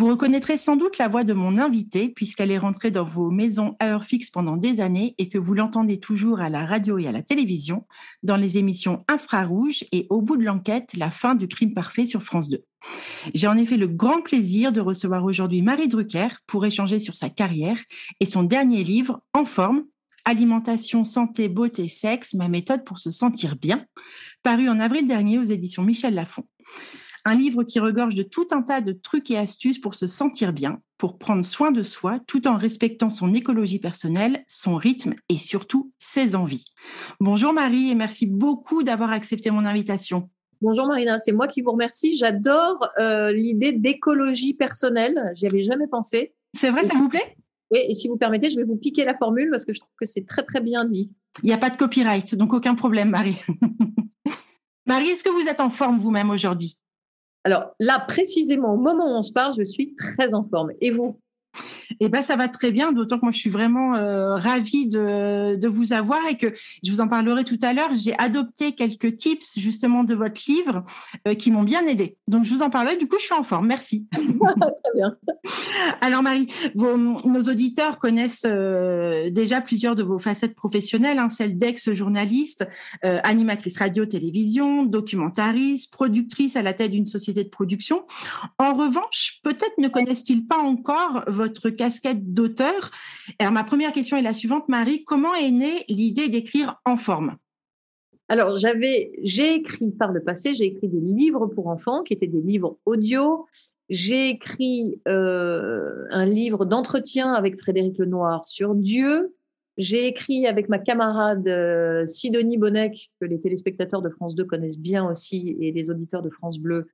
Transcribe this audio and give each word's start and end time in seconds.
Vous 0.00 0.08
reconnaîtrez 0.08 0.56
sans 0.56 0.76
doute 0.76 0.96
la 0.96 1.08
voix 1.08 1.24
de 1.24 1.34
mon 1.34 1.58
invité 1.58 2.08
puisqu'elle 2.08 2.50
est 2.50 2.56
rentrée 2.56 2.90
dans 2.90 3.04
vos 3.04 3.30
maisons 3.30 3.76
à 3.80 3.88
heure 3.88 4.04
fixe 4.04 4.30
pendant 4.30 4.56
des 4.56 4.80
années 4.80 5.14
et 5.18 5.28
que 5.28 5.36
vous 5.36 5.52
l'entendez 5.52 6.00
toujours 6.00 6.40
à 6.40 6.48
la 6.48 6.64
radio 6.64 6.96
et 6.96 7.06
à 7.06 7.12
la 7.12 7.20
télévision 7.20 7.86
dans 8.22 8.36
les 8.38 8.56
émissions 8.56 9.04
Infrarouge 9.08 9.84
et 9.92 10.06
Au 10.08 10.22
bout 10.22 10.38
de 10.38 10.42
l'enquête, 10.42 10.96
la 10.96 11.10
fin 11.10 11.34
du 11.34 11.48
crime 11.48 11.74
parfait 11.74 12.06
sur 12.06 12.22
France 12.22 12.48
2. 12.48 12.64
J'ai 13.34 13.46
en 13.46 13.58
effet 13.58 13.76
le 13.76 13.88
grand 13.88 14.22
plaisir 14.22 14.72
de 14.72 14.80
recevoir 14.80 15.22
aujourd'hui 15.22 15.60
Marie 15.60 15.88
Drucker 15.88 16.28
pour 16.46 16.64
échanger 16.64 16.98
sur 16.98 17.14
sa 17.14 17.28
carrière 17.28 17.76
et 18.20 18.26
son 18.26 18.42
dernier 18.42 18.84
livre 18.84 19.22
En 19.34 19.44
forme, 19.44 19.84
Alimentation, 20.24 21.04
santé, 21.04 21.50
beauté, 21.50 21.88
sexe, 21.88 22.32
ma 22.32 22.48
méthode 22.48 22.84
pour 22.84 22.98
se 22.98 23.10
sentir 23.10 23.56
bien, 23.56 23.84
paru 24.42 24.70
en 24.70 24.78
avril 24.78 25.06
dernier 25.06 25.38
aux 25.38 25.44
éditions 25.44 25.82
Michel 25.82 26.14
Lafon. 26.14 26.44
Un 27.24 27.34
livre 27.34 27.64
qui 27.64 27.80
regorge 27.80 28.14
de 28.14 28.22
tout 28.22 28.46
un 28.50 28.62
tas 28.62 28.80
de 28.80 28.92
trucs 28.92 29.30
et 29.30 29.36
astuces 29.36 29.78
pour 29.78 29.94
se 29.94 30.06
sentir 30.06 30.52
bien, 30.52 30.80
pour 30.96 31.18
prendre 31.18 31.44
soin 31.44 31.70
de 31.70 31.82
soi, 31.82 32.18
tout 32.26 32.48
en 32.48 32.56
respectant 32.56 33.10
son 33.10 33.34
écologie 33.34 33.78
personnelle, 33.78 34.44
son 34.46 34.76
rythme 34.76 35.14
et 35.28 35.36
surtout 35.36 35.92
ses 35.98 36.34
envies. 36.34 36.64
Bonjour 37.20 37.52
Marie 37.52 37.90
et 37.90 37.94
merci 37.94 38.26
beaucoup 38.26 38.82
d'avoir 38.82 39.10
accepté 39.10 39.50
mon 39.50 39.66
invitation. 39.66 40.30
Bonjour 40.62 40.86
Marina, 40.86 41.18
c'est 41.18 41.32
moi 41.32 41.48
qui 41.48 41.62
vous 41.62 41.72
remercie. 41.72 42.16
J'adore 42.16 42.88
euh, 42.98 43.32
l'idée 43.32 43.72
d'écologie 43.72 44.54
personnelle. 44.54 45.30
J'y 45.34 45.46
avais 45.46 45.62
jamais 45.62 45.86
pensé. 45.86 46.34
C'est 46.54 46.70
vrai, 46.70 46.84
ça 46.84 46.94
vous 46.96 47.08
plaît? 47.08 47.36
Oui, 47.70 47.80
et 47.88 47.94
si 47.94 48.08
vous 48.08 48.16
permettez, 48.16 48.50
je 48.50 48.56
vais 48.56 48.64
vous 48.64 48.76
piquer 48.76 49.04
la 49.04 49.16
formule 49.16 49.48
parce 49.50 49.64
que 49.64 49.72
je 49.72 49.80
trouve 49.80 49.94
que 49.98 50.06
c'est 50.06 50.26
très 50.26 50.42
très 50.42 50.60
bien 50.60 50.84
dit. 50.84 51.12
Il 51.42 51.46
n'y 51.46 51.52
a 51.52 51.58
pas 51.58 51.70
de 51.70 51.76
copyright, 51.76 52.34
donc 52.34 52.52
aucun 52.52 52.74
problème, 52.74 53.10
Marie. 53.10 53.36
Marie, 54.86 55.10
est-ce 55.10 55.22
que 55.22 55.30
vous 55.30 55.48
êtes 55.48 55.60
en 55.60 55.70
forme 55.70 55.98
vous-même 55.98 56.30
aujourd'hui? 56.30 56.76
Alors 57.44 57.74
là, 57.80 58.04
précisément, 58.06 58.74
au 58.74 58.76
moment 58.76 59.06
où 59.06 59.16
on 59.16 59.22
se 59.22 59.32
parle, 59.32 59.54
je 59.56 59.64
suis 59.64 59.94
très 59.94 60.34
en 60.34 60.44
forme. 60.44 60.72
Et 60.80 60.90
vous? 60.90 61.20
Eh 61.98 62.08
ben 62.08 62.22
ça 62.22 62.36
va 62.36 62.48
très 62.48 62.70
bien, 62.70 62.92
d'autant 62.92 63.16
que 63.16 63.22
moi 63.24 63.32
je 63.32 63.38
suis 63.38 63.50
vraiment 63.50 63.94
euh, 63.94 64.36
ravie 64.36 64.86
de, 64.86 65.56
de, 65.56 65.68
vous 65.68 65.92
avoir 65.92 66.20
et 66.28 66.36
que 66.36 66.52
je 66.84 66.90
vous 66.90 67.00
en 67.00 67.08
parlerai 67.08 67.44
tout 67.44 67.58
à 67.62 67.72
l'heure. 67.72 67.90
J'ai 67.94 68.16
adopté 68.18 68.72
quelques 68.72 69.16
tips 69.16 69.58
justement 69.58 70.04
de 70.04 70.14
votre 70.14 70.40
livre 70.46 70.84
euh, 71.26 71.34
qui 71.34 71.50
m'ont 71.50 71.62
bien 71.62 71.86
aidé. 71.86 72.16
Donc 72.28 72.44
je 72.44 72.54
vous 72.54 72.62
en 72.62 72.70
parlerai. 72.70 72.96
Du 72.96 73.08
coup, 73.08 73.16
je 73.18 73.24
suis 73.24 73.34
en 73.34 73.42
forme. 73.42 73.66
Merci. 73.66 74.06
très 74.12 74.94
bien. 74.94 75.16
Alors 76.00 76.22
Marie, 76.22 76.46
vos, 76.74 76.96
nos 76.96 77.42
auditeurs 77.42 77.98
connaissent 77.98 78.46
euh, 78.46 79.30
déjà 79.30 79.60
plusieurs 79.60 79.96
de 79.96 80.02
vos 80.02 80.18
facettes 80.18 80.54
professionnelles, 80.54 81.18
hein, 81.18 81.28
celle 81.28 81.58
d'ex-journaliste, 81.58 82.66
animatrice 83.02 83.78
radio-télévision, 83.78 84.84
documentariste, 84.84 85.92
productrice 85.92 86.56
à 86.56 86.62
la 86.62 86.74
tête 86.74 86.90
d'une 86.90 87.06
société 87.06 87.44
de 87.44 87.48
production. 87.48 88.04
En 88.58 88.74
revanche, 88.74 89.40
peut-être 89.42 89.78
ne 89.78 89.88
connaissent-ils 89.88 90.46
pas 90.46 90.58
encore 90.58 91.24
votre 91.26 91.70
casquette 91.80 92.34
d'auteur. 92.34 92.90
Alors, 93.38 93.54
ma 93.54 93.64
première 93.64 93.92
question 93.92 94.18
est 94.18 94.22
la 94.22 94.34
suivante, 94.34 94.68
Marie. 94.68 95.02
Comment 95.04 95.34
est 95.34 95.50
née 95.50 95.86
l'idée 95.88 96.28
d'écrire 96.28 96.78
en 96.84 96.98
forme? 96.98 97.36
Alors, 98.28 98.54
j'avais, 98.56 99.12
j'ai 99.22 99.54
écrit 99.54 99.90
par 99.90 100.12
le 100.12 100.22
passé, 100.22 100.54
j'ai 100.54 100.66
écrit 100.66 100.88
des 100.88 101.00
livres 101.00 101.46
pour 101.46 101.68
enfants 101.68 102.02
qui 102.02 102.12
étaient 102.12 102.26
des 102.26 102.42
livres 102.42 102.76
audio. 102.84 103.46
J'ai 103.88 104.28
écrit 104.28 105.00
euh, 105.08 106.04
un 106.10 106.26
livre 106.26 106.66
d'entretien 106.66 107.32
avec 107.32 107.58
Frédéric 107.58 107.96
Lenoir 107.96 108.46
sur 108.46 108.74
Dieu. 108.74 109.34
J'ai 109.76 110.06
écrit 110.06 110.46
avec 110.46 110.68
ma 110.68 110.78
camarade 110.78 111.46
euh, 111.46 112.04
Sidonie 112.04 112.58
Bonnec, 112.58 113.10
que 113.20 113.26
les 113.26 113.38
téléspectateurs 113.38 114.02
de 114.02 114.10
France 114.10 114.34
2 114.34 114.44
connaissent 114.44 114.78
bien 114.78 115.08
aussi, 115.08 115.56
et 115.60 115.72
les 115.72 115.90
auditeurs 115.90 116.22
de 116.22 116.30
France 116.30 116.58
Bleu, 116.58 116.88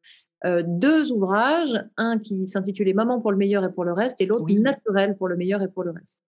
euh, 0.45 0.63
deux 0.65 1.11
ouvrages, 1.11 1.83
un 1.97 2.19
qui 2.19 2.47
s'intitulait 2.47 2.93
Maman 2.93 3.21
pour 3.21 3.33
le 3.33 3.39
meilleur 3.39 3.65
et 3.65 3.73
pour 3.73 3.85
le 3.85 3.93
reste, 3.93 4.21
et 4.21 4.27
l'autre 4.27 4.47
Naturel 4.53 5.17
pour 5.17 5.29
le 5.29 5.37
meilleur 5.37 5.63
et 5.63 5.69
pour 5.69 5.85
le 5.85 5.91
reste. 5.91 6.23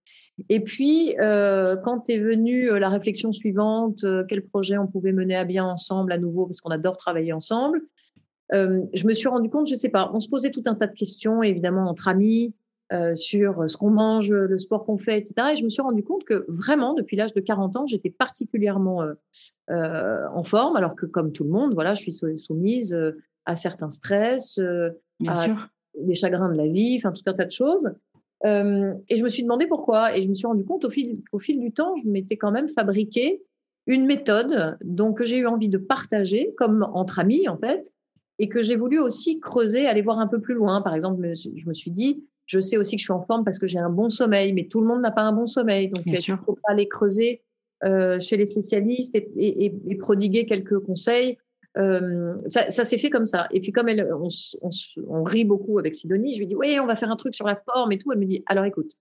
Et 0.48 0.60
puis, 0.60 1.16
euh, 1.20 1.76
quand 1.76 2.08
est 2.08 2.18
venue 2.18 2.78
la 2.78 2.88
réflexion 2.88 3.32
suivante, 3.32 4.04
quel 4.28 4.42
projet 4.42 4.78
on 4.78 4.86
pouvait 4.86 5.12
mener 5.12 5.36
à 5.36 5.44
bien 5.44 5.64
ensemble 5.64 6.12
à 6.12 6.18
nouveau, 6.18 6.46
parce 6.46 6.60
qu'on 6.60 6.70
adore 6.70 6.96
travailler 6.96 7.32
ensemble, 7.32 7.82
je 8.50 9.06
me 9.06 9.12
suis 9.12 9.28
rendu 9.28 9.50
compte, 9.50 9.68
je 9.68 9.74
sais 9.74 9.90
pas, 9.90 10.10
on 10.14 10.20
se 10.20 10.28
posait 10.28 10.50
tout 10.50 10.62
un 10.66 10.74
tas 10.74 10.86
de 10.86 10.94
questions, 10.94 11.42
évidemment 11.42 11.88
entre 11.88 12.08
amis, 12.08 12.54
sur 13.14 13.68
ce 13.68 13.76
qu'on 13.76 13.90
mange, 13.90 14.30
le 14.30 14.58
sport 14.58 14.84
qu'on 14.84 14.96
fait, 14.96 15.18
etc. 15.18 15.50
Et 15.52 15.56
je 15.56 15.64
me 15.64 15.68
suis 15.68 15.82
rendu 15.82 16.02
compte 16.02 16.24
que 16.24 16.46
vraiment, 16.48 16.94
depuis 16.94 17.16
l'âge 17.16 17.34
de 17.34 17.40
40 17.40 17.76
ans, 17.76 17.86
j'étais 17.86 18.10
particulièrement 18.10 19.02
en 19.68 20.42
forme, 20.42 20.76
alors 20.76 20.96
que 20.96 21.06
comme 21.06 21.32
tout 21.32 21.44
le 21.44 21.50
monde, 21.50 21.74
voilà, 21.74 21.94
je 21.94 22.02
suis 22.02 22.12
soumise 22.12 22.96
à 23.48 23.56
certains 23.56 23.88
stress, 23.88 24.58
euh, 24.58 24.90
à 25.26 25.46
des 25.98 26.14
chagrins 26.14 26.52
de 26.52 26.56
la 26.56 26.68
vie, 26.68 26.96
enfin 26.98 27.12
tout 27.12 27.22
un 27.26 27.32
tas 27.32 27.46
de 27.46 27.50
choses. 27.50 27.90
Euh, 28.44 28.92
et 29.08 29.16
je 29.16 29.24
me 29.24 29.28
suis 29.28 29.42
demandé 29.42 29.66
pourquoi. 29.66 30.16
Et 30.16 30.22
je 30.22 30.28
me 30.28 30.34
suis 30.34 30.46
rendu 30.46 30.64
compte 30.64 30.84
au 30.84 30.90
fil, 30.90 31.22
au 31.32 31.38
fil 31.38 31.58
du 31.58 31.72
temps, 31.72 31.96
je 31.96 32.08
m'étais 32.08 32.36
quand 32.36 32.52
même 32.52 32.68
fabriqué 32.68 33.42
une 33.86 34.04
méthode 34.04 34.76
donc, 34.84 35.18
que 35.18 35.24
j'ai 35.24 35.38
eu 35.38 35.46
envie 35.46 35.70
de 35.70 35.78
partager, 35.78 36.54
comme 36.58 36.86
entre 36.92 37.18
amis 37.18 37.48
en 37.48 37.56
fait, 37.56 37.90
et 38.38 38.50
que 38.50 38.62
j'ai 38.62 38.76
voulu 38.76 39.00
aussi 39.00 39.40
creuser, 39.40 39.86
aller 39.86 40.02
voir 40.02 40.20
un 40.20 40.28
peu 40.28 40.40
plus 40.40 40.54
loin. 40.54 40.82
Par 40.82 40.94
exemple, 40.94 41.32
je 41.34 41.68
me 41.68 41.74
suis 41.74 41.90
dit, 41.90 42.22
je 42.48 42.60
sais 42.60 42.78
aussi 42.78 42.96
que 42.96 43.00
je 43.00 43.04
suis 43.04 43.12
en 43.12 43.22
forme 43.22 43.44
parce 43.44 43.58
que 43.58 43.66
j'ai 43.66 43.78
un 43.78 43.90
bon 43.90 44.08
sommeil, 44.08 44.52
mais 44.54 44.66
tout 44.66 44.80
le 44.80 44.86
monde 44.86 45.02
n'a 45.02 45.10
pas 45.10 45.22
un 45.22 45.32
bon 45.32 45.46
sommeil. 45.46 45.88
Donc, 45.88 46.02
il 46.06 46.12
ne 46.12 46.36
faut 46.36 46.54
pas 46.54 46.72
aller 46.72 46.88
creuser 46.88 47.42
euh, 47.84 48.18
chez 48.18 48.38
les 48.38 48.46
spécialistes 48.46 49.14
et, 49.14 49.30
et, 49.36 49.94
prodiguer 49.96 50.46
quelques 50.46 50.78
conseils? 50.80 51.36
Euh, 51.76 52.34
ça, 52.48 52.70
s'est 52.70 52.96
fait 52.96 53.10
comme 53.10 53.26
ça. 53.26 53.48
Et 53.52 53.60
puis 53.60 53.70
comme 53.70 53.88
elle, 53.88 54.08
on, 54.12 55.22
rit 55.22 55.44
beaucoup 55.44 55.78
avec 55.78 55.94
Sidonie, 55.94 56.34
je 56.34 56.40
lui 56.40 56.46
dis 56.46 56.56
oui, 56.56 56.80
on 56.80 56.86
va 56.86 56.96
faire 56.96 57.10
un 57.10 57.16
truc 57.16 57.34
sur 57.34 57.46
la 57.46 57.60
forme 57.70 57.92
et 57.92 57.98
tout. 57.98 58.10
Elle 58.10 58.18
me 58.18 58.24
dit 58.24 58.42
alors 58.46 58.64
écoute, 58.64 58.94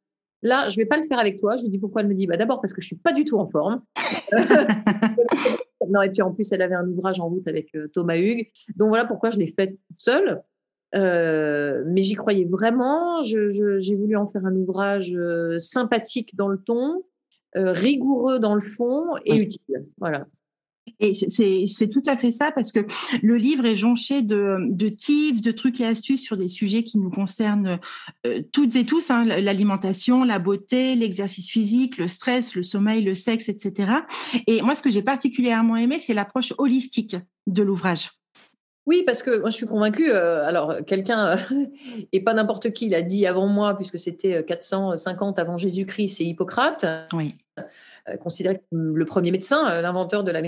là 0.44 0.68
je 0.68 0.76
vais 0.76 0.86
pas 0.86 0.98
le 0.98 1.06
faire 1.06 1.18
avec 1.18 1.40
toi. 1.40 1.56
Je 1.56 1.64
lui 1.64 1.70
dis 1.70 1.80
pourquoi? 1.80 2.02
Elle 2.02 2.10
me 2.10 2.14
dit 2.14 2.28
bah 2.28 2.36
d'abord 2.36 2.60
parce 2.60 2.74
que 2.74 2.82
je 2.82 2.88
suis 2.88 2.98
pas 2.98 3.14
du 3.14 3.24
tout 3.24 3.38
en 3.40 3.48
forme. 3.48 3.82
non 5.90 6.02
et 6.02 6.10
puis 6.10 6.22
en 6.22 6.34
plus 6.34 6.52
elle 6.52 6.62
avait 6.62 6.76
un 6.76 6.88
ouvrage 6.88 7.22
en 7.22 7.30
route 7.30 7.48
avec 7.48 7.74
euh, 7.76 7.88
Thomas 7.88 8.18
Hugues. 8.18 8.52
Donc 8.76 8.90
voilà 8.90 9.06
pourquoi 9.06 9.30
je 9.30 9.40
l'ai 9.40 9.48
fait 9.48 9.70
toute 9.70 10.00
seule. 10.00 10.44
Euh, 10.96 11.84
mais 11.88 12.02
j'y 12.02 12.16
croyais 12.16 12.46
vraiment. 12.46 13.24
j'ai 13.24 13.96
voulu 13.96 14.16
en 14.16 14.28
faire 14.28 14.46
un 14.46 14.56
ouvrage 14.56 15.14
sympathique 15.60 16.36
dans 16.36 16.48
le 16.48 16.58
ton, 16.58 17.04
rigoureux 17.56 18.40
dans 18.40 18.56
le 18.56 18.62
fond 18.62 19.16
et 19.26 19.36
utile. 19.36 19.86
Voilà. 19.98 20.28
Et 21.00 21.14
c'est 21.14 21.90
tout 21.90 22.02
à 22.06 22.18
fait 22.18 22.32
ça 22.32 22.52
parce 22.52 22.72
que 22.72 22.80
le 23.22 23.38
livre 23.38 23.66
est 23.66 23.76
jonché 23.76 24.22
de, 24.22 24.58
de 24.70 24.90
tips, 24.90 25.42
de 25.42 25.52
trucs 25.52 25.80
et 25.80 25.86
astuces 25.86 26.24
sur 26.24 26.38
des 26.38 26.48
sujets 26.48 26.84
qui 26.84 26.98
nous 26.98 27.12
concernent 27.12 27.80
euh, 28.26 28.42
toutes 28.52 28.76
et 28.76 28.86
tous, 28.86 29.12
hein, 29.12 29.24
l'alimentation, 29.26 30.24
la 30.24 30.40
beauté, 30.40 30.96
l'exercice 30.96 31.50
physique, 31.50 31.98
le 31.98 32.08
stress, 32.08 32.56
le 32.56 32.64
sommeil, 32.64 33.04
le 33.04 33.14
sexe, 33.14 33.50
etc. 33.50 33.92
Et 34.48 34.62
moi, 34.62 34.76
ce 34.76 34.82
que 34.82 34.90
j'ai 34.90 35.04
particulièrement 35.04 35.78
aimé, 35.78 36.00
c'est 36.00 36.14
l'approche 36.14 36.54
holistique 36.58 37.16
de 37.46 37.64
l'ouvrage. 37.64 38.10
Oui, 38.88 39.04
parce 39.06 39.22
que 39.22 39.40
moi 39.40 39.52
je 39.52 39.56
suis 39.56 39.68
convaincue. 39.68 40.10
Euh, 40.12 40.44
alors, 40.46 40.84
quelqu'un, 40.86 41.36
et 42.12 42.22
pas 42.22 42.34
n'importe 42.34 42.72
qui, 42.72 42.90
l'a 42.90 43.04
dit 43.04 43.28
avant 43.28 43.48
moi, 43.48 43.76
puisque 43.76 44.00
c'était 44.00 44.44
450 44.44 45.38
avant 45.38 45.58
Jésus-Christ, 45.58 46.18
c'est 46.18 46.24
Hippocrate, 46.24 46.86
oui. 47.14 47.36
Euh, 47.60 48.18
considéré 48.18 48.62
comme 48.72 48.98
le 48.98 49.06
premier 49.06 49.32
médecin, 49.32 49.82
l'inventeur 49.82 50.24
de 50.24 50.32
la 50.32 50.42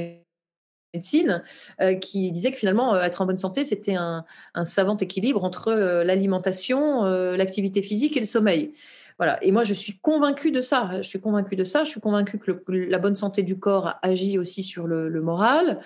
médecine, 0.94 1.44
euh, 1.82 1.96
qui 1.96 2.32
disait 2.32 2.52
que 2.52 2.58
finalement, 2.58 2.96
euh, 2.96 3.04
être 3.04 3.22
en 3.22 3.26
bonne 3.26 3.38
santé, 3.38 3.66
c'était 3.66 3.96
un, 3.96 4.26
savant 4.64 4.98
équilibre 4.98 5.44
entre 5.44 5.70
euh, 5.70 6.04
l'alimentation, 6.04 7.04
l'activité 7.04 7.82
physique 7.82 8.18
et 8.18 8.20
le 8.20 8.26
sommeil. 8.26 8.74
Voilà. 9.20 9.38
Et 9.44 9.52
moi, 9.52 9.64
je 9.64 9.74
suis 9.74 9.98
convaincue 9.98 10.52
de 10.52 10.62
ça. 10.62 10.92
Je 10.98 11.08
suis 11.08 11.20
convaincue 11.20 11.58
de 11.58 11.66
ça. 11.66 11.84
Je 11.84 11.90
suis 11.90 12.00
convaincue 12.00 12.40
que 12.40 12.52
la 12.72 12.98
bonne 13.00 13.18
santé 13.18 13.44
du 13.44 13.60
corps 13.60 14.00
agit 14.02 14.40
aussi 14.40 14.64
sur 14.64 14.88
le, 14.88 15.22
moral, 15.22 15.80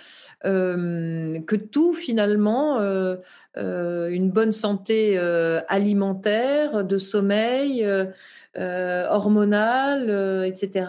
que 0.43 1.55
tout 1.55 1.93
finalement, 1.93 2.79
une 3.57 4.29
bonne 4.29 4.51
santé 4.51 5.17
alimentaire, 5.67 6.83
de 6.85 6.97
sommeil, 6.99 7.83
hormonale, 8.57 10.45
etc., 10.45 10.85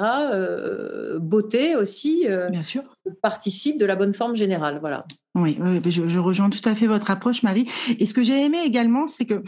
beauté 1.20 1.76
aussi. 1.76 2.26
Bien 2.50 2.62
sûr 2.62 2.84
participe 3.22 3.78
de 3.78 3.86
la 3.86 3.96
bonne 3.96 4.14
forme 4.14 4.34
générale. 4.34 4.78
Voilà. 4.80 5.04
Oui, 5.34 5.58
je, 5.86 6.18
rejoins 6.18 6.48
tout 6.48 6.66
à 6.68 6.76
fait 6.76 6.86
votre 6.86 7.10
approche, 7.10 7.42
Marie. 7.42 7.68
Et 7.98 8.06
ce 8.06 8.14
que 8.14 8.22
j'ai 8.22 8.44
aimé 8.44 8.58
également, 8.64 9.08
c'est 9.08 9.24
que 9.24 9.42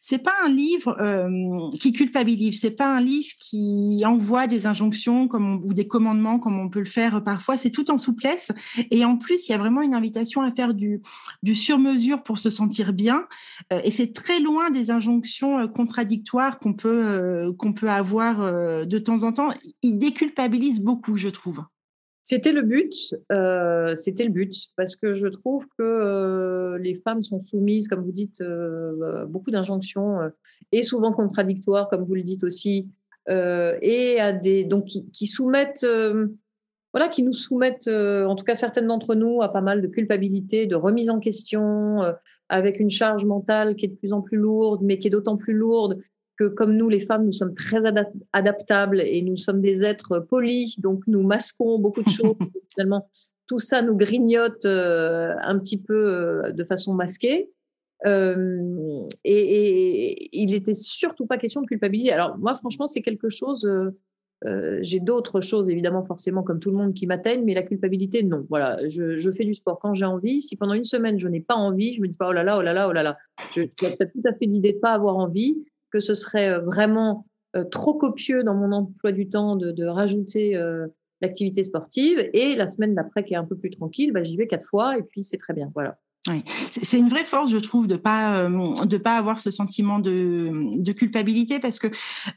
c'est 0.00 0.18
pas 0.18 0.34
un 0.44 0.48
livre 0.48 0.96
euh, 1.00 1.68
qui 1.78 1.92
culpabilise, 1.92 2.60
c'est 2.60 2.72
pas 2.72 2.92
un 2.92 3.00
livre 3.00 3.28
qui 3.40 4.02
envoie 4.04 4.48
des 4.48 4.66
injonctions 4.66 5.28
comme 5.28 5.62
ou 5.64 5.74
des 5.74 5.86
commandements 5.86 6.38
comme 6.38 6.58
on 6.58 6.68
peut 6.68 6.80
le 6.80 6.86
faire 6.86 7.22
parfois. 7.22 7.56
C'est 7.56 7.70
tout 7.70 7.90
en 7.92 7.98
souplesse. 7.98 8.50
Et 8.90 9.04
en 9.04 9.16
plus, 9.16 9.48
il 9.48 9.52
y 9.52 9.54
a 9.54 9.58
vraiment 9.58 9.82
une 9.82 9.94
invitation 9.94 10.42
à 10.42 10.50
faire 10.50 10.74
du, 10.74 11.02
du 11.44 11.54
sur-mesure 11.54 12.24
pour 12.24 12.38
se 12.38 12.50
sentir 12.50 12.92
bien. 12.92 13.24
Euh, 13.72 13.80
et 13.84 13.92
c'est 13.92 14.12
très 14.12 14.40
loin 14.40 14.70
des 14.70 14.90
injonctions 14.90 15.58
euh, 15.58 15.66
contradictoires 15.68 16.58
qu'on 16.58 16.74
peut 16.74 17.54
qu'on 17.58 17.72
peut 17.72 17.90
avoir 17.90 18.86
de 18.86 18.98
temps 18.98 19.24
en 19.24 19.32
temps. 19.32 19.50
Il 19.82 19.98
déculpabilise 19.98 20.80
beaucoup, 20.80 21.16
je 21.16 21.28
trouve. 21.28 21.62
C'était 22.28 22.52
le 22.52 22.60
but, 22.60 23.14
euh, 23.32 23.96
c'était 23.96 24.24
le 24.24 24.30
but, 24.30 24.68
parce 24.76 24.96
que 24.96 25.14
je 25.14 25.28
trouve 25.28 25.66
que 25.78 25.82
euh, 25.82 26.76
les 26.76 26.92
femmes 26.92 27.22
sont 27.22 27.40
soumises, 27.40 27.88
comme 27.88 28.04
vous 28.04 28.12
dites, 28.12 28.42
euh, 28.42 29.24
beaucoup 29.24 29.50
d'injonctions 29.50 30.18
et 30.70 30.82
souvent 30.82 31.14
contradictoires, 31.14 31.88
comme 31.88 32.04
vous 32.04 32.14
le 32.14 32.22
dites 32.22 32.44
aussi, 32.44 32.90
et 33.30 34.20
à 34.20 34.32
des 34.32 34.64
donc 34.64 34.88
qui, 35.14 35.26
soumettent, 35.26 35.86
voilà, 36.92 37.08
qui 37.08 37.22
nous 37.22 37.32
soumettent, 37.32 37.88
en 37.88 38.36
tout 38.36 38.44
cas 38.44 38.54
certaines 38.54 38.88
d'entre 38.88 39.14
nous, 39.14 39.40
à 39.40 39.50
pas 39.50 39.62
mal 39.62 39.80
de 39.80 39.86
culpabilité, 39.86 40.66
de 40.66 40.76
remise 40.76 41.08
en 41.08 41.20
question, 41.20 42.00
avec 42.50 42.78
une 42.78 42.90
charge 42.90 43.24
mentale 43.24 43.74
qui 43.74 43.86
est 43.86 43.88
de 43.88 43.96
plus 43.96 44.12
en 44.12 44.20
plus 44.20 44.36
lourde, 44.36 44.80
mais 44.82 44.98
qui 44.98 45.06
est 45.06 45.10
d'autant 45.10 45.38
plus 45.38 45.54
lourde 45.54 45.98
que 46.38 46.44
comme 46.44 46.76
nous, 46.76 46.88
les 46.88 47.00
femmes, 47.00 47.26
nous 47.26 47.32
sommes 47.32 47.54
très 47.54 47.80
adaptables 48.32 49.00
et 49.00 49.22
nous 49.22 49.36
sommes 49.36 49.60
des 49.60 49.84
êtres 49.84 50.20
polis, 50.20 50.78
donc 50.80 51.02
nous 51.08 51.22
masquons 51.22 51.78
beaucoup 51.78 52.02
de 52.02 52.08
choses. 52.08 52.36
finalement, 52.72 53.08
tout 53.48 53.58
ça 53.58 53.82
nous 53.82 53.96
grignote 53.96 54.64
euh, 54.64 55.34
un 55.42 55.58
petit 55.58 55.78
peu 55.78 55.94
euh, 55.94 56.52
de 56.52 56.64
façon 56.64 56.94
masquée. 56.94 57.50
Euh, 58.06 59.08
et, 59.24 60.38
il 60.38 60.52
n'était 60.52 60.74
surtout 60.74 61.26
pas 61.26 61.38
question 61.38 61.60
de 61.60 61.66
culpabiliser. 61.66 62.12
Alors 62.12 62.38
moi, 62.38 62.54
franchement, 62.54 62.86
c'est 62.86 63.02
quelque 63.02 63.28
chose. 63.28 63.66
j'ai 64.80 65.00
d'autres 65.00 65.40
choses, 65.40 65.68
évidemment, 65.68 66.04
forcément, 66.04 66.44
comme 66.44 66.60
tout 66.60 66.70
le 66.70 66.76
monde, 66.76 66.94
qui 66.94 67.08
m'atteignent, 67.08 67.44
mais 67.44 67.54
la 67.54 67.64
culpabilité, 67.64 68.22
non. 68.22 68.46
Voilà, 68.48 68.78
je, 68.88 69.30
fais 69.32 69.44
du 69.44 69.56
sport 69.56 69.80
quand 69.80 69.94
j'ai 69.94 70.04
envie. 70.04 70.40
Si 70.40 70.54
pendant 70.54 70.74
une 70.74 70.84
semaine, 70.84 71.18
je 71.18 71.26
n'ai 71.26 71.40
pas 71.40 71.56
envie, 71.56 71.94
je 71.94 72.00
me 72.00 72.06
dis 72.06 72.14
pas, 72.14 72.28
oh 72.28 72.32
là 72.32 72.44
là, 72.44 72.58
oh 72.58 72.62
là 72.62 72.72
là, 72.72 72.88
oh 72.88 72.92
là 72.92 73.02
là. 73.02 73.16
Je, 73.56 73.62
j'accepte 73.80 74.12
tout 74.12 74.28
à 74.28 74.32
fait 74.34 74.46
l'idée 74.46 74.74
de 74.74 74.78
pas 74.78 74.92
avoir 74.92 75.16
envie 75.16 75.56
que 75.90 76.00
ce 76.00 76.14
serait 76.14 76.50
euh, 76.50 76.60
vraiment 76.60 77.26
euh, 77.56 77.64
trop 77.64 77.94
copieux 77.94 78.42
dans 78.42 78.54
mon 78.54 78.72
emploi 78.72 79.12
du 79.12 79.28
temps 79.28 79.56
de, 79.56 79.84
rajouter 79.84 80.56
euh, 80.56 80.86
l'activité 81.20 81.62
sportive. 81.62 82.28
Et 82.32 82.54
la 82.54 82.66
semaine 82.66 82.94
d'après, 82.94 83.24
qui 83.24 83.34
est 83.34 83.38
un 83.38 83.44
peu 83.44 83.56
plus 83.56 83.70
tranquille, 83.70 84.12
bah, 84.12 84.22
j'y 84.22 84.36
vais 84.36 84.46
quatre 84.46 84.66
fois 84.66 84.98
et 84.98 85.02
puis 85.02 85.22
c'est 85.22 85.38
très 85.38 85.54
bien. 85.54 85.70
Voilà. 85.74 85.98
C'est 86.70 86.98
une 86.98 87.08
vraie 87.08 87.24
force, 87.24 87.50
je 87.50 87.58
trouve, 87.58 87.86
de 87.86 87.96
pas 87.96 88.48
de 88.48 88.96
pas 88.96 89.16
avoir 89.16 89.38
ce 89.38 89.50
sentiment 89.50 89.98
de, 89.98 90.92
culpabilité 90.92 91.58
parce 91.58 91.78
que 91.78 91.88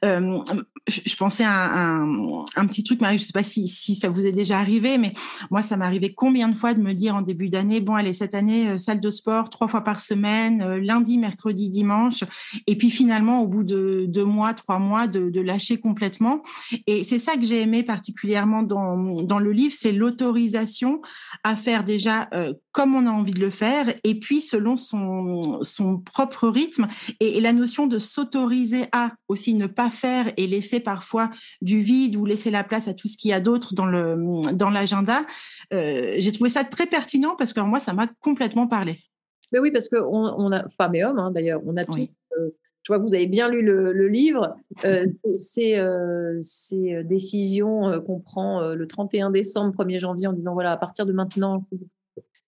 je, 0.03 1.15
pensais 1.15 1.43
à 1.45 2.01
un, 2.55 2.65
petit 2.67 2.83
truc, 2.83 3.01
Marie, 3.01 3.17
je 3.17 3.23
sais 3.23 3.33
pas 3.33 3.43
si, 3.43 3.67
ça 3.67 4.09
vous 4.09 4.25
est 4.25 4.31
déjà 4.31 4.59
arrivé, 4.59 4.97
mais 4.97 5.13
moi, 5.49 5.61
ça 5.61 5.77
m'est 5.77 5.85
arrivé 5.85 6.13
combien 6.13 6.49
de 6.49 6.55
fois 6.55 6.73
de 6.73 6.81
me 6.81 6.93
dire 6.93 7.15
en 7.15 7.21
début 7.21 7.49
d'année, 7.49 7.79
bon, 7.79 7.95
allez, 7.95 8.13
cette 8.13 8.35
année, 8.35 8.77
salle 8.77 8.99
de 8.99 9.11
sport 9.11 9.49
trois 9.49 9.67
fois 9.67 9.81
par 9.81 9.99
semaine, 9.99 10.77
lundi, 10.77 11.17
mercredi, 11.17 11.69
dimanche, 11.69 12.23
et 12.67 12.77
puis 12.77 12.89
finalement, 12.89 13.41
au 13.41 13.47
bout 13.47 13.63
de 13.63 14.05
deux 14.07 14.25
mois, 14.25 14.53
trois 14.53 14.79
mois, 14.79 15.07
de, 15.07 15.41
lâcher 15.41 15.79
complètement. 15.79 16.41
Et 16.85 17.03
c'est 17.03 17.17
ça 17.17 17.35
que 17.35 17.43
j'ai 17.43 17.61
aimé 17.61 17.81
particulièrement 17.83 18.63
dans 18.63 19.39
le 19.39 19.51
livre, 19.51 19.73
c'est 19.75 19.91
l'autorisation 19.91 21.01
à 21.43 21.55
faire 21.55 21.83
déjà 21.83 22.29
comme 22.71 22.95
on 22.95 23.05
a 23.05 23.09
envie 23.09 23.33
de 23.33 23.39
le 23.39 23.49
faire 23.49 23.93
et 24.03 24.15
puis 24.19 24.41
selon 24.41 24.77
son, 24.77 25.59
son 25.61 25.97
propre 25.97 26.47
rythme 26.47 26.87
et, 27.19 27.41
la 27.41 27.53
notion 27.53 27.87
de 27.87 27.99
s'autoriser 27.99 28.85
à 28.91 29.11
aussi 29.27 29.53
ne 29.53 29.65
pas 29.67 29.89
faire 29.89 30.31
et 30.37 30.47
laisser 30.47 30.79
parfois 30.79 31.29
du 31.61 31.79
vide 31.79 32.15
ou 32.15 32.25
laisser 32.25 32.51
la 32.51 32.63
place 32.63 32.87
à 32.87 32.93
tout 32.93 33.07
ce 33.07 33.17
qu'il 33.17 33.31
y 33.31 33.33
a 33.33 33.39
d'autre 33.39 33.73
dans 33.73 33.85
le 33.85 34.15
dans 34.53 34.69
l'agenda. 34.69 35.25
Euh, 35.73 36.15
j'ai 36.19 36.31
trouvé 36.31 36.49
ça 36.49 36.63
très 36.63 36.85
pertinent 36.85 37.35
parce 37.35 37.53
que 37.53 37.59
moi 37.61 37.79
ça 37.79 37.93
m'a 37.93 38.07
complètement 38.19 38.67
parlé. 38.67 38.99
Mais 39.51 39.59
oui, 39.59 39.71
parce 39.71 39.89
que 39.89 39.97
on, 39.97 40.51
a 40.51 40.67
femmes 40.69 40.95
et 40.95 41.03
hommes 41.03 41.19
hein, 41.19 41.31
d'ailleurs, 41.31 41.61
on 41.65 41.75
a 41.77 41.83
tout. 41.83 42.07
Euh, 42.39 42.49
je 42.83 42.93
vois 42.93 42.99
que 42.99 43.07
vous 43.07 43.13
avez 43.13 43.27
bien 43.27 43.49
lu 43.49 43.61
le, 43.61 44.07
livre. 44.07 44.55
Euh, 44.85 45.05
ces, 45.35 45.79
ces 46.41 47.03
décisions 47.03 48.01
qu'on 48.01 48.19
prend 48.19 48.73
le 48.73 48.87
31 48.87 49.29
décembre, 49.29 49.75
1er 49.83 49.99
janvier 49.99 50.27
en 50.27 50.33
disant 50.33 50.53
voilà, 50.53 50.71
à 50.71 50.77
partir 50.77 51.05
de 51.05 51.13
maintenant, 51.13 51.65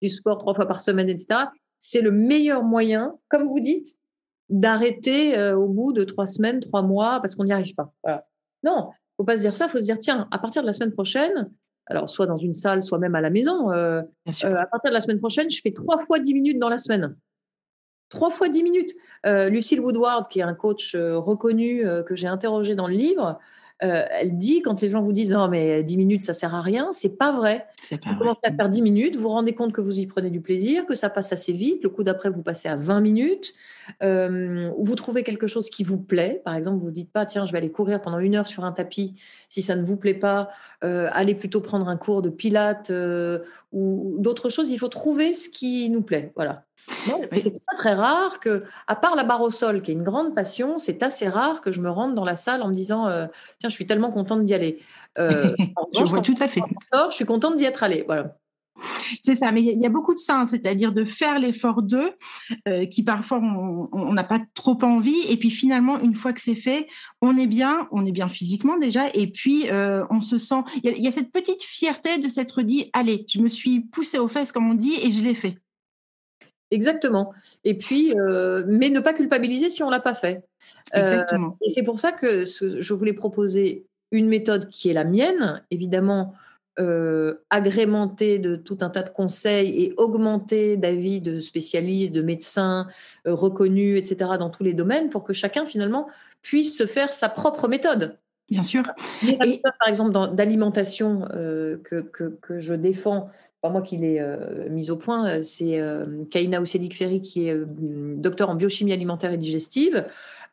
du 0.01 0.09
sport 0.09 0.37
trois 0.37 0.53
fois 0.53 0.65
par 0.65 0.81
semaine, 0.81 1.09
etc. 1.09 1.45
C'est 1.79 2.01
le 2.01 2.11
meilleur 2.11 2.63
moyen, 2.63 3.15
comme 3.29 3.47
vous 3.47 3.59
dites, 3.59 3.97
d'arrêter 4.49 5.37
euh, 5.37 5.55
au 5.55 5.67
bout 5.67 5.93
de 5.93 6.03
trois 6.03 6.25
semaines, 6.25 6.59
trois 6.59 6.81
mois, 6.81 7.19
parce 7.21 7.35
qu'on 7.35 7.45
n'y 7.45 7.53
arrive 7.53 7.73
pas. 7.75 7.93
Voilà. 8.03 8.27
Non, 8.63 8.91
faut 9.17 9.23
pas 9.23 9.37
se 9.37 9.41
dire 9.41 9.55
ça. 9.55 9.67
Faut 9.67 9.79
se 9.79 9.85
dire 9.85 9.99
tiens, 9.99 10.27
à 10.31 10.39
partir 10.39 10.61
de 10.61 10.67
la 10.67 10.73
semaine 10.73 10.91
prochaine, 10.91 11.49
alors 11.87 12.09
soit 12.09 12.27
dans 12.27 12.37
une 12.37 12.53
salle, 12.53 12.83
soit 12.83 12.99
même 12.99 13.15
à 13.15 13.21
la 13.21 13.29
maison. 13.29 13.71
Euh, 13.71 14.01
euh, 14.27 14.55
à 14.55 14.65
partir 14.67 14.91
de 14.91 14.93
la 14.93 15.01
semaine 15.01 15.19
prochaine, 15.19 15.49
je 15.49 15.59
fais 15.61 15.71
trois 15.71 15.99
fois 15.99 16.19
dix 16.19 16.33
minutes 16.33 16.59
dans 16.59 16.69
la 16.69 16.77
semaine. 16.77 17.15
Trois 18.09 18.29
fois 18.29 18.47
dix 18.47 18.61
minutes. 18.63 18.93
Lucille 19.25 19.79
Woodward, 19.79 20.27
qui 20.27 20.39
est 20.39 20.43
un 20.43 20.53
coach 20.53 20.95
reconnu 20.95 21.83
que 22.05 22.13
j'ai 22.13 22.27
interrogé 22.27 22.75
dans 22.75 22.87
le 22.87 22.93
livre, 22.93 23.39
euh, 23.83 24.03
elle 24.11 24.37
dit 24.37 24.61
quand 24.61 24.81
les 24.81 24.89
gens 24.89 25.01
vous 25.01 25.13
disent 25.13 25.31
non 25.31 25.47
mais 25.47 25.83
10 25.83 25.97
minutes 25.97 26.23
ça 26.23 26.33
sert 26.33 26.53
à 26.53 26.61
rien, 26.61 26.89
c'est 26.93 27.17
pas 27.17 27.31
vrai. 27.31 27.67
vous 27.91 28.15
commencez 28.17 28.39
à 28.43 28.53
faire 28.53 28.69
10 28.69 28.81
minutes, 28.81 29.15
vous 29.15 29.23
vous 29.23 29.29
rendez 29.29 29.53
compte 29.53 29.73
que 29.73 29.81
vous 29.81 29.99
y 29.99 30.05
prenez 30.05 30.29
du 30.29 30.41
plaisir, 30.41 30.85
que 30.85 30.95
ça 30.95 31.09
passe 31.09 31.33
assez 31.33 31.51
vite. 31.51 31.83
Le 31.83 31.89
coup 31.89 32.03
d'après 32.03 32.29
vous 32.29 32.43
passez 32.43 32.69
à 32.69 32.75
20 32.75 33.01
minutes. 33.01 33.53
Euh, 34.01 34.71
vous 34.77 34.95
trouvez 34.95 35.23
quelque 35.23 35.47
chose 35.47 35.69
qui 35.69 35.83
vous 35.83 35.99
plaît. 35.99 36.41
Par 36.45 36.55
exemple, 36.55 36.83
vous 36.83 36.91
dites 36.91 37.11
pas 37.11 37.25
tiens 37.25 37.45
je 37.45 37.51
vais 37.51 37.57
aller 37.57 37.71
courir 37.71 38.01
pendant 38.01 38.19
une 38.19 38.35
heure 38.35 38.47
sur 38.47 38.63
un 38.63 38.71
tapis. 38.71 39.15
Si 39.49 39.61
ça 39.61 39.75
ne 39.75 39.83
vous 39.83 39.97
plaît 39.97 40.13
pas, 40.13 40.49
euh, 40.83 41.09
allez 41.11 41.35
plutôt 41.35 41.61
prendre 41.61 41.87
un 41.87 41.97
cours 41.97 42.21
de 42.21 42.29
pilates 42.29 42.91
ou 43.71 44.15
d'autres 44.19 44.49
choses. 44.49 44.69
Il 44.69 44.77
faut 44.77 44.87
trouver 44.87 45.33
ce 45.33 45.49
qui 45.49 45.89
nous 45.89 46.01
plaît. 46.01 46.31
Voilà. 46.35 46.63
C'est 46.75 47.53
très 47.53 47.75
très 47.77 47.93
rare 47.93 48.39
que, 48.39 48.63
à 48.87 48.95
part 48.95 49.15
la 49.15 49.23
barre 49.23 49.41
au 49.41 49.49
sol, 49.49 49.81
qui 49.81 49.91
est 49.91 49.93
une 49.93 50.03
grande 50.03 50.35
passion, 50.35 50.79
c'est 50.79 51.01
assez 51.03 51.27
rare 51.27 51.61
que 51.61 51.71
je 51.71 51.81
me 51.81 51.89
rende 51.89 52.15
dans 52.15 52.25
la 52.25 52.35
salle 52.35 52.61
en 52.61 52.67
me 52.67 52.73
disant 52.73 53.05
tiens 53.59 53.69
je 53.69 53.73
suis 53.73 53.85
tellement 53.85 54.11
contente 54.11 54.43
d'y 54.43 54.53
aller. 54.53 54.79
Euh, 55.19 55.55
je 55.93 56.03
vois 56.03 56.21
tout 56.21 56.35
à 56.39 56.47
fait. 56.47 56.61
je 57.09 57.15
suis 57.15 57.25
contente 57.25 57.55
d'y 57.55 57.65
être 57.65 57.83
allée. 57.83 58.03
Voilà. 58.05 58.35
C'est 59.21 59.35
ça, 59.35 59.51
mais 59.51 59.61
il 59.61 59.79
y, 59.79 59.85
a 59.85 59.89
beaucoup 59.89 60.15
de 60.15 60.19
ça, 60.19 60.45
c'est-à-dire 60.49 60.91
de 60.91 61.05
faire 61.05 61.37
l'effort 61.37 61.83
d'eux, 61.83 62.09
euh, 62.67 62.87
qui 62.87 63.03
parfois 63.03 63.39
on 63.39 64.13
n'a 64.13 64.23
pas 64.23 64.41
trop 64.55 64.77
envie, 64.81 65.21
et 65.29 65.37
puis 65.37 65.51
finalement, 65.51 65.99
une 65.99 66.15
fois 66.15 66.33
que 66.33 66.41
c'est 66.41 66.55
fait, 66.55 66.87
on 67.21 67.37
est 67.37 67.45
bien, 67.45 67.87
on 67.91 68.03
est 68.03 68.11
bien 68.11 68.27
physiquement 68.27 68.77
déjà, 68.77 69.09
et 69.13 69.27
puis 69.27 69.69
euh, 69.69 70.03
on 70.09 70.21
se 70.21 70.39
sent. 70.39 70.63
Il 70.83 71.03
y, 71.03 71.07
a 71.07 71.11
cette 71.11 71.31
petite 71.31 71.61
fierté 71.61 72.17
de 72.17 72.27
s'être 72.27 72.63
dit, 72.63 72.89
allez, 72.93 73.25
je 73.29 73.39
me 73.39 73.47
suis 73.47 73.81
poussée 73.81 74.17
aux 74.17 74.27
fesses, 74.27 74.51
comme 74.51 74.69
on 74.69 74.73
dit, 74.73 74.95
et 75.03 75.11
je 75.11 75.21
l'ai 75.21 75.35
fait. 75.35 75.59
Exactement. 76.73 77.33
Et 77.63 77.77
puis, 77.77 78.13
mais 78.67 78.89
ne 78.89 78.99
pas 78.99 79.13
culpabiliser 79.13 79.69
si 79.69 79.83
on 79.83 79.89
l'a 79.89 79.99
pas 79.99 80.13
fait. 80.13 80.43
Exactement. 80.93 81.57
et 81.61 81.69
c'est 81.69 81.83
pour 81.83 81.99
ça 81.99 82.11
que 82.11 82.45
je 82.45 82.93
voulais 82.93 83.13
proposer 83.13 83.85
une 84.11 84.27
méthode 84.27 84.69
qui 84.69 84.89
est 84.89 84.93
la 84.93 85.03
mienne, 85.03 85.61
évidemment 85.71 86.35
euh, 86.79 87.35
agrémentée 87.51 88.39
de 88.39 88.55
tout 88.55 88.79
un 88.81 88.89
tas 88.89 89.03
de 89.03 89.09
conseils 89.09 89.83
et 89.83 89.93
augmentée 89.97 90.75
d'avis 90.75 91.21
de 91.21 91.39
spécialistes, 91.39 92.13
de 92.13 92.23
médecins 92.23 92.87
euh, 93.27 93.35
reconnus, 93.35 93.99
etc., 93.99 94.31
dans 94.39 94.49
tous 94.49 94.63
les 94.63 94.73
domaines, 94.73 95.11
pour 95.11 95.23
que 95.23 95.33
chacun 95.33 95.67
finalement 95.67 96.07
puisse 96.41 96.75
se 96.75 96.87
faire 96.87 97.13
sa 97.13 97.29
propre 97.29 97.67
méthode. 97.67 98.17
Bien 98.49 98.63
sûr. 98.63 98.83
Et... 99.23 99.61
par 99.79 99.87
exemple, 99.87 100.35
d'alimentation 100.35 101.25
euh, 101.33 101.77
que, 101.83 102.01
que, 102.01 102.37
que, 102.41 102.59
je 102.59 102.73
défends, 102.73 103.29
pas 103.61 103.69
moi 103.69 103.81
qui 103.81 103.97
l'ai 103.97 104.19
euh, 104.19 104.69
mise 104.69 104.91
au 104.91 104.97
point, 104.97 105.41
c'est 105.41 105.81
Kaina 106.29 106.61
Oussedik 106.61 106.95
Ferry, 106.95 107.21
qui 107.21 107.47
est 107.47 107.57
docteur 107.57 108.49
en 108.49 108.55
biochimie 108.55 108.93
alimentaire 108.93 109.33
et 109.33 109.37
digestive. 109.37 110.05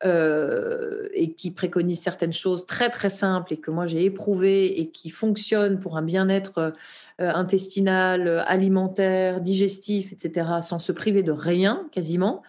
Euh, 0.03 1.09
et 1.13 1.35
qui 1.35 1.51
préconise 1.51 2.01
certaines 2.01 2.33
choses 2.33 2.65
très 2.65 2.89
très 2.89 3.11
simples 3.11 3.53
et 3.53 3.59
que 3.59 3.71
moi 3.71 3.85
j'ai 3.85 4.03
éprouvé 4.03 4.81
et 4.81 4.89
qui 4.89 5.11
fonctionnent 5.11 5.79
pour 5.79 5.99
un 5.99 6.03
bien-être 6.03 6.73
euh, 7.21 7.31
intestinal, 7.35 8.43
alimentaire, 8.47 9.43
digestif, 9.43 10.11
etc., 10.11 10.47
sans 10.63 10.79
se 10.79 10.93
priver 10.93 11.23
de 11.23 11.33
rien 11.33 11.87
quasiment. 11.93 12.43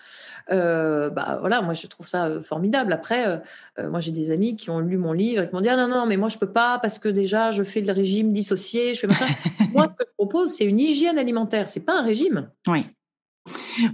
Euh, 0.51 1.09
bah 1.09 1.37
voilà, 1.39 1.61
moi 1.61 1.73
je 1.73 1.87
trouve 1.87 2.07
ça 2.07 2.41
formidable. 2.43 2.93
Après, 2.93 3.41
moi 3.79 3.99
j'ai 3.99 4.11
des 4.11 4.31
amis 4.31 4.55
qui 4.55 4.69
ont 4.69 4.79
lu 4.79 4.97
mon 4.97 5.13
livre 5.13 5.43
et 5.43 5.47
qui 5.47 5.55
m'ont 5.55 5.61
dit 5.61 5.69
ah 5.69 5.77
non 5.77 5.87
non 5.87 6.05
mais 6.05 6.17
moi 6.17 6.29
je 6.29 6.37
peux 6.37 6.51
pas 6.51 6.79
parce 6.79 6.99
que 6.99 7.09
déjà 7.09 7.51
je 7.51 7.63
fais 7.63 7.81
le 7.81 7.91
régime 7.93 8.31
dissocié, 8.31 8.93
je 8.93 9.01
fais 9.01 9.07
moi 9.73 9.87
ce 9.87 9.95
que 9.95 10.09
je 10.09 10.13
propose 10.17 10.53
c'est 10.53 10.65
une 10.65 10.79
hygiène 10.79 11.17
alimentaire, 11.17 11.69
c'est 11.69 11.81
pas 11.81 11.99
un 11.99 12.03
régime. 12.03 12.49
Oui. 12.67 12.85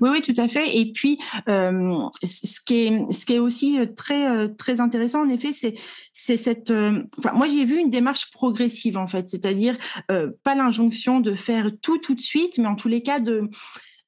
Oui, 0.02 0.10
oui, 0.10 0.22
tout 0.22 0.34
à 0.38 0.48
fait. 0.48 0.78
Et 0.78 0.92
puis, 0.92 1.20
euh, 1.48 2.10
ce 2.24 2.60
qui 2.66 2.88
est, 2.88 3.12
ce 3.12 3.26
qui 3.26 3.36
est 3.36 3.40
aussi 3.40 3.80
très, 3.96 4.30
euh, 4.30 4.48
très 4.48 4.82
intéressant, 4.82 5.22
en 5.22 5.30
effet, 5.30 5.54
c'est, 5.54 5.76
c'est 6.12 6.38
cette. 6.38 6.72
Euh, 6.72 7.04
enfin, 7.20 7.32
moi, 7.34 7.48
j'ai 7.48 7.66
vu 7.66 7.78
une 7.78 7.90
démarche 7.90 8.32
progressive, 8.32 8.98
en 8.98 9.08
fait, 9.08 9.30
c'est-à-dire 9.30 9.78
pas 10.08 10.56
l'injonction 10.56 11.20
de 11.20 11.34
faire 11.34 11.72
tout 11.82 11.98
tout 11.98 12.16
de 12.16 12.22
suite, 12.22 12.58
mais 12.58 12.68
en 12.68 12.76
tous 12.76 12.88
les 12.88 13.02
cas 13.02 13.20
de 13.20 13.50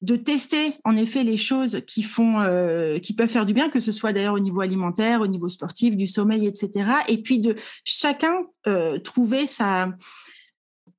de 0.02 0.16
tester 0.16 0.78
en 0.86 0.96
effet 0.96 1.24
les 1.24 1.38
choses 1.38 1.82
qui 1.86 2.04
font 2.04 2.40
qui 3.04 3.14
peuvent 3.14 3.30
faire 3.30 3.46
du 3.46 3.54
bien 3.54 3.70
que 3.70 3.82
ce 3.82 3.92
soit 3.92 4.14
d'ailleurs 4.14 4.36
au 4.36 4.40
niveau 4.40 4.62
alimentaire 4.62 5.20
au 5.20 5.28
niveau 5.28 5.50
sportif 5.50 5.98
du 5.98 6.08
sommeil 6.08 6.48
etc 6.48 6.90
et 7.10 7.18
puis 7.22 7.40
de 7.40 7.56
chacun 7.84 8.34
trouver 9.04 9.46
sa 9.46 9.90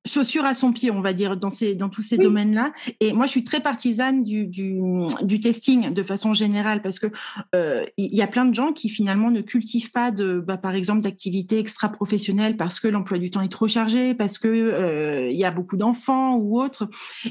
chaussure 0.05 0.45
à 0.45 0.53
son 0.53 0.73
pied, 0.73 0.89
on 0.91 1.01
va 1.01 1.13
dire, 1.13 1.37
dans, 1.37 1.49
ces, 1.49 1.75
dans 1.75 1.89
tous 1.89 2.01
ces 2.01 2.17
domaines-là. 2.17 2.73
Et 2.99 3.13
moi, 3.13 3.25
je 3.27 3.31
suis 3.31 3.43
très 3.43 3.59
partisane 3.59 4.23
du, 4.23 4.47
du, 4.47 4.79
du, 5.21 5.39
testing 5.39 5.93
de 5.93 6.03
façon 6.03 6.33
générale 6.33 6.81
parce 6.81 6.97
que 6.97 7.07
euh, 7.55 7.83
il 7.97 8.13
y 8.15 8.21
a 8.21 8.27
plein 8.27 8.45
de 8.45 8.53
gens 8.53 8.73
qui 8.73 8.89
finalement 8.89 9.29
ne 9.29 9.41
cultivent 9.41 9.91
pas 9.91 10.11
de, 10.11 10.39
bah, 10.39 10.57
par 10.57 10.73
exemple, 10.73 11.01
d'activités 11.01 11.59
extra-professionnelles 11.59 12.57
parce 12.57 12.79
que 12.79 12.87
l'emploi 12.87 13.19
du 13.19 13.29
temps 13.29 13.41
est 13.41 13.51
trop 13.51 13.67
chargé, 13.67 14.15
parce 14.15 14.39
que 14.39 14.47
euh, 14.47 15.29
il 15.29 15.37
y 15.37 15.45
a 15.45 15.51
beaucoup 15.51 15.77
d'enfants 15.77 16.35
ou 16.35 16.59
autres. 16.59 16.89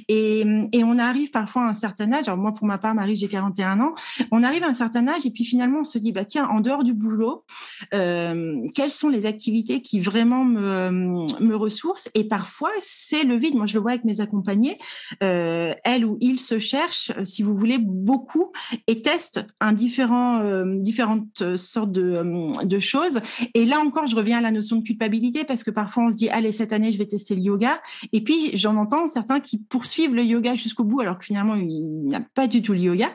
Et, 0.08 0.44
et 0.72 0.84
on 0.84 0.98
arrive 0.98 1.30
parfois 1.30 1.62
à 1.62 1.70
un 1.70 1.74
certain 1.74 2.12
âge. 2.12 2.28
Alors 2.28 2.38
moi, 2.38 2.52
pour 2.52 2.66
ma 2.66 2.78
part, 2.78 2.94
Marie, 2.94 3.16
j'ai 3.16 3.28
41 3.28 3.80
ans. 3.80 3.94
On 4.30 4.44
arrive 4.44 4.62
à 4.62 4.68
un 4.68 4.74
certain 4.74 5.08
âge 5.08 5.26
et 5.26 5.30
puis 5.30 5.44
finalement, 5.44 5.80
on 5.80 5.84
se 5.84 5.98
dit, 5.98 6.12
bah 6.12 6.24
tiens, 6.24 6.48
en 6.48 6.60
dehors 6.60 6.84
du 6.84 6.94
boulot, 6.94 7.44
euh, 7.94 8.56
quelles 8.76 8.90
sont 8.90 9.08
les 9.08 9.26
activités 9.26 9.82
qui 9.82 10.00
vraiment 10.00 10.44
me, 10.44 10.90
me 11.40 11.56
ressourcent? 11.56 12.08
Et 12.14 12.24
parfois 12.24 12.59
c'est 12.80 13.24
le 13.24 13.36
vide. 13.36 13.54
Moi, 13.54 13.66
je 13.66 13.74
le 13.74 13.80
vois 13.80 13.92
avec 13.92 14.04
mes 14.04 14.20
accompagnés. 14.20 14.78
Euh, 15.22 15.74
elle 15.84 16.04
ou 16.04 16.16
il 16.20 16.40
se 16.40 16.58
cherchent, 16.58 17.12
euh, 17.16 17.24
si 17.24 17.42
vous 17.42 17.56
voulez, 17.56 17.78
beaucoup 17.78 18.52
et 18.86 19.02
testent 19.02 19.44
un 19.60 19.72
différent, 19.72 20.40
euh, 20.40 20.64
différentes 20.78 21.56
sortes 21.56 21.92
de, 21.92 22.78
choses. 22.78 23.20
Et 23.54 23.66
là 23.66 23.78
encore, 23.80 24.06
je 24.06 24.16
reviens 24.16 24.38
à 24.38 24.40
la 24.40 24.50
notion 24.50 24.76
de 24.76 24.82
culpabilité 24.82 25.44
parce 25.44 25.64
que 25.64 25.70
parfois 25.70 26.04
on 26.04 26.10
se 26.10 26.16
dit, 26.16 26.30
allez, 26.30 26.52
cette 26.52 26.72
année, 26.72 26.92
je 26.92 26.98
vais 26.98 27.06
tester 27.06 27.34
le 27.34 27.42
yoga. 27.42 27.80
Et 28.12 28.22
puis, 28.22 28.56
j'en 28.56 28.76
entends 28.76 29.06
certains 29.06 29.40
qui 29.40 29.58
poursuivent 29.58 30.14
le 30.14 30.24
yoga 30.24 30.54
jusqu'au 30.54 30.84
bout 30.84 31.00
alors 31.00 31.18
que 31.18 31.24
finalement, 31.24 31.56
il 31.56 32.06
n'y 32.06 32.14
a 32.14 32.22
pas 32.34 32.46
du 32.46 32.62
tout 32.62 32.72
le 32.72 32.80
yoga 32.80 33.08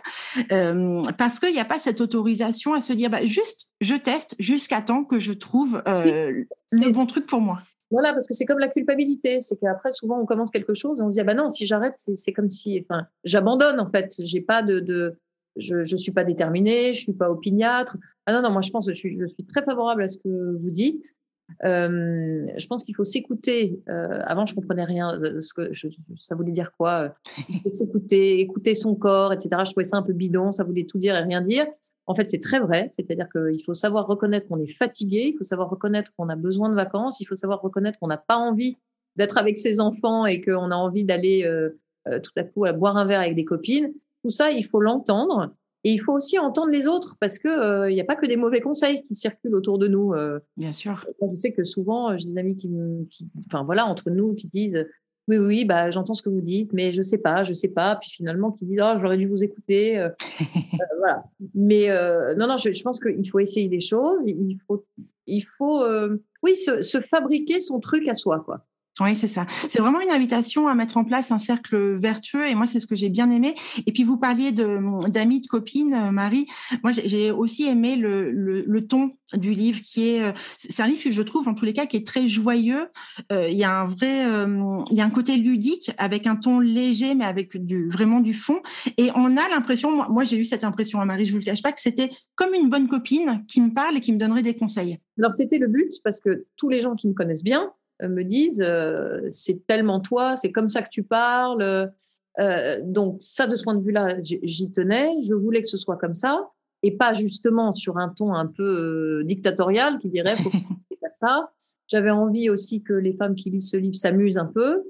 parce 1.17 1.39
qu'il 1.39 1.53
n'y 1.53 1.59
a 1.59 1.65
pas 1.65 1.79
cette 1.79 2.01
autorisation 2.01 2.73
à 2.73 2.81
se 2.81 2.93
dire, 2.93 3.09
bah, 3.09 3.25
juste, 3.25 3.69
je 3.81 3.95
teste 3.95 4.35
jusqu'à 4.39 4.81
temps 4.81 5.03
que 5.03 5.19
je 5.19 5.33
trouve 5.33 5.81
le 5.85 6.95
bon 6.95 7.05
truc 7.05 7.25
pour 7.25 7.41
moi. 7.41 7.61
Voilà, 7.91 8.13
parce 8.13 8.27
que 8.27 8.33
c'est 8.33 8.45
comme 8.45 8.59
la 8.59 8.67
culpabilité, 8.67 9.39
c'est 9.39 9.57
qu'après 9.57 9.91
souvent 9.91 10.19
on 10.19 10.25
commence 10.25 10.51
quelque 10.51 10.73
chose 10.73 10.99
et 10.99 11.03
on 11.03 11.09
se 11.09 11.15
dit 11.15 11.21
ah 11.21 11.23
ben 11.23 11.37
non 11.37 11.49
si 11.49 11.65
j'arrête 11.65 11.93
c'est 11.97 12.33
comme 12.33 12.49
si 12.49 12.83
enfin 12.83 13.07
j'abandonne 13.23 13.79
en 13.79 13.89
fait, 13.89 14.15
j'ai 14.19 14.41
pas 14.41 14.63
de, 14.63 14.79
de 14.79 15.19
je 15.55 15.83
je 15.83 15.95
suis 15.95 16.11
pas 16.11 16.23
déterminée, 16.23 16.93
je 16.93 17.01
suis 17.01 17.13
pas 17.13 17.29
opiniâtre. 17.29 17.97
Ah 18.25 18.33
non 18.33 18.41
non 18.41 18.51
moi 18.51 18.61
je 18.61 18.71
pense 18.71 18.87
je 18.87 18.93
suis 18.93 19.19
je 19.19 19.27
suis 19.27 19.45
très 19.45 19.63
favorable 19.63 20.03
à 20.03 20.07
ce 20.07 20.17
que 20.17 20.57
vous 20.57 20.71
dites. 20.71 21.15
Euh, 21.63 22.47
je 22.57 22.67
pense 22.67 22.83
qu'il 22.83 22.95
faut 22.95 23.03
s'écouter. 23.03 23.79
Euh, 23.89 24.19
avant, 24.25 24.45
je 24.45 24.55
comprenais 24.55 24.83
rien. 24.83 25.13
Euh, 25.21 25.39
ce 25.39 25.53
que 25.53 25.71
ça 26.17 26.35
voulait 26.35 26.51
dire 26.51 26.71
quoi? 26.77 27.15
S'écouter, 27.71 28.39
écouter 28.39 28.75
son 28.75 28.95
corps, 28.95 29.33
etc. 29.33 29.49
Je 29.65 29.71
trouvais 29.71 29.83
ça 29.83 29.97
un 29.97 30.01
peu 30.01 30.13
bidon. 30.13 30.51
Ça 30.51 30.63
voulait 30.63 30.85
tout 30.85 30.97
dire 30.97 31.15
et 31.15 31.21
rien 31.21 31.41
dire. 31.41 31.67
En 32.07 32.15
fait, 32.15 32.29
c'est 32.29 32.39
très 32.39 32.59
vrai. 32.59 32.87
C'est-à-dire 32.89 33.27
qu'il 33.29 33.63
faut 33.63 33.73
savoir 33.73 34.07
reconnaître 34.07 34.47
qu'on 34.47 34.59
est 34.59 34.71
fatigué, 34.71 35.31
il 35.33 35.37
faut 35.37 35.43
savoir 35.43 35.69
reconnaître 35.69 36.11
qu'on 36.17 36.29
a 36.29 36.35
besoin 36.35 36.69
de 36.69 36.75
vacances, 36.75 37.19
il 37.19 37.25
faut 37.25 37.35
savoir 37.35 37.61
reconnaître 37.61 37.99
qu'on 37.99 38.07
n'a 38.07 38.17
pas 38.17 38.37
envie 38.37 38.77
d'être 39.15 39.37
avec 39.37 39.57
ses 39.57 39.79
enfants 39.79 40.25
et 40.25 40.41
qu'on 40.41 40.71
a 40.71 40.75
envie 40.75 41.05
d'aller 41.05 41.43
euh, 41.45 41.79
euh, 42.07 42.19
tout 42.19 42.33
à 42.35 42.43
coup 42.43 42.65
à 42.65 42.73
boire 42.73 42.97
un 42.97 43.05
verre 43.05 43.21
avec 43.21 43.35
des 43.35 43.45
copines. 43.45 43.93
Tout 44.23 44.29
ça, 44.29 44.51
il 44.51 44.63
faut 44.65 44.81
l'entendre. 44.81 45.53
Et 45.83 45.91
il 45.91 45.99
faut 45.99 46.13
aussi 46.13 46.39
entendre 46.39 46.71
les 46.71 46.87
autres 46.87 47.15
parce 47.19 47.37
que 47.37 47.47
euh, 47.47 47.91
il 47.91 47.93
n'y 47.93 48.01
a 48.01 48.05
pas 48.05 48.15
que 48.15 48.25
des 48.25 48.37
mauvais 48.37 48.59
conseils 48.59 49.03
qui 49.05 49.15
circulent 49.15 49.53
autour 49.55 49.77
de 49.77 49.87
nous. 49.87 50.13
Bien 50.57 50.73
sûr. 50.73 51.05
Je 51.21 51.35
sais 51.35 51.53
que 51.53 51.63
souvent, 51.63 52.17
j'ai 52.17 52.25
des 52.25 52.37
amis 52.37 52.55
qui, 52.55 52.69
qui, 53.11 53.27
enfin 53.45 53.63
voilà, 53.63 53.85
entre 53.85 54.09
nous, 54.09 54.33
qui 54.33 54.47
disent 54.47 54.83
oui, 55.27 55.37
oui, 55.37 55.65
bah, 55.65 55.89
j'entends 55.89 56.13
ce 56.13 56.21
que 56.21 56.29
vous 56.29 56.41
dites, 56.41 56.71
mais 56.71 56.91
je 56.91 57.01
sais 57.01 57.17
pas, 57.17 57.43
je 57.43 57.53
sais 57.53 57.67
pas. 57.67 57.95
Puis 57.95 58.11
finalement, 58.11 58.51
qui 58.51 58.65
disent, 58.65 58.81
oh, 58.83 58.93
j'aurais 58.97 59.17
dû 59.17 59.27
vous 59.27 59.43
écouter. 59.43 59.97
Euh, 59.97 60.09
euh, 60.41 60.85
voilà. 60.99 61.23
Mais 61.55 61.89
euh, 61.89 62.35
non, 62.35 62.47
non, 62.47 62.57
je, 62.57 62.83
pense 62.83 62.99
qu'il 62.99 63.29
faut 63.29 63.39
essayer 63.39 63.67
des 63.67 63.79
choses. 63.79 64.27
Il 64.27 64.59
faut, 64.67 64.85
il 65.25 65.41
faut 65.41 65.83
oui, 66.43 66.55
se, 66.55 66.81
se, 66.81 67.01
fabriquer 67.01 67.59
son 67.59 67.79
truc 67.79 68.07
à 68.07 68.13
soi, 68.13 68.41
quoi. 68.41 68.65
Oui, 69.01 69.13
c'est 69.17 69.27
ça. 69.27 69.45
C'est 69.69 69.79
vraiment 69.79 69.99
une 69.99 70.09
invitation 70.09 70.69
à 70.69 70.75
mettre 70.75 70.95
en 70.95 71.03
place 71.03 71.29
un 71.31 71.37
cercle 71.37 71.97
vertueux 71.97 72.47
et 72.47 72.55
moi, 72.55 72.65
c'est 72.65 72.79
ce 72.79 72.87
que 72.87 72.95
j'ai 72.95 73.09
bien 73.09 73.29
aimé. 73.29 73.53
Et 73.85 73.91
puis, 73.91 74.03
vous 74.03 74.17
parliez 74.17 74.53
d'amis, 74.53 75.41
de, 75.41 75.47
copines, 75.47 75.93
euh, 75.93 76.11
Marie. 76.11 76.47
Moi, 76.81 76.93
j'ai 76.93 77.29
aussi 77.29 77.67
aimé 77.67 77.97
le, 77.97 78.31
le, 78.31 78.87
ton 78.87 79.11
du 79.33 79.51
livre 79.51 79.81
qui 79.81 80.09
est, 80.09 80.23
euh, 80.23 80.31
c'est 80.57 80.81
un 80.81 80.87
livre 80.87 81.01
je 81.03 81.21
trouve, 81.21 81.47
en 81.49 81.53
tous 81.53 81.65
les 81.65 81.73
cas, 81.73 81.87
qui 81.87 81.97
est 81.97 82.07
très 82.07 82.29
joyeux. 82.29 82.87
Euh, 83.33 83.49
il 83.49 83.57
y 83.57 83.65
a 83.65 83.81
un 83.81 83.85
vrai, 83.85 84.23
il 84.91 84.97
y 84.97 85.01
a 85.01 85.05
un 85.05 85.09
côté 85.09 85.35
ludique 85.35 85.91
avec 85.97 86.25
un 86.25 86.37
ton 86.37 86.59
léger, 86.59 87.15
mais 87.15 87.25
avec 87.25 87.57
du, 87.57 87.89
vraiment 87.89 88.21
du 88.21 88.33
fond. 88.33 88.61
Et 88.97 89.11
on 89.15 89.35
a 89.35 89.49
l'impression, 89.49 90.09
moi, 90.09 90.23
j'ai 90.23 90.37
eu 90.37 90.45
cette 90.45 90.63
impression 90.63 91.01
à 91.01 91.05
Marie, 91.05 91.25
je 91.25 91.33
vous 91.33 91.39
le 91.39 91.43
cache 91.43 91.61
pas, 91.61 91.73
que 91.73 91.81
c'était 91.81 92.11
comme 92.35 92.53
une 92.53 92.69
bonne 92.69 92.87
copine 92.87 93.43
qui 93.49 93.59
me 93.59 93.73
parle 93.73 93.97
et 93.97 94.01
qui 94.01 94.13
me 94.13 94.17
donnerait 94.17 94.43
des 94.43 94.55
conseils. 94.55 94.99
Alors, 95.17 95.31
c'était 95.31 95.57
le 95.57 95.67
but 95.67 95.91
parce 96.03 96.21
que 96.21 96.45
tous 96.55 96.69
les 96.69 96.81
gens 96.81 96.95
qui 96.95 97.07
me 97.09 97.13
connaissent 97.13 97.43
bien, 97.43 97.71
euh, 97.84 97.84
me 98.01 98.23
disent 98.23 98.61
euh, 98.61 99.21
c'est 99.29 99.65
tellement 99.67 99.99
toi, 99.99 100.35
c'est 100.35 100.51
comme 100.51 100.69
ça 100.69 100.81
que 100.81 100.89
tu 100.89 101.03
parles. 101.03 101.91
Euh, 102.39 102.81
donc 102.83 103.17
ça, 103.21 103.47
de 103.47 103.55
ce 103.55 103.63
point 103.63 103.75
de 103.75 103.83
vue-là, 103.83 104.17
j'y 104.19 104.71
tenais. 104.71 105.11
Je 105.21 105.33
voulais 105.33 105.61
que 105.61 105.67
ce 105.67 105.77
soit 105.77 105.97
comme 105.97 106.13
ça 106.13 106.49
et 106.83 106.91
pas 106.91 107.13
justement 107.13 107.73
sur 107.73 107.97
un 107.97 108.09
ton 108.09 108.33
un 108.33 108.45
peu 108.45 109.23
dictatorial 109.25 109.97
qui 109.99 110.09
dirait 110.09 110.35
faut 110.37 110.49
faire 110.99 111.13
ça. 111.13 111.51
J'avais 111.87 112.11
envie 112.11 112.49
aussi 112.49 112.83
que 112.83 112.93
les 112.93 113.13
femmes 113.13 113.35
qui 113.35 113.49
lisent 113.49 113.69
ce 113.69 113.77
livre 113.77 113.95
s'amusent 113.95 114.37
un 114.37 114.45
peu, 114.45 114.83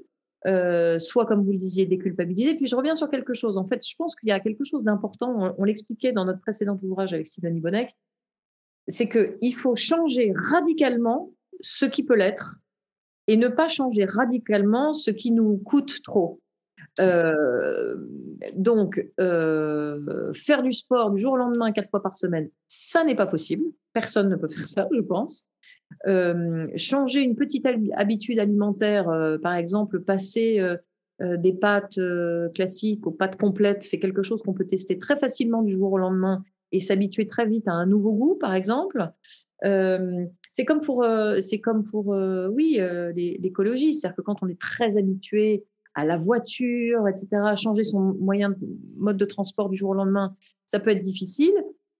euh, 0.46 0.98
soit 0.98 1.26
comme 1.26 1.44
vous 1.44 1.52
le 1.52 1.58
disiez, 1.58 1.86
déculpabiliser. 1.86 2.54
Puis 2.54 2.66
je 2.66 2.76
reviens 2.76 2.94
sur 2.94 3.10
quelque 3.10 3.34
chose. 3.34 3.56
En 3.56 3.66
fait, 3.66 3.86
je 3.86 3.94
pense 3.96 4.16
qu'il 4.16 4.28
y 4.28 4.32
a 4.32 4.40
quelque 4.40 4.64
chose 4.64 4.84
d'important. 4.84 5.34
On, 5.36 5.54
on 5.58 5.64
l'expliquait 5.64 6.12
dans 6.12 6.24
notre 6.24 6.40
précédent 6.40 6.78
ouvrage 6.82 7.12
avec 7.12 7.26
Sylvanie 7.26 7.60
Bonnec, 7.60 7.94
c'est 8.88 9.08
qu'il 9.08 9.54
faut 9.54 9.74
changer 9.74 10.32
radicalement 10.34 11.32
ce 11.60 11.86
qui 11.86 12.02
peut 12.02 12.16
l'être 12.16 12.56
et 13.26 13.36
ne 13.36 13.48
pas 13.48 13.68
changer 13.68 14.04
radicalement 14.04 14.94
ce 14.94 15.10
qui 15.10 15.30
nous 15.30 15.58
coûte 15.58 16.02
trop. 16.02 16.40
Euh, 17.00 17.96
donc, 18.54 19.04
euh, 19.20 20.32
faire 20.32 20.62
du 20.62 20.72
sport 20.72 21.10
du 21.10 21.20
jour 21.20 21.32
au 21.32 21.36
lendemain, 21.36 21.72
quatre 21.72 21.90
fois 21.90 22.02
par 22.02 22.14
semaine, 22.14 22.48
ça 22.68 23.04
n'est 23.04 23.14
pas 23.14 23.26
possible. 23.26 23.64
Personne 23.92 24.28
ne 24.28 24.36
peut 24.36 24.48
faire 24.48 24.68
ça, 24.68 24.88
je 24.94 25.00
pense. 25.00 25.46
Euh, 26.06 26.68
changer 26.76 27.20
une 27.20 27.36
petite 27.36 27.66
habitude 27.94 28.38
alimentaire, 28.38 29.06
par 29.42 29.54
exemple, 29.54 30.00
passer 30.00 30.62
des 31.20 31.52
pâtes 31.52 32.00
classiques 32.54 33.06
aux 33.06 33.12
pâtes 33.12 33.36
complètes, 33.36 33.82
c'est 33.82 33.98
quelque 33.98 34.22
chose 34.22 34.42
qu'on 34.42 34.54
peut 34.54 34.66
tester 34.66 34.98
très 34.98 35.16
facilement 35.16 35.62
du 35.62 35.74
jour 35.74 35.92
au 35.92 35.98
lendemain 35.98 36.42
et 36.72 36.80
s'habituer 36.80 37.26
très 37.26 37.46
vite 37.46 37.68
à 37.68 37.72
un 37.72 37.86
nouveau 37.86 38.14
goût, 38.14 38.34
par 38.34 38.54
exemple. 38.54 39.10
C'est 40.56 40.64
comme 40.64 40.80
pour, 40.80 41.04
euh, 41.04 41.42
c'est 41.42 41.60
comme 41.60 41.84
pour 41.84 42.14
euh, 42.14 42.48
oui, 42.48 42.78
euh, 42.80 43.12
l'écologie. 43.12 43.92
C'est-à-dire 43.92 44.16
que 44.16 44.22
quand 44.22 44.36
on 44.40 44.48
est 44.48 44.58
très 44.58 44.96
habitué 44.96 45.66
à 45.94 46.06
la 46.06 46.16
voiture, 46.16 47.06
etc., 47.08 47.28
changer 47.56 47.84
son 47.84 48.16
moyen, 48.18 48.48
de, 48.48 48.56
mode 48.96 49.18
de 49.18 49.26
transport 49.26 49.68
du 49.68 49.76
jour 49.76 49.90
au 49.90 49.94
lendemain, 49.94 50.34
ça 50.64 50.80
peut 50.80 50.88
être 50.88 51.02
difficile. 51.02 51.52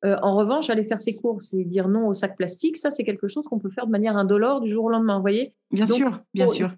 en 0.02 0.32
revanche, 0.32 0.70
aller 0.70 0.84
faire 0.84 1.02
ses 1.02 1.14
courses 1.14 1.52
et 1.52 1.64
dire 1.64 1.88
non 1.88 2.08
au 2.08 2.14
sac 2.14 2.34
plastique, 2.34 2.78
ça, 2.78 2.90
c'est 2.90 3.04
quelque 3.04 3.28
chose 3.28 3.44
qu'on 3.44 3.58
peut 3.58 3.68
faire 3.68 3.86
de 3.86 3.90
manière 3.90 4.16
indolore 4.16 4.62
du 4.62 4.70
jour 4.70 4.86
au 4.86 4.88
lendemain. 4.88 5.16
Vous 5.16 5.22
voyez 5.22 5.52
Bien 5.70 5.86
sûr, 5.86 6.22
bien 6.32 6.48
sûr. 6.48 6.70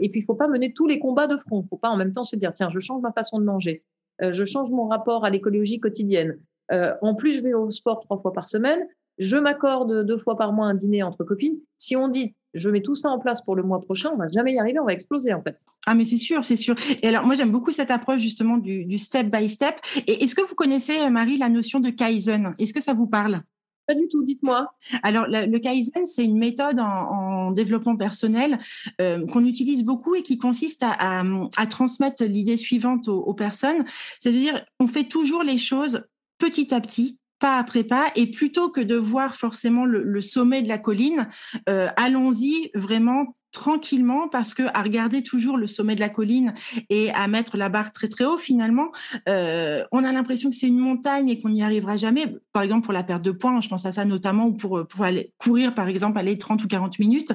et 0.00 0.08
puis, 0.08 0.18
il 0.18 0.22
ne 0.22 0.26
faut 0.26 0.34
pas 0.34 0.48
mener 0.48 0.72
tous 0.72 0.88
les 0.88 0.98
combats 0.98 1.28
de 1.28 1.36
front. 1.36 1.60
Il 1.60 1.64
ne 1.64 1.68
faut 1.68 1.76
pas 1.76 1.90
en 1.90 1.96
même 1.96 2.12
temps 2.12 2.24
se 2.24 2.34
dire 2.34 2.52
tiens, 2.54 2.70
je 2.70 2.80
change 2.80 3.02
ma 3.02 3.12
façon 3.12 3.38
de 3.38 3.44
manger, 3.44 3.84
je 4.20 4.44
change 4.44 4.72
mon 4.72 4.88
rapport 4.88 5.24
à 5.24 5.30
l'écologie 5.30 5.78
quotidienne. 5.78 6.40
en 6.72 7.14
plus, 7.14 7.34
je 7.34 7.40
vais 7.40 7.54
au 7.54 7.70
sport 7.70 8.00
trois 8.00 8.18
fois 8.18 8.32
par 8.32 8.48
semaine 8.48 8.80
je 9.18 9.36
m'accorde 9.36 10.04
deux 10.06 10.18
fois 10.18 10.36
par 10.36 10.52
mois 10.52 10.66
un 10.66 10.74
dîner 10.74 11.02
entre 11.02 11.24
copines. 11.24 11.58
Si 11.78 11.96
on 11.96 12.08
dit 12.08 12.34
je 12.54 12.70
mets 12.70 12.82
tout 12.82 12.94
ça 12.94 13.08
en 13.08 13.18
place 13.18 13.42
pour 13.42 13.56
le 13.56 13.64
mois 13.64 13.80
prochain, 13.80 14.10
on 14.14 14.16
va 14.16 14.28
jamais 14.30 14.54
y 14.54 14.58
arriver, 14.58 14.78
on 14.78 14.84
va 14.84 14.92
exploser 14.92 15.34
en 15.34 15.42
fait. 15.42 15.64
Ah 15.86 15.94
mais 15.94 16.04
c'est 16.04 16.18
sûr, 16.18 16.44
c'est 16.44 16.56
sûr. 16.56 16.76
Et 17.02 17.08
alors 17.08 17.24
moi 17.24 17.34
j'aime 17.34 17.50
beaucoup 17.50 17.72
cette 17.72 17.90
approche 17.90 18.20
justement 18.20 18.58
du, 18.58 18.98
step 18.98 19.26
by 19.26 19.48
step. 19.48 19.76
Et 20.06 20.22
est-ce 20.22 20.34
que 20.34 20.42
vous 20.42 20.54
connaissez 20.54 20.98
euh, 21.00 21.10
Marie 21.10 21.36
la 21.36 21.48
notion 21.48 21.80
de 21.80 21.90
kaizen? 21.90 22.54
Est-ce 22.58 22.72
que 22.72 22.80
ça 22.80 22.94
vous 22.94 23.08
parle? 23.08 23.42
Pas 23.86 23.94
du 23.94 24.08
tout, 24.08 24.22
dites-moi. 24.22 24.70
Alors, 25.02 25.26
le, 25.28 25.58
Kaizen, 25.58 26.06
c'est 26.06 26.24
une 26.24 26.38
méthode 26.38 26.80
en, 26.80 27.50
développement 27.50 27.96
personnel 27.96 28.58
euh, 28.98 29.26
qu'on 29.26 29.44
utilise 29.44 29.84
beaucoup 29.84 30.14
et 30.14 30.22
qui 30.22 30.38
consiste 30.38 30.82
à, 30.82 31.22
transmettre 31.68 32.24
l'idée 32.24 32.56
suivante 32.56 33.08
aux, 33.08 33.20
aux 33.20 33.34
personnes. 33.34 33.84
C'est-à-dire, 34.20 34.64
on 34.80 34.86
fait 34.86 35.04
toujours 35.04 35.42
les 35.42 35.58
choses 35.58 36.06
petit 36.38 36.72
à 36.72 36.80
petit, 36.80 37.18
pas 37.44 37.58
après 37.58 37.84
pas, 37.84 38.10
et 38.16 38.30
plutôt 38.30 38.70
que 38.70 38.80
de 38.80 38.96
voir 38.96 39.34
forcément 39.34 39.84
le, 39.84 40.20
sommet 40.22 40.62
de 40.62 40.68
la 40.68 40.78
colline, 40.78 41.28
euh, 41.68 41.88
allons-y 41.98 42.70
vraiment 42.74 43.34
tranquillement 43.54 44.28
parce 44.28 44.52
que 44.52 44.64
à 44.74 44.82
regarder 44.82 45.22
toujours 45.22 45.56
le 45.56 45.66
sommet 45.66 45.94
de 45.94 46.00
la 46.00 46.10
colline 46.10 46.52
et 46.90 47.10
à 47.12 47.28
mettre 47.28 47.56
la 47.56 47.70
barre 47.70 47.92
très 47.92 48.08
très 48.08 48.24
haut, 48.24 48.36
finalement, 48.36 48.90
euh, 49.28 49.84
on 49.92 50.04
a 50.04 50.12
l'impression 50.12 50.50
que 50.50 50.56
c'est 50.56 50.66
une 50.66 50.78
montagne 50.78 51.30
et 51.30 51.40
qu'on 51.40 51.48
n'y 51.48 51.62
arrivera 51.62 51.96
jamais. 51.96 52.36
Par 52.52 52.62
exemple, 52.62 52.84
pour 52.84 52.92
la 52.92 53.04
perte 53.04 53.22
de 53.22 53.30
poids, 53.30 53.58
je 53.60 53.68
pense 53.68 53.86
à 53.86 53.92
ça 53.92 54.04
notamment 54.04 54.52
pour, 54.52 54.86
pour 54.86 55.04
aller 55.04 55.32
courir, 55.38 55.72
par 55.74 55.88
exemple, 55.88 56.18
aller 56.18 56.36
30 56.36 56.64
ou 56.64 56.68
40 56.68 56.98
minutes. 56.98 57.32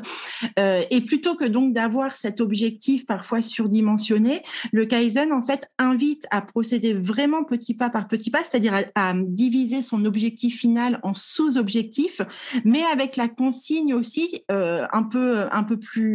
Euh, 0.60 0.84
et 0.92 1.02
plutôt 1.02 1.36
que 1.36 1.46
donc 1.46 1.74
d'avoir 1.74 2.16
cet 2.16 2.42
objectif 2.42 3.06
parfois 3.06 3.42
surdimensionné, 3.42 4.44
le 4.74 4.86
Kaizen, 4.86 5.32
en 5.32 5.42
fait, 5.42 5.70
invite 5.80 6.28
à 6.32 6.42
procéder 6.42 6.94
vraiment 6.94 7.46
petit 7.46 7.74
pas 7.74 7.90
par 7.90 8.08
petit 8.08 8.30
pas, 8.30 8.44
c'est-à-dire 8.44 8.74
à, 8.94 9.14
diviser 9.16 9.82
son 9.82 10.04
objectif 10.04 10.60
final 10.60 11.00
en 11.04 11.14
sous-objectifs, 11.14 12.22
mais 12.66 12.84
avec 12.92 13.16
la 13.16 13.30
consigne 13.30 13.94
aussi 13.94 14.44
euh, 14.52 14.86
un 14.92 15.04
peu 15.04 15.48
un 15.52 15.64
peu 15.64 15.78
plus 15.78 16.09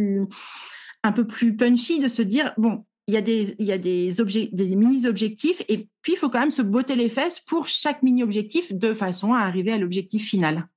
un 1.03 1.11
peu 1.11 1.25
plus 1.25 1.55
punchy 1.55 1.99
de 1.99 2.09
se 2.09 2.21
dire 2.21 2.53
bon 2.57 2.83
il 3.07 3.13
y 3.13 3.17
a 3.17 3.21
des 3.21 3.55
il 3.59 3.65
y 3.65 3.71
a 3.71 3.77
des 3.77 4.19
objets 4.21 4.49
des 4.51 4.75
mini 4.75 5.07
objectifs 5.07 5.61
et 5.69 5.87
puis 6.01 6.13
il 6.13 6.17
faut 6.17 6.29
quand 6.29 6.39
même 6.39 6.51
se 6.51 6.61
botter 6.61 6.95
les 6.95 7.09
fesses 7.09 7.39
pour 7.39 7.67
chaque 7.67 8.01
mini 8.01 8.23
objectif 8.23 8.73
de 8.73 8.93
façon 8.93 9.33
à 9.33 9.39
arriver 9.39 9.71
à 9.71 9.77
l'objectif 9.77 10.27
final. 10.27 10.67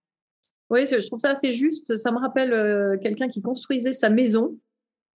Oui, 0.70 0.86
je 0.86 1.06
trouve 1.06 1.18
ça 1.18 1.30
assez 1.30 1.52
juste. 1.52 1.96
Ça 1.96 2.12
me 2.12 2.18
rappelle 2.18 2.52
euh, 2.52 2.98
quelqu'un 2.98 3.28
qui 3.28 3.40
construisait 3.40 3.94
sa 3.94 4.10
maison, 4.10 4.58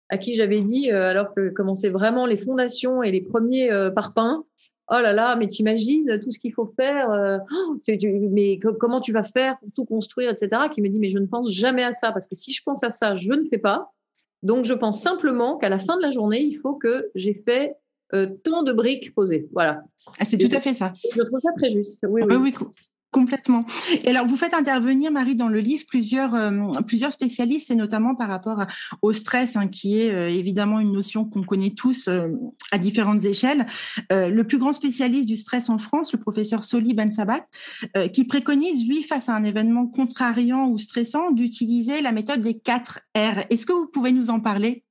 à 0.10 0.18
qui 0.18 0.34
j'avais 0.34 0.62
dit, 0.62 0.92
euh, 0.92 1.08
alors 1.08 1.34
que 1.36 1.50
commençaient 1.50 1.92
vraiment 1.92 2.26
les 2.26 2.38
fondations 2.38 3.04
et 3.04 3.12
les 3.12 3.22
premiers 3.22 3.72
euh, 3.72 3.92
parpaings, 3.92 4.44
oh 4.90 5.00
là 5.02 5.14
là, 5.14 5.36
mais 5.36 5.48
t'imagines 5.48 6.20
tout 6.22 6.32
ce 6.32 6.40
qu'il 6.40 6.54
faut 6.54 6.74
faire, 6.80 7.08
oh, 7.52 7.78
mais 8.32 8.60
comment 8.80 9.02
tu 9.02 9.12
vas 9.12 9.24
faire 9.24 9.58
pour 9.60 9.70
tout 9.76 9.86
construire, 9.86 10.30
etc. 10.30 10.64
Qui 10.72 10.82
me 10.82 10.90
dit, 10.90 11.00
mais 11.00 11.10
je 11.10 11.20
ne 11.20 11.26
pense 11.26 11.52
jamais 11.52 11.84
à 11.84 11.94
ça, 11.94 12.12
parce 12.12 12.28
que 12.28 12.36
si 12.36 12.52
je 12.54 12.62
pense 12.64 12.84
à 12.84 12.90
ça, 12.90 13.16
je 13.16 13.34
ne 13.34 13.48
fais 13.50 13.58
pas. 13.58 13.92
Donc, 14.42 14.66
je 14.66 14.74
pense 14.74 15.02
simplement 15.02 15.58
qu'à 15.58 15.70
la 15.70 15.80
fin 15.80 15.96
de 15.96 16.02
la 16.02 16.12
journée, 16.12 16.42
il 16.42 16.56
faut 16.56 16.76
que 16.76 17.10
j'ai 17.16 17.34
fait 17.34 17.78
tant 18.44 18.62
de 18.64 18.74
briques 18.74 19.16
posées. 19.16 19.48
Voilà. 19.54 19.84
Ah, 20.20 20.26
c'est 20.26 20.38
tout 20.38 20.56
à 20.56 20.60
fait 20.60 20.74
ça. 20.74 20.94
Je 21.16 21.22
trouve 21.24 21.40
ça 21.40 21.52
très 21.58 21.70
juste. 21.72 22.06
Oui, 22.08 22.22
oui. 22.30 22.36
oui, 22.36 22.54
Complètement. 23.14 23.64
Et 24.04 24.10
alors, 24.10 24.26
vous 24.26 24.36
faites 24.36 24.56
intervenir, 24.56 25.12
Marie, 25.12 25.36
dans 25.36 25.48
le 25.48 25.60
livre, 25.60 25.84
plusieurs, 25.88 26.34
euh, 26.34 26.72
plusieurs 26.88 27.12
spécialistes, 27.12 27.70
et 27.70 27.76
notamment 27.76 28.16
par 28.16 28.28
rapport 28.28 28.66
au 29.04 29.14
stress, 29.14 29.56
hein, 29.56 29.68
qui 29.68 30.00
est 30.00 30.12
euh, 30.12 30.32
évidemment 30.32 30.80
une 30.80 30.92
notion 30.92 31.24
qu'on 31.24 31.44
connaît 31.44 31.76
tous 31.76 32.08
euh, 32.08 32.30
à 32.72 32.80
différentes 32.80 33.24
échelles. 33.24 33.68
le 34.10 34.42
plus 34.42 34.58
grand 34.58 34.74
spécialiste 34.74 35.28
du 35.28 35.36
stress 35.36 35.70
en 35.70 35.78
France, 35.78 36.12
le 36.12 36.20
professeur 36.20 36.64
Soli 36.64 36.96
Ben 36.96 37.12
Sabat, 37.12 37.46
qui 38.12 38.26
préconise, 38.26 38.88
lui, 38.88 39.04
face 39.04 39.30
à 39.30 39.36
un 39.36 39.44
événement 39.44 39.86
contrariant 39.86 40.68
ou 40.68 40.80
stressant, 40.80 41.30
d'utiliser 41.30 42.02
la 42.02 42.12
méthode 42.12 42.42
des 42.42 42.58
4 42.58 43.02
R. 43.16 43.46
Est-ce 43.52 43.68
que 43.68 43.74
vous 43.74 43.88
pouvez 43.88 44.12
nous 44.12 44.32
en 44.32 44.40
parler? 44.40 44.84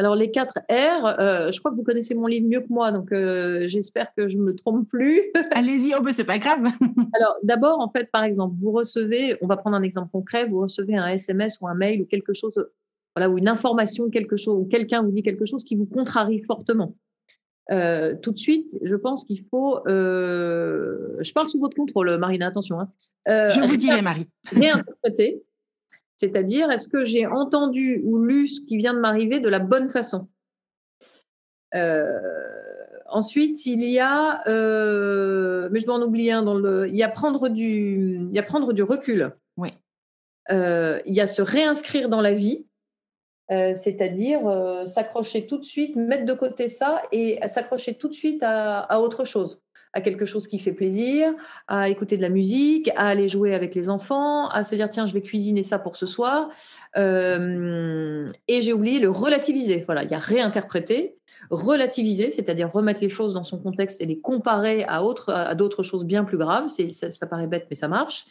Alors 0.00 0.14
les 0.14 0.30
4 0.30 0.54
R, 0.70 1.04
euh, 1.20 1.50
je 1.52 1.58
crois 1.58 1.70
que 1.70 1.76
vous 1.76 1.82
connaissez 1.82 2.14
mon 2.14 2.26
livre 2.26 2.48
mieux 2.48 2.60
que 2.60 2.70
moi, 2.70 2.90
donc 2.90 3.12
euh, 3.12 3.68
j'espère 3.68 4.14
que 4.14 4.28
je 4.28 4.38
ne 4.38 4.44
me 4.44 4.54
trompe 4.54 4.88
plus. 4.88 5.20
Allez-y, 5.50 5.92
oh, 5.94 6.00
ben, 6.00 6.10
c'est 6.10 6.24
pas 6.24 6.38
grave. 6.38 6.64
Alors 7.14 7.36
d'abord, 7.42 7.80
en 7.80 7.90
fait, 7.90 8.10
par 8.10 8.24
exemple, 8.24 8.54
vous 8.56 8.72
recevez, 8.72 9.36
on 9.42 9.46
va 9.46 9.58
prendre 9.58 9.76
un 9.76 9.82
exemple 9.82 10.08
concret, 10.10 10.46
vous 10.46 10.62
recevez 10.62 10.96
un 10.96 11.06
SMS 11.06 11.58
ou 11.60 11.68
un 11.68 11.74
mail 11.74 12.00
ou 12.00 12.06
quelque 12.06 12.32
chose, 12.32 12.54
voilà, 13.14 13.28
ou 13.28 13.36
une 13.36 13.46
information, 13.46 14.08
quelque 14.08 14.36
chose, 14.36 14.58
ou 14.58 14.64
quelqu'un 14.64 15.02
vous 15.02 15.10
dit 15.10 15.22
quelque 15.22 15.44
chose 15.44 15.64
qui 15.64 15.76
vous 15.76 15.84
contrarie 15.84 16.42
fortement. 16.44 16.96
Euh, 17.70 18.14
tout 18.22 18.32
de 18.32 18.38
suite, 18.38 18.78
je 18.80 18.96
pense 18.96 19.26
qu'il 19.26 19.44
faut. 19.50 19.80
je 19.86 21.32
parle 21.34 21.46
sous 21.46 21.60
votre 21.60 21.76
contrôle, 21.76 22.16
Marine, 22.16 22.42
attention. 22.42 22.80
Hein. 22.80 22.88
je 23.26 23.68
vous 23.68 23.76
dirai, 23.76 24.00
Marie. 24.00 24.28
réinterpréter 24.50 25.42
c'est-à-dire, 26.20 26.70
est-ce 26.70 26.86
que 26.86 27.02
j'ai 27.02 27.26
entendu 27.26 28.02
ou 28.04 28.22
lu 28.22 28.46
ce 28.46 28.60
qui 28.60 28.76
vient 28.76 28.92
de 28.92 28.98
m'arriver 28.98 29.40
de 29.40 29.48
la 29.48 29.58
bonne 29.58 29.88
façon? 29.88 30.28
Euh, 31.74 32.18
Ensuite, 33.12 33.66
il 33.66 33.82
y 33.82 33.98
a, 33.98 34.46
euh, 34.46 35.68
mais 35.72 35.80
je 35.80 35.86
dois 35.86 35.96
en 35.96 36.02
oublier 36.02 36.30
un 36.30 36.42
dans 36.42 36.54
le, 36.54 36.86
il 36.88 36.94
y 36.94 37.02
a 37.02 37.08
prendre 37.08 37.48
du, 37.48 38.20
il 38.30 38.36
y 38.36 38.38
a 38.38 38.42
prendre 38.42 38.72
du 38.72 38.84
recul. 38.84 39.34
Oui. 39.56 39.70
Euh, 40.52 41.00
il 41.06 41.14
y 41.14 41.20
a 41.20 41.26
se 41.26 41.42
réinscrire 41.42 42.08
dans 42.08 42.20
la 42.20 42.34
vie, 42.34 42.66
c'est-à-dire 43.48 44.42
s'accrocher 44.86 45.48
tout 45.48 45.58
de 45.58 45.64
suite, 45.64 45.96
mettre 45.96 46.24
de 46.24 46.34
côté 46.34 46.68
ça 46.68 47.02
et 47.10 47.40
s'accrocher 47.48 47.94
tout 47.94 48.06
de 48.06 48.14
suite 48.14 48.44
à 48.44 49.00
autre 49.00 49.24
chose 49.24 49.60
à 49.92 50.00
quelque 50.00 50.24
chose 50.24 50.46
qui 50.46 50.58
fait 50.58 50.72
plaisir, 50.72 51.32
à 51.66 51.88
écouter 51.88 52.16
de 52.16 52.22
la 52.22 52.28
musique, 52.28 52.90
à 52.96 53.08
aller 53.08 53.28
jouer 53.28 53.54
avec 53.54 53.74
les 53.74 53.88
enfants, 53.88 54.48
à 54.48 54.62
se 54.62 54.74
dire 54.74 54.88
tiens, 54.88 55.06
je 55.06 55.14
vais 55.14 55.22
cuisiner 55.22 55.62
ça 55.62 55.78
pour 55.78 55.96
ce 55.96 56.06
soir. 56.06 56.48
Euh, 56.96 58.28
et 58.46 58.62
j'ai 58.62 58.72
oublié 58.72 59.00
le 59.00 59.10
relativiser. 59.10 59.82
Voilà, 59.86 60.04
il 60.04 60.10
y 60.10 60.14
a 60.14 60.18
réinterpréter, 60.18 61.16
relativiser, 61.50 62.30
c'est-à-dire 62.30 62.70
remettre 62.70 63.00
les 63.00 63.08
choses 63.08 63.34
dans 63.34 63.44
son 63.44 63.58
contexte 63.58 64.00
et 64.00 64.06
les 64.06 64.20
comparer 64.20 64.84
à, 64.84 65.02
autre, 65.02 65.32
à 65.32 65.54
d'autres 65.54 65.82
choses 65.82 66.04
bien 66.04 66.24
plus 66.24 66.38
graves. 66.38 66.68
Ça, 66.68 67.26
paraît 67.26 67.48
bête, 67.48 67.66
mais 67.70 67.76
ça 67.76 67.88
marche. 67.88 68.26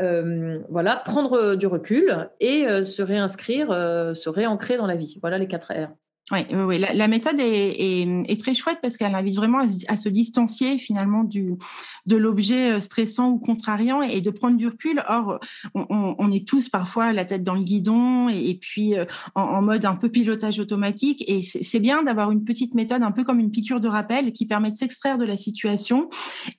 Euh, 0.00 0.58
voilà, 0.68 0.96
prendre 0.96 1.56
du 1.56 1.66
recul 1.66 2.28
et 2.40 2.66
euh, 2.66 2.84
se 2.84 3.02
réinscrire, 3.02 3.68
se 3.68 4.28
réancrer 4.28 4.76
dans 4.76 4.86
la 4.86 4.96
vie. 4.96 5.18
Voilà 5.22 5.38
les 5.38 5.48
quatre 5.48 5.72
R. 5.72 5.88
Oui, 6.32 6.78
La, 6.78 7.08
méthode 7.08 7.36
est, 7.40 8.40
très 8.40 8.54
chouette 8.54 8.78
parce 8.80 8.96
qu'elle 8.96 9.14
invite 9.14 9.34
vraiment 9.34 9.66
à, 9.88 9.96
se 9.96 10.08
distancier 10.08 10.78
finalement 10.78 11.24
de 11.24 12.16
l'objet 12.16 12.72
euh, 12.72 12.80
stressant 12.80 13.30
ou 13.30 13.38
contrariant 13.38 14.00
et, 14.00 14.20
de 14.20 14.30
prendre 14.30 14.56
du 14.56 14.68
recul. 14.68 15.02
Or, 15.08 15.40
on, 15.74 16.30
est 16.30 16.46
tous 16.46 16.68
parfois 16.68 17.12
la 17.12 17.24
tête 17.24 17.42
dans 17.42 17.54
le 17.54 17.62
guidon 17.62 18.28
et, 18.28 18.54
puis 18.54 18.96
euh, 18.96 19.06
en, 19.34 19.60
mode 19.60 19.84
un 19.84 19.96
peu 19.96 20.08
pilotage 20.08 20.60
automatique. 20.60 21.24
Et 21.26 21.40
c'est 21.40 21.80
bien 21.80 22.02
d'avoir 22.04 22.30
une 22.30 22.44
petite 22.44 22.74
méthode, 22.74 23.02
un 23.02 23.12
peu 23.12 23.24
comme 23.24 23.40
une 23.40 23.50
piqûre 23.50 23.80
de 23.80 23.88
rappel, 23.88 24.32
qui 24.32 24.46
permet 24.46 24.70
de 24.70 24.76
s'extraire 24.76 25.18
de 25.18 25.24
la 25.24 25.36
situation 25.36 26.08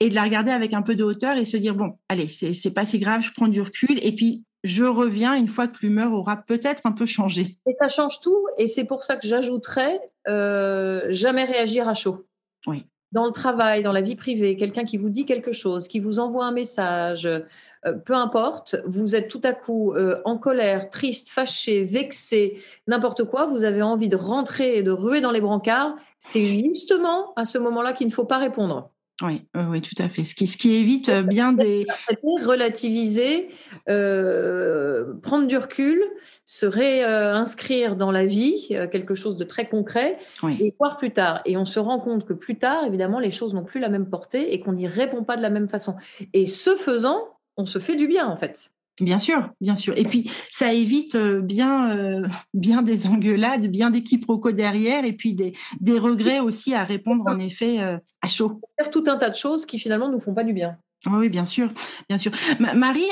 et 0.02 0.10
de 0.10 0.16
la 0.16 0.24
regarder 0.24 0.52
avec 0.52 0.74
un 0.74 0.82
peu 0.82 0.96
de 0.96 1.04
hauteur 1.04 1.38
et 1.38 1.46
se 1.46 1.56
dire 1.58 1.76
bon, 1.76 1.94
allez, 2.10 2.28
c'est 2.28 2.74
pas 2.74 2.86
si 2.86 3.00
grave, 3.00 3.22
je 3.24 3.32
prends 3.32 3.48
du 3.48 3.62
recul 3.62 4.00
et 4.02 4.14
puis 4.14 4.44
je 4.64 4.84
reviens 4.84 5.34
une 5.34 5.48
fois 5.48 5.68
que 5.68 5.80
l'humeur 5.82 6.14
aura 6.14 6.38
peut-être 6.38 6.82
un 6.86 6.92
peu 6.92 7.06
changé. 7.06 7.58
Et 7.68 7.74
ça 7.78 7.88
change 7.88 8.20
tout, 8.20 8.48
et 8.58 8.68
c'est 8.68 8.86
pour 8.86 9.04
ça 9.04 9.16
que 9.16 9.28
j'ajouterais 9.28 10.00
euh, 10.28 11.06
jamais 11.10 11.44
réagir 11.44 11.88
à 11.88 11.94
chaud. 11.94 12.26
Oui. 12.68 12.86
Dans 13.12 13.26
le 13.26 13.32
travail, 13.32 13.84
dans 13.84 13.92
la 13.92 14.00
vie 14.00 14.16
privée, 14.16 14.56
quelqu'un 14.56 14.86
qui 14.86 14.96
vous 14.96 15.10
dit 15.10 15.26
quelque 15.26 15.52
chose, 15.52 15.90
qui 15.90 16.00
vous 16.00 16.20
envoie 16.20 16.46
un 16.46 16.54
message, 16.54 17.26
euh, 17.26 17.94
peu 18.06 18.14
importe, 18.14 18.78
vous 18.86 19.16
êtes 19.16 19.28
tout 19.28 19.42
à 19.44 19.52
coup 19.52 19.94
euh, 19.94 20.22
en 20.24 20.38
colère, 20.38 20.90
triste, 20.90 21.28
fâché, 21.30 21.84
vexé, 21.84 22.62
n'importe 22.88 23.26
quoi, 23.26 23.48
vous 23.48 23.66
avez 23.66 23.82
envie 23.82 24.08
de 24.08 24.16
rentrer 24.16 24.78
et 24.78 24.84
de 24.84 24.92
ruer 24.92 25.20
dans 25.20 25.32
les 25.32 25.42
brancards, 25.42 25.96
c'est 26.20 26.46
justement 26.46 27.34
à 27.36 27.44
ce 27.44 27.58
moment-là 27.58 27.92
qu'il 27.92 28.08
ne 28.08 28.14
faut 28.14 28.26
pas 28.26 28.38
répondre. 28.38 28.91
Oui, 29.22 29.44
oui, 29.56 29.82
tout 29.82 29.96
à 30.02 30.10
fait. 30.10 30.24
Ce 30.24 30.36
qui, 30.36 30.48
ce 30.48 30.58
qui 30.58 30.74
évite 30.74 31.10
euh, 31.10 31.24
bien 31.24 31.54
des... 31.54 31.86
Relativiser, 32.24 33.50
euh, 33.90 35.14
prendre 35.22 35.48
du 35.48 35.58
recul, 35.58 36.02
se 36.46 36.66
réinscrire 36.66 37.96
dans 37.96 38.12
la 38.12 38.26
vie, 38.26 38.68
euh, 38.72 38.88
quelque 38.88 39.16
chose 39.16 39.38
de 39.38 39.44
très 39.44 39.68
concret, 39.68 40.18
et 40.60 40.74
voir 40.80 40.98
plus 40.98 41.12
tard. 41.12 41.42
Et 41.46 41.58
on 41.58 41.66
se 41.66 41.80
rend 41.80 42.00
compte 42.00 42.26
que 42.26 42.34
plus 42.34 42.58
tard, 42.58 42.86
évidemment, 42.86 43.20
les 43.20 43.32
choses 43.32 43.54
n'ont 43.54 43.64
plus 43.64 43.80
la 43.80 43.90
même 43.90 44.10
portée 44.10 44.54
et 44.54 44.60
qu'on 44.60 44.74
n'y 44.74 44.88
répond 44.88 45.24
pas 45.24 45.38
de 45.38 45.42
la 45.42 45.50
même 45.50 45.70
façon. 45.70 45.96
Et 46.34 46.46
ce 46.46 46.76
faisant, 46.76 47.38
on 47.58 47.66
se 47.66 47.80
fait 47.80 47.96
du 47.96 48.08
bien, 48.08 48.28
en 48.28 48.38
fait. 48.38 48.72
Bien 49.00 49.20
sûr, 49.20 49.50
bien 49.62 49.76
sûr. 49.76 49.98
Et 49.98 50.04
puis, 50.04 50.30
ça 50.50 50.74
évite 50.74 51.16
euh, 51.16 51.42
bien, 51.42 51.92
euh, 51.92 52.28
bien 52.54 52.82
des 52.82 53.08
engueulades, 53.08 53.68
bien 53.68 53.90
des 53.90 54.04
quiproquos 54.04 54.52
derrière, 54.52 55.06
et 55.06 55.14
puis 55.14 55.34
des, 55.34 55.54
des 55.80 55.98
regrets 55.98 56.40
aussi 56.40 56.74
à 56.74 56.84
répondre 56.84 57.24
en 57.28 57.40
effet 57.40 57.82
euh, 57.82 57.98
à 58.22 58.28
chaud. 58.28 58.62
Faire 58.78 58.92
tout 58.92 59.04
un 59.08 59.18
tas 59.18 59.30
de 59.30 59.36
choses 59.36 59.66
qui 59.66 59.80
finalement 59.80 60.08
ne 60.08 60.14
nous 60.14 60.20
font 60.20 60.34
pas 60.34 60.44
du 60.44 60.54
bien. 60.54 60.78
Oui, 61.10 61.30
bien 61.30 61.46
sûr, 61.46 61.72
bien 62.10 62.20
sûr. 62.20 62.32
Marie, 62.60 63.08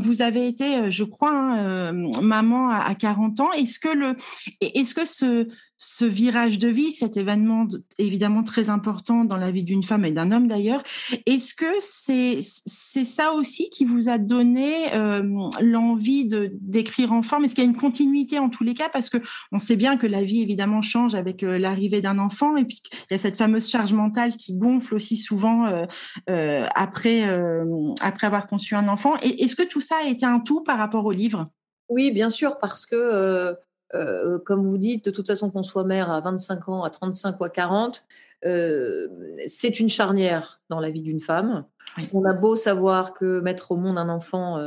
vous 0.00 0.20
avez 0.20 0.48
été, 0.48 0.90
je 0.90 1.04
crois, 1.04 1.30
hein, 1.30 1.92
maman 1.92 2.70
à, 2.70 2.92
40 2.96 3.38
ans. 3.38 3.52
Est-ce 3.52 3.78
que 3.78 3.88
le, 3.88 4.16
est-ce 4.60 4.96
que 4.96 5.04
ce, 5.04 5.46
ce 5.82 6.04
virage 6.04 6.58
de 6.58 6.68
vie, 6.68 6.92
cet 6.92 7.16
événement 7.16 7.66
évidemment 7.96 8.42
très 8.42 8.68
important 8.68 9.24
dans 9.24 9.38
la 9.38 9.50
vie 9.50 9.64
d'une 9.64 9.82
femme 9.82 10.04
et 10.04 10.10
d'un 10.10 10.30
homme 10.30 10.46
d'ailleurs, 10.46 10.82
est-ce 11.24 11.54
que 11.54 11.72
c'est 11.80 12.40
c'est 12.42 13.06
ça 13.06 13.32
aussi 13.32 13.70
qui 13.70 13.86
vous 13.86 14.10
a 14.10 14.18
donné 14.18 14.92
euh, 14.92 15.22
l'envie 15.62 16.26
de 16.26 16.52
d'écrire 16.60 17.12
en 17.12 17.22
forme? 17.22 17.46
Est-ce 17.46 17.54
qu'il 17.54 17.64
y 17.64 17.66
a 17.66 17.70
une 17.70 17.78
continuité 17.78 18.38
en 18.38 18.50
tous 18.50 18.62
les 18.62 18.74
cas? 18.74 18.90
Parce 18.90 19.08
que 19.08 19.16
on 19.52 19.58
sait 19.58 19.76
bien 19.76 19.96
que 19.96 20.06
la 20.06 20.22
vie 20.22 20.42
évidemment 20.42 20.82
change 20.82 21.14
avec 21.14 21.42
euh, 21.42 21.58
l'arrivée 21.58 22.02
d'un 22.02 22.18
enfant 22.18 22.58
et 22.58 22.66
puis 22.66 22.82
il 23.10 23.12
y 23.12 23.14
a 23.14 23.18
cette 23.18 23.36
fameuse 23.36 23.70
charge 23.70 23.94
mentale 23.94 24.36
qui 24.36 24.58
gonfle 24.58 24.94
aussi 24.94 25.16
souvent 25.16 25.66
euh, 26.28 26.66
après 26.74 27.22
après 28.02 28.26
avoir 28.26 28.46
conçu 28.46 28.74
un 28.74 28.86
enfant. 28.88 29.16
Est-ce 29.22 29.56
que 29.56 29.62
tout 29.62 29.80
ça 29.80 29.96
a 30.04 30.08
été 30.08 30.26
un 30.26 30.40
tout 30.40 30.62
par 30.62 30.76
rapport 30.76 31.06
au 31.06 31.12
livre? 31.12 31.48
Oui, 31.88 32.10
bien 32.12 32.30
sûr, 32.30 32.58
parce 32.58 32.84
que 32.84 33.56
comme 34.44 34.66
vous 34.66 34.78
dites, 34.78 35.04
de 35.04 35.10
toute 35.10 35.26
façon, 35.26 35.50
qu'on 35.50 35.62
soit 35.62 35.84
mère 35.84 36.10
à 36.10 36.20
25 36.20 36.68
ans, 36.68 36.82
à 36.82 36.90
35 36.90 37.40
ou 37.40 37.44
à 37.44 37.50
40, 37.50 38.04
c'est 39.46 39.80
une 39.80 39.88
charnière 39.88 40.60
dans 40.68 40.80
la 40.80 40.90
vie 40.90 41.02
d'une 41.02 41.20
femme. 41.20 41.64
On 42.12 42.24
a 42.24 42.32
beau 42.32 42.54
savoir 42.54 43.14
que 43.14 43.40
mettre 43.40 43.72
au 43.72 43.76
monde 43.76 43.98
un 43.98 44.08
enfant, 44.08 44.58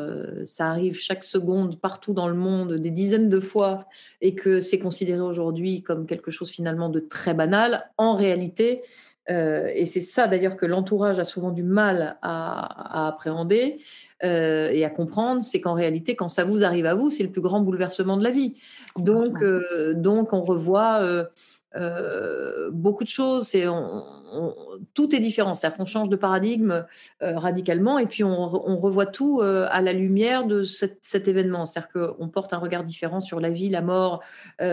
ça 0.46 0.68
arrive 0.68 1.00
chaque 1.00 1.24
seconde 1.24 1.80
partout 1.80 2.14
dans 2.14 2.28
le 2.28 2.34
monde, 2.34 2.74
des 2.74 2.92
dizaines 2.92 3.30
de 3.30 3.40
fois, 3.40 3.88
et 4.22 4.36
que 4.36 4.60
c'est 4.60 4.80
considéré 4.80 5.22
aujourd'hui 5.22 5.82
comme 5.82 6.06
quelque 6.06 6.32
chose 6.32 6.50
finalement 6.50 6.90
de 6.90 7.00
très 7.00 7.34
banal. 7.34 7.90
En 7.98 8.16
réalité, 8.16 8.84
et 9.30 9.86
c'est 9.86 10.02
ça 10.02 10.28
d'ailleurs 10.28 10.58
que 10.58 10.66
l'entourage 10.66 11.18
a 11.20 11.24
souvent 11.24 11.52
du 11.52 11.64
mal 11.64 12.18
à, 12.22 13.08
appréhender 13.08 13.80
et 14.22 14.86
à 14.86 14.90
comprendre, 14.90 15.42
c'est 15.42 15.62
qu'en 15.62 15.74
réalité, 15.74 16.16
quand 16.16 16.30
ça 16.30 16.46
vous 16.46 16.64
arrive 16.64 16.86
à 16.86 16.96
vous, 16.96 17.10
c'est 17.10 17.24
le 17.24 17.32
plus 17.32 17.42
grand 17.42 17.62
bouleversement 17.62 18.18
de 18.18 18.24
la 18.24 18.32
vie. 18.32 18.56
Donc, 18.98 19.44
donc 19.96 20.34
on 20.34 20.42
revoit 20.42 21.28
euh, 21.76 22.70
beaucoup 22.72 23.04
de 23.04 23.10
choses. 23.10 23.56
Tout 24.94 25.16
est 25.16 25.20
différent. 25.20 25.54
C'est-à-dire 25.54 25.78
qu'on 25.78 25.86
change 25.86 26.10
de 26.10 26.16
paradigme 26.16 26.86
euh, 27.22 27.38
radicalement 27.38 28.00
et 28.00 28.06
puis 28.06 28.24
on, 28.24 28.48
revoit 28.80 29.06
tout 29.06 29.42
euh, 29.42 29.68
à 29.70 29.82
la 29.82 29.94
lumière 29.94 30.46
de 30.46 30.64
cet 30.64 31.28
événement. 31.28 31.66
C'est-à-dire 31.66 32.16
qu'on 32.18 32.30
porte 32.30 32.54
un 32.54 32.58
regard 32.58 32.84
différent 32.84 33.22
sur 33.22 33.40
la 33.40 33.50
vie, 33.50 33.70
la 33.70 33.82
mort. 33.82 34.22
on 34.60 34.66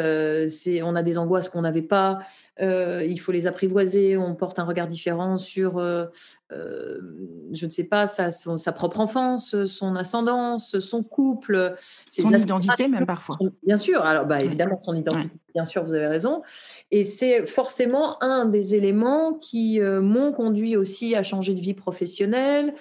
a 0.97 1.03
des 1.03 1.19
angoisses 1.19 1.49
qu'on 1.49 1.63
n'avait 1.63 1.83
pas. 1.83 2.21
il 2.61 3.19
faut 3.19 3.33
les 3.33 3.47
apprivoiser. 3.47 4.17
On 4.17 4.35
porte 4.35 4.59
un 4.59 4.65
regard 4.65 4.89
différent 4.89 5.37
sur, 5.37 5.83
je 6.51 7.65
ne 7.65 7.71
sais 7.71 7.85
pas, 7.85 8.07
sa, 8.07 8.31
sa, 8.31 8.73
propre 8.73 9.01
enfance, 9.01 9.65
son 9.67 9.97
ascendance, 9.97 10.79
son 10.79 11.03
couple. 11.03 11.75
Son 12.09 12.33
identité 12.33 12.89
même 12.89 13.07
parfois. 13.07 13.39
Bien 13.65 13.77
sûr. 13.77 14.03
Alors, 14.03 14.27
bah, 14.27 14.43
évidemment, 14.43 14.81
son 14.83 14.95
identité, 14.95 15.39
bien 15.55 15.65
sûr, 15.65 15.85
vous 15.85 15.95
avez 15.95 16.07
raison. 16.07 16.43
Et 16.91 17.05
c'est 17.05 17.47
forcément 17.47 18.23
un 18.23 18.45
des 18.45 18.75
éléments 18.75 19.35
qui 19.35 19.81
euh, 19.81 20.01
m'ont 20.01 20.33
conduit 20.33 20.77
aussi 20.77 21.15
à 21.15 21.23
changer 21.23 21.55
de 21.55 21.61
vie 21.61 21.75
professionnelle, 21.75 22.75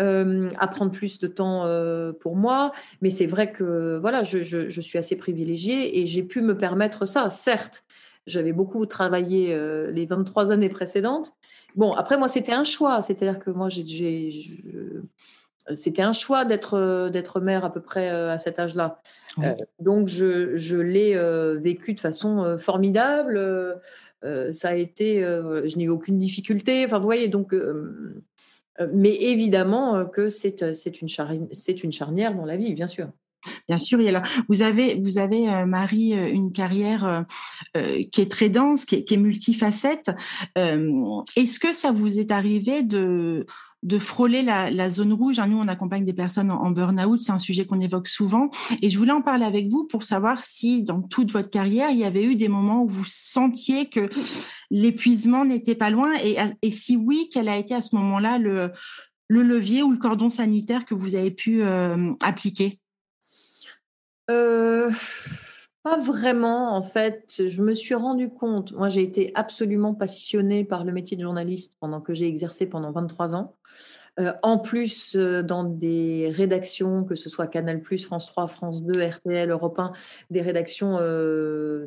euh, 0.00 0.48
à 0.58 0.68
prendre 0.68 0.90
plus 0.90 1.18
de 1.18 1.26
temps 1.26 1.64
euh, 1.64 2.12
pour 2.12 2.36
moi. 2.36 2.72
Mais 3.00 3.10
c'est 3.10 3.26
vrai 3.26 3.52
que 3.52 3.98
voilà, 4.00 4.24
je, 4.24 4.42
je, 4.42 4.80
suis 4.80 4.98
assez 4.98 5.16
privilégiée 5.16 6.00
et 6.00 6.06
j'ai 6.06 6.22
pu 6.22 6.42
me 6.42 6.56
permettre 6.56 7.06
ça. 7.06 7.30
Certes, 7.30 7.84
j'avais 8.26 8.52
beaucoup 8.52 8.84
travaillé 8.86 9.54
les 9.92 10.06
23 10.06 10.50
années 10.50 10.70
précédentes. 10.70 11.32
Bon, 11.74 11.92
après, 11.92 12.18
moi, 12.18 12.28
c'était 12.28 12.52
un 12.52 12.64
choix. 12.64 13.02
C'est-à-dire 13.02 13.38
que 13.38 13.50
moi, 13.50 13.68
j'ai 13.68 14.30
c'était 15.74 16.02
un 16.02 16.12
choix 16.12 16.44
d'être 16.44 17.08
d'être 17.10 17.40
mère 17.40 17.64
à 17.64 17.72
peu 17.72 17.80
près 17.80 18.10
à 18.10 18.36
cet 18.36 18.58
âge-là. 18.58 19.00
donc 19.80 20.08
je, 20.08 20.56
je 20.56 20.76
l'ai 20.76 21.18
vécu 21.58 21.94
de 21.94 22.00
façon 22.00 22.58
formidable. 22.58 23.80
ça 24.22 24.68
a 24.68 24.74
été, 24.74 25.20
je 25.22 25.76
n'ai 25.78 25.84
eu 25.84 25.88
aucune 25.88 26.18
difficulté. 26.18 26.84
Enfin, 26.84 26.98
vous 26.98 27.04
voyez, 27.04 27.28
donc, 27.28 27.56
mais 28.92 29.14
évidemment 29.14 30.04
que 30.04 30.28
c'est 30.28 30.74
c'est 30.74 31.00
une, 31.00 31.08
c'est 31.52 31.82
une 31.82 31.92
charnière 31.92 32.34
dans 32.34 32.44
la 32.44 32.58
vie, 32.58 32.74
bien 32.74 32.86
sûr. 32.86 33.08
Bien 33.68 33.78
sûr, 33.78 34.00
il 34.00 34.10
y 34.10 34.14
vous 34.48 34.62
avez, 34.62 35.00
vous 35.02 35.18
avez 35.18 35.64
Marie, 35.66 36.12
une 36.12 36.52
carrière 36.52 37.24
qui 37.74 38.20
est 38.20 38.30
très 38.30 38.48
dense, 38.48 38.84
qui 38.84 38.96
est, 38.96 39.16
multifacette. 39.16 40.10
Est-ce 40.56 41.58
que 41.58 41.72
ça 41.72 41.92
vous 41.92 42.18
est 42.18 42.30
arrivé 42.30 42.82
de, 42.82 43.46
de 43.84 43.98
frôler 43.98 44.42
la, 44.42 44.90
zone 44.90 45.12
rouge? 45.12 45.38
Hein, 45.38 45.46
nous, 45.46 45.58
on 45.58 45.68
accompagne 45.68 46.04
des 46.04 46.14
personnes 46.14 46.50
en, 46.50 46.70
burn-out, 46.70 47.20
c'est 47.20 47.32
un 47.32 47.38
sujet 47.38 47.66
qu'on 47.66 47.80
évoque 47.80 48.08
souvent. 48.08 48.48
Et 48.82 48.90
je 48.90 48.98
voulais 48.98 49.12
en 49.12 49.22
parler 49.22 49.44
avec 49.44 49.68
vous 49.68 49.84
pour 49.84 50.02
savoir 50.02 50.42
si, 50.42 50.82
dans 50.82 51.02
toute 51.02 51.30
votre 51.30 51.50
carrière, 51.50 51.90
il 51.90 51.98
y 51.98 52.04
avait 52.04 52.24
eu 52.24 52.34
des 52.34 52.48
moments 52.48 52.82
où 52.82 52.88
vous 52.88 53.04
sentiez 53.04 53.88
que 53.88 54.08
l'épuisement 54.70 55.44
n'était 55.44 55.74
pas 55.74 55.90
loin. 55.90 56.12
Et, 56.22 56.70
si 56.70 56.96
oui, 56.96 57.28
quel 57.32 57.48
a 57.48 57.58
été 57.58 57.74
à 57.74 57.82
ce 57.82 57.94
moment-là 57.94 58.38
le, 58.38 58.72
levier 59.28 59.82
ou 59.82 59.92
le 59.92 59.98
cordon 59.98 60.30
sanitaire 60.30 60.86
que 60.86 60.94
vous 60.94 61.14
avez 61.14 61.30
pu 61.30 61.62
euh, 61.62 62.12
appliquer? 62.22 62.80
Pas 64.26 65.98
vraiment, 65.98 66.74
en 66.74 66.82
fait. 66.82 67.42
Je 67.46 67.62
me 67.62 67.74
suis 67.74 67.94
rendu 67.94 68.30
compte, 68.30 68.72
moi 68.72 68.88
j'ai 68.88 69.02
été 69.02 69.32
absolument 69.34 69.92
passionnée 69.92 70.64
par 70.64 70.84
le 70.84 70.92
métier 70.92 71.16
de 71.16 71.22
journaliste 71.22 71.76
pendant 71.78 72.00
que 72.00 72.14
j'ai 72.14 72.26
exercé 72.26 72.66
pendant 72.66 72.90
23 72.90 73.34
ans. 73.34 73.54
En 74.42 74.58
plus, 74.58 75.16
dans 75.16 75.64
des 75.64 76.30
rédactions, 76.32 77.02
que 77.02 77.16
ce 77.16 77.28
soit 77.28 77.48
Canal+, 77.48 77.82
France 77.98 78.26
3, 78.28 78.46
France 78.46 78.84
2, 78.84 79.02
RTL, 79.02 79.50
Europe 79.50 79.78
1, 79.78 79.92
des 80.30 80.40
rédactions 80.40 80.98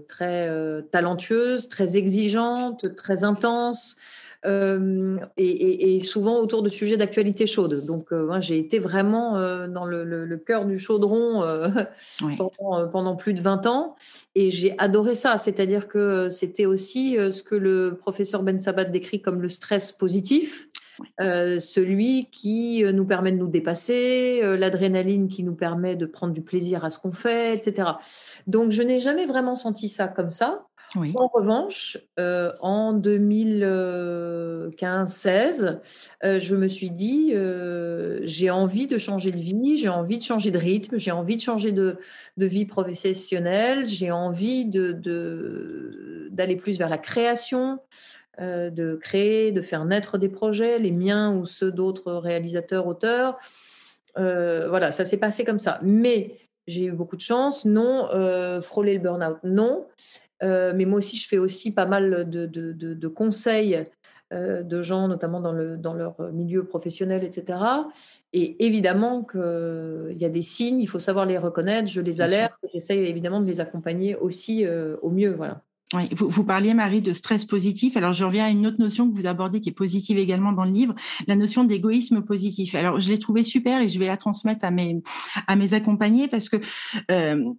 très 0.10 0.84
talentueuses, 0.91 1.69
très 1.69 1.95
exigeantes, 1.95 2.93
très 2.95 3.23
intenses, 3.23 3.95
et, 4.47 5.99
souvent 6.03 6.39
autour 6.39 6.63
de 6.63 6.69
sujets 6.69 6.97
d'actualité 6.97 7.47
chaude. 7.47 7.86
Donc, 7.86 8.12
moi, 8.12 8.39
j'ai 8.39 8.57
été 8.57 8.79
vraiment 8.79 9.33
dans 9.67 9.86
le, 9.86 10.41
cœur 10.45 10.65
du 10.65 10.79
chaudron 10.79 11.41
pendant, 12.38 12.88
pendant, 12.88 13.15
plus 13.15 13.33
de 13.33 13.41
20 13.41 13.65
ans, 13.65 13.95
et 14.36 14.49
j'ai 14.49 14.75
adoré 14.77 15.15
ça. 15.15 15.38
C'est-à-dire 15.38 15.88
que 15.88 16.29
c'était 16.29 16.65
aussi 16.65 17.15
ce 17.15 17.43
que 17.43 17.55
le 17.55 17.97
professeur 17.97 18.43
Ben 18.43 18.60
Sabat 18.60 18.86
décrit 18.86 19.21
comme 19.21 19.41
le 19.41 19.49
stress 19.49 19.91
positif. 19.91 20.67
Euh, 21.19 21.60
celui 21.60 22.27
qui 22.31 22.83
euh, 22.83 22.91
nous 22.91 23.05
permet 23.05 23.31
de 23.31 23.38
nous 23.38 23.47
dépasser, 23.47 24.39
euh, 24.43 24.57
l'adrénaline 24.57 25.27
qui 25.27 25.43
nous 25.43 25.55
permet 25.55 25.95
de 25.95 26.05
prendre 26.05 26.33
du 26.33 26.41
plaisir 26.41 26.86
à 26.86 26.89
ce 26.89 26.99
qu'on 26.99 27.12
fait, 27.12 27.55
etc. 27.55 27.89
Donc, 28.47 28.71
je 28.71 28.81
n'ai 28.81 28.99
jamais 28.99 29.25
vraiment 29.25 29.55
senti 29.55 29.89
ça 29.89 30.07
comme 30.07 30.29
ça. 30.29 30.65
En 30.95 31.28
revanche, 31.28 31.97
en 32.17 32.97
2015-16, 32.97 35.80
je 36.23 36.56
me 36.56 36.67
suis 36.67 36.89
dit, 36.91 37.34
j'ai 38.23 38.50
envie 38.50 38.88
de 38.88 38.97
changer 38.97 39.32
de 39.32 39.38
vie, 39.38 39.78
j'ai 39.78 39.89
envie 39.89 40.17
de 40.17 40.23
changer 40.23 40.50
de 40.50 40.58
rythme, 40.58 40.97
j'ai 40.97 41.12
envie 41.12 41.36
de 41.36 41.41
changer 41.41 41.73
de, 41.73 41.97
vie 42.38 42.65
professionnelle, 42.65 43.86
j'ai 43.86 44.12
envie 44.12 44.65
d'aller 44.65 46.56
de, 46.56 46.60
plus 46.60 46.78
vers 46.78 46.89
la 46.89 46.97
création, 46.97 47.80
euh, 48.39 48.69
de 48.69 48.95
créer, 48.95 49.52
de 49.52 49.62
faire 49.62 49.84
naître 49.86 50.19
des 50.19 50.30
projets, 50.30 50.78
les 50.78 50.91
miens 50.91 51.34
ou 51.34 51.47
ceux 51.47 51.71
d'autres 51.71 52.13
réalisateurs, 52.13 52.86
auteurs. 52.86 53.39
Euh, 54.19 54.67
voilà, 54.69 54.91
ça 54.91 55.06
s'est 55.06 55.17
passé 55.17 55.43
comme 55.43 55.58
ça. 55.58 55.80
Mais 55.82 56.38
j'ai 56.67 56.86
eu 56.86 56.91
beaucoup 56.91 57.15
de 57.15 57.21
chance. 57.21 57.65
Non, 57.65 58.08
euh, 58.12 58.62
frôler 58.62 58.93
le 58.93 59.00
burn-out, 59.00 59.39
non. 59.43 59.88
Mais 60.41 60.86
moi 60.86 61.00
aussi, 61.00 61.17
je 61.17 61.28
fais 61.28 61.38
aussi 61.38 61.71
pas 61.73 61.86
mal 61.86 62.30
de, 62.30 63.08
conseils 63.08 63.86
de 64.32 64.82
gens, 64.82 65.08
notamment 65.08 65.39
dans, 65.39 65.54
le, 65.54 65.78
dans 65.78 65.93
leur 65.93 66.19
milieu 66.34 66.65
professionnel, 66.65 67.23
etc. 67.23 67.60
Et 68.34 68.65
évidemment 68.65 69.23
qu'il 69.23 70.17
y 70.17 70.26
a 70.26 70.30
des 70.30 70.41
signes, 70.41 70.82
il 70.82 70.88
faut 70.88 71.00
savoir 71.00 71.26
les 71.26 71.38
reconnaître, 71.38 71.89
je 71.89 72.02
les 72.02 72.21
alerte, 72.21 72.54
j'essaye 72.71 73.06
évidemment 73.06 73.41
de 73.41 73.47
les 73.47 73.60
accompagner 73.60 74.15
aussi 74.15 74.65
au 75.02 75.10
mieux. 75.10 75.34
Voilà. 75.34 75.62
Oui, 75.93 76.10
vous, 76.12 76.30
vous, 76.30 76.43
parliez, 76.43 76.73
Marie, 76.73 77.00
de 77.00 77.13
stress 77.13 77.45
positif. 77.45 77.95
Alors, 77.95 78.12
je 78.12 78.26
reviens 78.26 78.45
à 78.45 78.50
une 78.50 78.67
autre 78.67 78.80
notion 78.80 79.10
que 79.10 79.15
vous 79.15 79.26
abordez 79.26 79.62
qui 79.62 79.69
est 79.69 79.73
positive 79.73 80.17
également 80.17 80.52
dans 80.52 80.65
le 80.65 80.71
livre, 80.71 80.93
la 81.28 81.38
notion 81.38 81.63
d'égoïsme 81.63 82.23
positif. 82.23 82.76
Alors, 82.76 83.00
je 83.00 83.10
l'ai 83.10 83.19
trouvée 83.19 83.45
super 83.45 83.82
et 83.82 83.88
je 83.88 83.97
vais 83.97 84.08
la 84.08 84.17
transmettre 84.17 84.65
à 84.65 84.71
mes, 84.71 85.02
à 85.47 85.56
mes 85.56 85.73
accompagnés 85.73 86.28
parce 86.28 86.50
que 86.50 86.58
euh, 87.10 87.54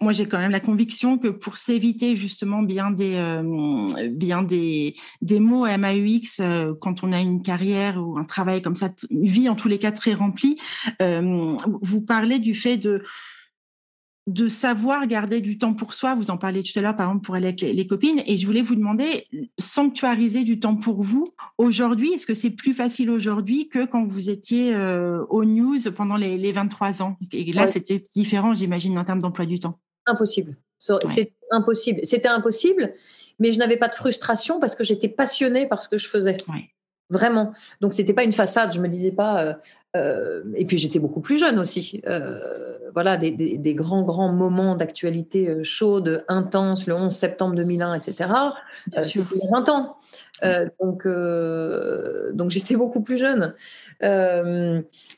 moi, 0.00 0.12
j'ai 0.12 0.26
quand 0.26 0.38
même 0.38 0.50
la 0.50 0.60
conviction 0.60 1.18
que 1.18 1.28
pour 1.28 1.58
s'éviter 1.58 2.16
justement 2.16 2.62
bien 2.62 2.90
des, 2.90 3.16
euh, 3.16 4.08
bien 4.10 4.42
des, 4.42 4.94
des 5.20 5.40
mots 5.40 5.66
MAUX 5.66 6.40
euh, 6.40 6.72
quand 6.80 7.04
on 7.04 7.12
a 7.12 7.20
une 7.20 7.42
carrière 7.42 8.02
ou 8.02 8.18
un 8.18 8.24
travail 8.24 8.62
comme 8.62 8.76
ça, 8.76 8.90
une 9.10 9.26
vie 9.26 9.48
en 9.48 9.54
tous 9.54 9.68
les 9.68 9.78
cas 9.78 9.92
très 9.92 10.14
remplie, 10.14 10.56
euh, 11.02 11.54
vous 11.82 12.00
parlez 12.00 12.38
du 12.38 12.54
fait 12.54 12.78
de 12.78 13.02
de 14.26 14.48
savoir 14.48 15.06
garder 15.06 15.40
du 15.40 15.58
temps 15.58 15.74
pour 15.74 15.92
soi. 15.92 16.14
Vous 16.14 16.30
en 16.30 16.36
parlez 16.36 16.62
tout 16.62 16.78
à 16.78 16.82
l'heure, 16.82 16.96
par 16.96 17.08
exemple, 17.08 17.24
pour 17.24 17.34
aller 17.34 17.48
avec 17.48 17.62
les, 17.62 17.86
copines. 17.86 18.22
Et 18.26 18.38
je 18.38 18.46
voulais 18.46 18.62
vous 18.62 18.76
demander, 18.76 19.26
sanctuariser 19.58 20.44
du 20.44 20.60
temps 20.60 20.76
pour 20.76 21.02
vous 21.02 21.34
aujourd'hui, 21.58 22.12
est-ce 22.12 22.26
que 22.26 22.34
c'est 22.34 22.50
plus 22.50 22.74
facile 22.74 23.10
aujourd'hui 23.10 23.68
que 23.68 23.84
quand 23.86 24.04
vous 24.04 24.30
étiez 24.30 24.74
euh, 24.74 25.24
au 25.30 25.44
news 25.44 25.78
pendant 25.96 26.16
les, 26.16 26.52
23 26.52 27.02
ans? 27.02 27.16
Et 27.32 27.52
là, 27.52 27.66
c'était 27.66 28.02
différent, 28.14 28.54
j'imagine, 28.54 28.96
en 28.98 29.04
termes 29.04 29.20
d'emploi 29.20 29.46
du 29.46 29.58
temps. 29.58 29.80
Impossible. 30.06 30.56
C'est 30.78 31.32
impossible. 31.50 32.00
C'était 32.04 32.28
impossible, 32.28 32.94
mais 33.38 33.52
je 33.52 33.58
n'avais 33.58 33.76
pas 33.76 33.88
de 33.88 33.94
frustration 33.94 34.60
parce 34.60 34.74
que 34.74 34.84
j'étais 34.84 35.08
passionnée 35.08 35.66
par 35.66 35.82
ce 35.82 35.88
que 35.88 35.98
je 35.98 36.08
faisais. 36.08 36.36
Vraiment. 37.10 37.52
Donc, 37.80 37.92
c'était 37.92 38.14
pas 38.14 38.22
une 38.22 38.32
façade. 38.32 38.72
Je 38.72 38.80
me 38.80 38.88
disais 38.88 39.10
pas. 39.10 39.44
Euh, 39.44 39.54
euh, 39.96 40.42
et 40.54 40.64
puis, 40.64 40.78
j'étais 40.78 41.00
beaucoup 41.00 41.20
plus 41.20 41.38
jeune 41.38 41.58
aussi. 41.58 42.00
Euh, 42.06 42.38
voilà, 42.94 43.16
des, 43.16 43.32
des, 43.32 43.74
grands, 43.74 44.02
grands 44.02 44.32
moments 44.32 44.76
d'actualité 44.76 45.62
chaude, 45.64 46.24
intense, 46.28 46.86
le 46.86 46.94
11 46.94 47.12
septembre 47.12 47.54
2001, 47.56 47.94
etc. 47.94 48.30
C'était 49.02 49.20
20 49.50 49.68
ans. 49.68 49.96
donc, 50.80 51.06
donc 52.34 52.50
j'étais 52.50 52.74
beaucoup 52.74 53.00
plus 53.00 53.18
jeune. 53.18 53.54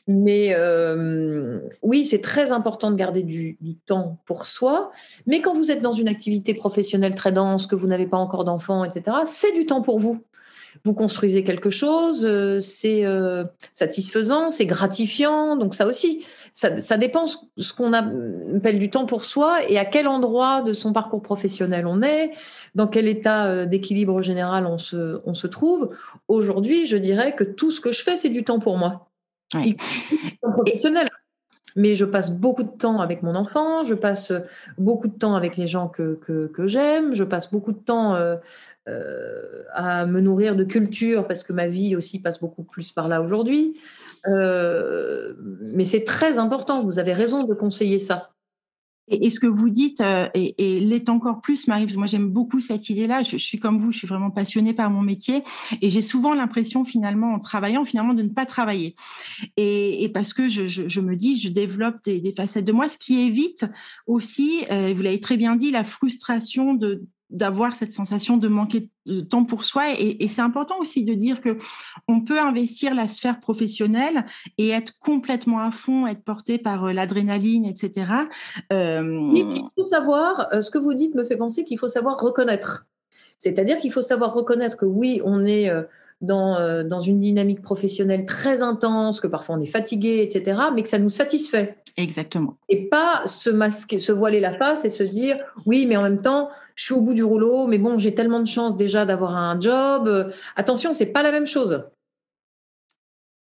mais 0.07 0.55
oui, 1.81 2.05
c'est 2.05 2.21
très 2.21 2.51
important 2.51 2.91
de 2.91 2.95
garder 2.95 3.23
du, 3.23 3.57
du, 3.59 3.75
temps 3.75 4.17
pour 4.25 4.45
soi. 4.45 4.91
Mais 5.25 5.41
quand 5.41 5.55
vous 5.55 5.71
êtes 5.71 5.81
dans 5.81 5.93
une 5.93 6.07
activité 6.07 6.53
professionnelle 6.53 7.15
très 7.15 7.31
dense, 7.31 7.65
que 7.65 7.75
vous 7.75 7.87
n'avez 7.87 8.07
pas 8.07 8.17
encore 8.17 8.43
d'enfants, 8.45 8.83
etc., 8.83 9.17
c'est 9.25 9.53
du 9.53 9.65
temps 9.65 9.81
pour 9.81 9.99
vous 9.99 10.23
vous 10.83 10.93
construisez 10.93 11.43
quelque 11.43 11.69
chose, 11.69 12.25
euh, 12.25 12.59
c'est 12.59 13.05
euh, 13.05 13.43
satisfaisant, 13.71 14.49
c'est 14.49 14.65
gratifiant. 14.65 15.55
Donc 15.55 15.75
ça 15.75 15.87
aussi, 15.87 16.25
ça, 16.51 16.97
dépend 16.97 17.25
ce 17.25 17.73
qu'on 17.73 17.93
appelle 17.93 18.79
du 18.79 18.89
temps 18.89 19.05
pour 19.05 19.23
soi 19.23 19.59
et 19.69 19.77
à 19.77 19.85
quel 19.85 20.07
endroit 20.07 20.61
de 20.61 20.73
son 20.73 20.93
parcours 20.93 21.21
professionnel 21.21 21.87
on 21.87 22.01
est, 22.01 22.31
dans 22.75 22.87
quel 22.87 23.07
état 23.07 23.45
euh, 23.45 23.65
d'équilibre 23.65 24.21
général 24.21 24.65
on 24.65 24.77
se, 24.77 25.21
on 25.25 25.33
se 25.33 25.47
trouve. 25.47 25.91
Aujourd'hui, 26.27 26.85
je 26.85 26.97
dirais 26.97 27.35
que 27.35 27.43
tout 27.43 27.71
ce 27.71 27.81
que 27.81 27.91
je 27.91 28.03
fais, 28.03 28.17
c'est 28.17 28.29
du 28.29 28.43
temps 28.43 28.59
pour 28.59 28.77
moi. 28.77 29.09
professionnel 30.41 31.09
mais 31.75 31.95
je 31.95 32.05
passe 32.05 32.31
beaucoup 32.31 32.63
de 32.63 32.69
temps 32.69 32.99
avec 32.99 33.23
mon 33.23 33.35
enfant, 33.35 33.83
je 33.83 33.93
passe 33.93 34.33
beaucoup 34.77 35.07
de 35.07 35.13
temps 35.13 35.35
avec 35.35 35.57
les 35.57 35.67
gens 35.67 35.87
que, 35.87 36.19
j'aime, 36.65 37.13
je 37.13 37.23
passe 37.23 37.51
beaucoup 37.51 37.71
de 37.71 37.79
temps 37.79 38.15
euh, 38.89 39.63
à 39.71 40.05
me 40.05 40.19
nourrir 40.19 40.57
de 40.57 40.65
culture 40.65 41.25
parce 41.25 41.43
que 41.43 41.53
ma 41.53 41.67
vie 41.67 41.95
aussi 41.95 42.19
passe 42.19 42.41
beaucoup 42.41 42.63
plus 42.63 42.91
par 42.91 43.07
là 43.07 43.21
aujourd'hui. 43.21 43.77
Euh, 44.27 45.33
mais 45.73 45.85
c'est 45.85 46.03
très 46.03 46.37
important, 46.37 46.83
vous 46.83 46.99
avez 46.99 47.13
raison 47.13 47.43
de 47.43 47.53
conseiller 47.53 47.99
ça. 47.99 48.32
Et, 49.09 49.29
ce 49.29 49.39
que 49.39 49.47
vous 49.47 49.69
dites 49.69 50.01
euh, 50.01 50.29
et, 50.33 50.79
l'est 50.79 51.09
encore 51.09 51.41
plus, 51.41 51.67
Marie, 51.67 51.83
parce 51.83 51.93
que 51.93 51.97
moi 51.97 52.07
j'aime 52.07 52.29
beaucoup 52.29 52.59
cette 52.59 52.89
idée-là. 52.89 53.23
Je, 53.23 53.37
suis 53.37 53.59
comme 53.59 53.77
vous, 53.77 53.91
je 53.91 53.99
suis 53.99 54.07
vraiment 54.07 54.31
passionnée 54.31 54.73
par 54.73 54.89
mon 54.89 55.01
métier 55.01 55.43
et 55.81 55.89
j'ai 55.89 56.01
souvent 56.01 56.33
l'impression 56.33 56.85
finalement 56.85 57.33
en 57.33 57.39
travaillant 57.39 57.85
finalement 57.85 58.13
de 58.13 58.23
ne 58.23 58.29
pas 58.29 58.45
travailler. 58.45 58.95
Et, 59.57 60.09
parce 60.13 60.33
que 60.33 60.49
je, 60.49 60.99
me 61.01 61.15
dis, 61.15 61.39
je 61.39 61.49
développe 61.49 61.97
des, 62.03 62.19
des, 62.21 62.33
facettes 62.33 62.65
de 62.65 62.71
moi, 62.71 62.87
ce 62.87 62.97
qui 62.97 63.21
évite 63.21 63.65
aussi, 64.07 64.61
vous 64.69 65.01
l'avez 65.01 65.19
très 65.19 65.37
bien 65.37 65.55
dit, 65.55 65.71
la 65.71 65.83
frustration 65.83 66.73
de 66.73 67.03
d'avoir 67.33 67.75
cette 67.75 67.93
sensation 67.93 68.37
de 68.37 68.47
manquer 68.47 68.89
de 69.05 69.21
temps 69.21 69.43
pour 69.43 69.63
soi. 69.65 69.99
Et, 69.99 70.27
c'est 70.27 70.41
important 70.41 70.77
aussi 70.79 71.03
de 71.03 71.13
dire 71.13 71.41
que 71.41 71.57
on 72.07 72.21
peut 72.21 72.39
investir 72.39 72.95
la 72.95 73.07
sphère 73.07 73.39
professionnelle 73.39 74.25
et 74.57 74.69
être 74.69 74.97
complètement 74.99 75.59
à 75.59 75.71
fond, 75.71 76.07
être 76.07 76.23
porté 76.23 76.57
par 76.57 76.85
euh, 76.85 76.93
l'adrénaline, 76.93 77.65
etc. 77.65 78.11
Euh... 78.71 79.31
Il 79.33 79.63
faut 79.75 79.83
savoir, 79.83 80.47
euh, 80.53 80.61
ce 80.61 80.71
que 80.71 80.77
vous 80.77 80.93
dites 80.93 81.15
me 81.15 81.23
fait 81.23 81.37
penser 81.37 81.65
qu'il 81.65 81.79
faut 81.79 81.87
savoir 81.87 82.19
reconnaître. 82.19 82.85
C'est-à-dire 83.37 83.79
qu'il 83.79 83.91
faut 83.91 84.01
savoir 84.01 84.33
reconnaître 84.33 84.77
que 84.77 84.85
oui, 84.85 85.21
on 85.25 85.45
est 85.45 85.69
euh, 86.23 86.83
dans, 86.83 86.89
dans 86.89 87.01
une 87.01 87.19
dynamique 87.19 87.61
professionnelle 87.61 88.25
très 88.25 88.61
intense, 88.61 89.19
que 89.19 89.27
parfois 89.27 89.55
on 89.55 89.61
est 89.61 89.65
fatigué, 89.65 90.21
etc., 90.21 90.59
mais 90.73 90.83
que 90.83 90.89
ça 90.89 90.99
nous 90.99 91.09
satisfait. 91.09 91.77
Exactement. 91.97 92.57
Et 92.69 92.87
pas 92.89 93.23
se 93.27 93.49
masquer, 93.49 93.99
se 93.99 94.11
voiler 94.11 94.39
la 94.39 94.53
face 94.53 94.85
et 94.85 94.89
se 94.89 95.03
dire 95.03 95.37
oui, 95.65 95.85
mais 95.87 95.97
en 95.97 96.03
même 96.03 96.21
temps, 96.21 96.49
je 96.75 96.85
suis 96.85 96.93
au 96.93 97.01
bout 97.01 97.13
du 97.13 97.23
rouleau, 97.23 97.67
mais 97.67 97.77
bon, 97.77 97.97
j'ai 97.97 98.15
tellement 98.15 98.39
de 98.39 98.47
chance 98.47 98.75
déjà 98.75 99.05
d'avoir 99.05 99.37
un 99.37 99.59
job. 99.59 100.31
Attention, 100.55 100.93
c'est 100.93 101.07
pas 101.07 101.23
la 101.23 101.31
même 101.31 101.45
chose. 101.45 101.83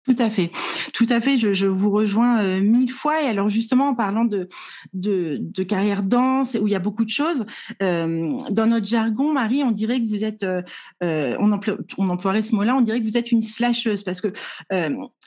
Tout 0.06 0.16
à 0.18 0.30
fait, 0.30 0.50
tout 0.94 1.06
à 1.10 1.20
fait. 1.20 1.36
Je, 1.36 1.66
vous 1.66 1.90
rejoins 1.90 2.42
euh, 2.42 2.60
mille 2.62 2.90
fois. 2.90 3.22
Et 3.22 3.26
alors 3.26 3.50
justement, 3.50 3.88
en 3.88 3.94
parlant 3.94 4.24
de 4.24 4.48
de, 4.94 5.62
carrière 5.62 6.02
dense 6.02 6.56
où 6.60 6.66
il 6.66 6.70
y 6.70 6.74
a 6.74 6.80
beaucoup 6.80 7.04
de 7.04 7.10
choses, 7.10 7.44
euh, 7.82 8.34
dans 8.50 8.66
notre 8.66 8.86
jargon, 8.86 9.32
Marie, 9.32 9.62
on 9.62 9.70
dirait 9.70 10.00
que 10.00 10.08
vous 10.08 10.24
êtes, 10.24 10.42
euh, 10.42 10.62
on, 11.02 11.50
on 11.98 12.08
emploierait 12.08 12.40
ce 12.40 12.54
mot-là, 12.54 12.74
on 12.74 12.80
dirait 12.80 13.00
que 13.00 13.04
vous 13.04 13.18
êtes 13.18 13.30
une 13.30 13.42
slasheuse 13.42 14.02
parce 14.02 14.22
que 14.22 14.32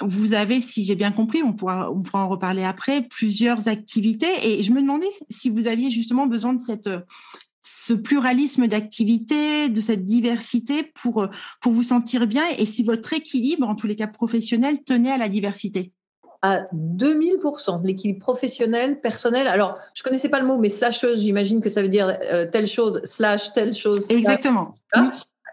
vous 0.02 0.34
avez, 0.34 0.60
si 0.60 0.84
j'ai 0.84 0.96
bien 0.96 1.12
compris, 1.12 1.44
on 1.44 1.54
pourra 1.54 1.92
on 1.92 2.02
pourra 2.02 2.26
en 2.26 2.30
reparler 2.30 2.64
après, 2.64 3.04
plusieurs 3.04 3.68
activités. 3.68 4.32
Et 4.44 4.64
je 4.64 4.72
me 4.72 4.82
demandais 4.82 5.08
si 5.30 5.52
vous 5.52 5.68
aviez 5.68 5.92
justement 5.92 6.26
besoin 6.26 6.54
de 6.54 6.60
cette 6.60 6.90
ce 7.64 7.94
pluralisme 7.94 8.68
d'activités, 8.68 9.70
de 9.70 9.82
cette 9.82 10.06
diversité 10.06 10.84
pour, 10.84 11.28
pour 11.62 11.72
vous 11.72 11.84
sentir 11.84 12.28
bien 12.28 12.44
et 12.58 12.66
si 12.66 12.84
votre 12.84 13.14
équilibre, 13.14 13.68
en 13.68 13.76
tous 13.76 13.88
les 13.88 13.96
cas 13.96 14.08
professionnel, 14.08 14.84
tenait 14.84 15.12
à 15.12 15.18
la 15.18 15.30
diversité? 15.30 15.94
À 16.42 16.64
2000%, 16.74 17.86
l'équilibre 17.86 18.20
professionnel, 18.20 19.00
personnel. 19.00 19.48
Alors, 19.48 19.80
je 19.94 20.04
connaissais 20.04 20.28
pas 20.28 20.42
le 20.42 20.46
mot, 20.46 20.58
mais 20.58 20.68
slasheuse, 20.68 21.22
j'imagine 21.22 21.62
que 21.62 21.70
ça 21.70 21.82
veut 21.82 21.88
dire 21.88 22.18
euh, 22.24 22.46
telle 22.46 22.68
chose, 22.68 23.00
slash, 23.06 23.54
telle 23.54 23.74
chose. 23.74 24.12
Exactement. 24.12 24.76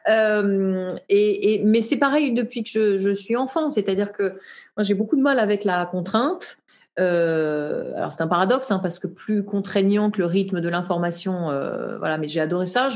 Euh, 0.08 0.88
et, 1.08 1.62
mais 1.64 1.80
c'est 1.80 1.98
pareil 1.98 2.32
depuis 2.32 2.64
que 2.64 2.70
je, 2.70 2.98
je 2.98 3.10
suis 3.10 3.36
enfant, 3.36 3.70
c'est-à-dire 3.70 4.12
que 4.12 4.38
moi 4.76 4.82
j'ai 4.82 4.94
beaucoup 4.94 5.14
de 5.14 5.20
mal 5.20 5.38
avec 5.38 5.62
la 5.62 5.86
contrainte. 5.86 6.59
Euh, 7.00 7.92
alors 7.96 8.12
c'est 8.12 8.22
un 8.22 8.28
paradoxe 8.28 8.70
hein, 8.70 8.78
parce 8.78 8.98
que 8.98 9.06
plus 9.06 9.44
contraignant 9.44 10.10
que 10.10 10.18
le 10.18 10.26
rythme 10.26 10.60
de 10.60 10.68
l'information, 10.68 11.50
euh, 11.50 11.98
voilà. 11.98 12.18
Mais 12.18 12.28
j'ai 12.28 12.40
adoré 12.40 12.66
ça. 12.66 12.88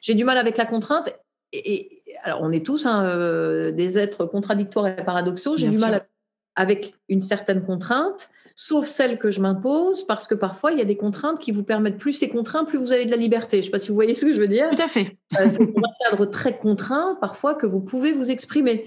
J'ai 0.00 0.14
du 0.14 0.24
mal 0.24 0.38
avec 0.38 0.56
la 0.56 0.66
contrainte. 0.66 1.14
Et, 1.52 1.90
alors 2.22 2.40
on 2.42 2.50
est 2.50 2.64
tous 2.64 2.86
hein, 2.86 3.04
euh, 3.04 3.70
des 3.70 3.98
êtres 3.98 4.26
contradictoires 4.26 4.86
et 4.86 4.96
paradoxaux. 4.96 5.56
J'ai 5.56 5.68
du 5.68 5.78
mal 5.78 5.94
avec 5.94 6.08
une 7.08 7.20
certaine 7.20 7.64
contrainte, 7.64 8.28
sauf 8.54 8.86
celle 8.86 9.18
que 9.18 9.30
je 9.30 9.40
m'impose, 9.40 10.04
parce 10.04 10.28
que 10.28 10.34
parfois 10.34 10.72
il 10.72 10.78
y 10.78 10.82
a 10.82 10.84
des 10.84 10.96
contraintes 10.96 11.38
qui 11.38 11.52
vous 11.52 11.64
permettent 11.64 11.96
plus 11.96 12.12
c'est 12.12 12.28
contraint, 12.28 12.64
plus 12.64 12.78
vous 12.78 12.92
avez 12.92 13.04
de 13.04 13.10
la 13.10 13.16
liberté. 13.16 13.56
Je 13.56 13.62
ne 13.62 13.64
sais 13.64 13.70
pas 13.70 13.78
si 13.78 13.88
vous 13.88 13.94
voyez 13.94 14.14
ce 14.14 14.26
que 14.26 14.34
je 14.34 14.40
veux 14.40 14.48
dire. 14.48 14.70
Tout 14.70 14.82
à 14.82 14.88
fait. 14.88 15.16
c'est 15.30 15.58
dans 15.58 15.82
un 15.82 16.10
cadre 16.10 16.26
très 16.26 16.56
contraint 16.56 17.16
parfois 17.20 17.54
que 17.54 17.66
vous 17.66 17.80
pouvez 17.80 18.12
vous 18.12 18.30
exprimer. 18.30 18.84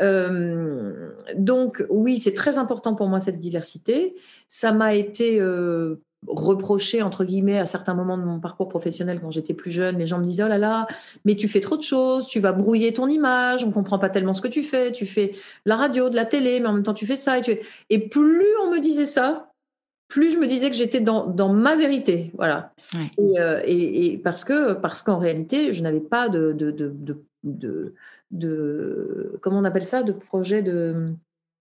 Euh, 0.00 1.10
donc 1.36 1.84
oui, 1.88 2.18
c'est 2.18 2.34
très 2.34 2.58
important 2.58 2.94
pour 2.94 3.08
moi 3.08 3.20
cette 3.20 3.38
diversité. 3.38 4.14
Ça 4.48 4.72
m'a 4.72 4.94
été 4.94 5.40
euh, 5.40 6.02
reproché 6.26 7.02
entre 7.02 7.24
guillemets 7.24 7.58
à 7.58 7.66
certains 7.66 7.94
moments 7.94 8.18
de 8.18 8.24
mon 8.24 8.40
parcours 8.40 8.68
professionnel 8.68 9.20
quand 9.20 9.30
j'étais 9.30 9.54
plus 9.54 9.70
jeune. 9.70 9.98
Les 9.98 10.06
gens 10.06 10.18
me 10.18 10.24
disaient 10.24 10.44
oh 10.44 10.48
là 10.48 10.58
là, 10.58 10.86
mais 11.24 11.36
tu 11.36 11.48
fais 11.48 11.60
trop 11.60 11.76
de 11.76 11.82
choses, 11.82 12.26
tu 12.26 12.40
vas 12.40 12.52
brouiller 12.52 12.92
ton 12.92 13.08
image, 13.08 13.64
on 13.64 13.70
comprend 13.70 13.98
pas 13.98 14.08
tellement 14.08 14.32
ce 14.32 14.42
que 14.42 14.48
tu 14.48 14.62
fais. 14.62 14.92
Tu 14.92 15.06
fais 15.06 15.32
la 15.64 15.76
radio, 15.76 16.08
de 16.08 16.16
la 16.16 16.24
télé, 16.24 16.60
mais 16.60 16.66
en 16.66 16.72
même 16.72 16.82
temps 16.82 16.94
tu 16.94 17.06
fais 17.06 17.16
ça. 17.16 17.38
Et, 17.38 17.42
tu... 17.42 17.58
et 17.90 17.98
plus 18.08 18.46
on 18.64 18.70
me 18.70 18.80
disait 18.80 19.06
ça, 19.06 19.52
plus 20.08 20.32
je 20.32 20.38
me 20.38 20.46
disais 20.46 20.70
que 20.70 20.76
j'étais 20.76 21.00
dans, 21.00 21.26
dans, 21.26 21.52
ma 21.52 21.76
vérité, 21.76 22.30
voilà. 22.36 22.72
Euh, 23.18 23.60
et, 23.64 24.06
et, 24.06 24.18
parce 24.18 24.44
que 24.44 24.74
parce 24.74 25.02
qu'en 25.02 25.18
réalité, 25.18 25.74
je 25.74 25.82
n'avais 25.82 26.00
pas 26.00 26.28
de, 26.28 26.52
de, 26.52 26.70
de, 26.70 26.94
de, 27.42 27.94
de 28.30 29.38
comment 29.42 29.58
on 29.58 29.64
appelle 29.64 29.84
ça, 29.84 30.02
de 30.02 30.12
projet 30.12 30.62
de, 30.62 31.06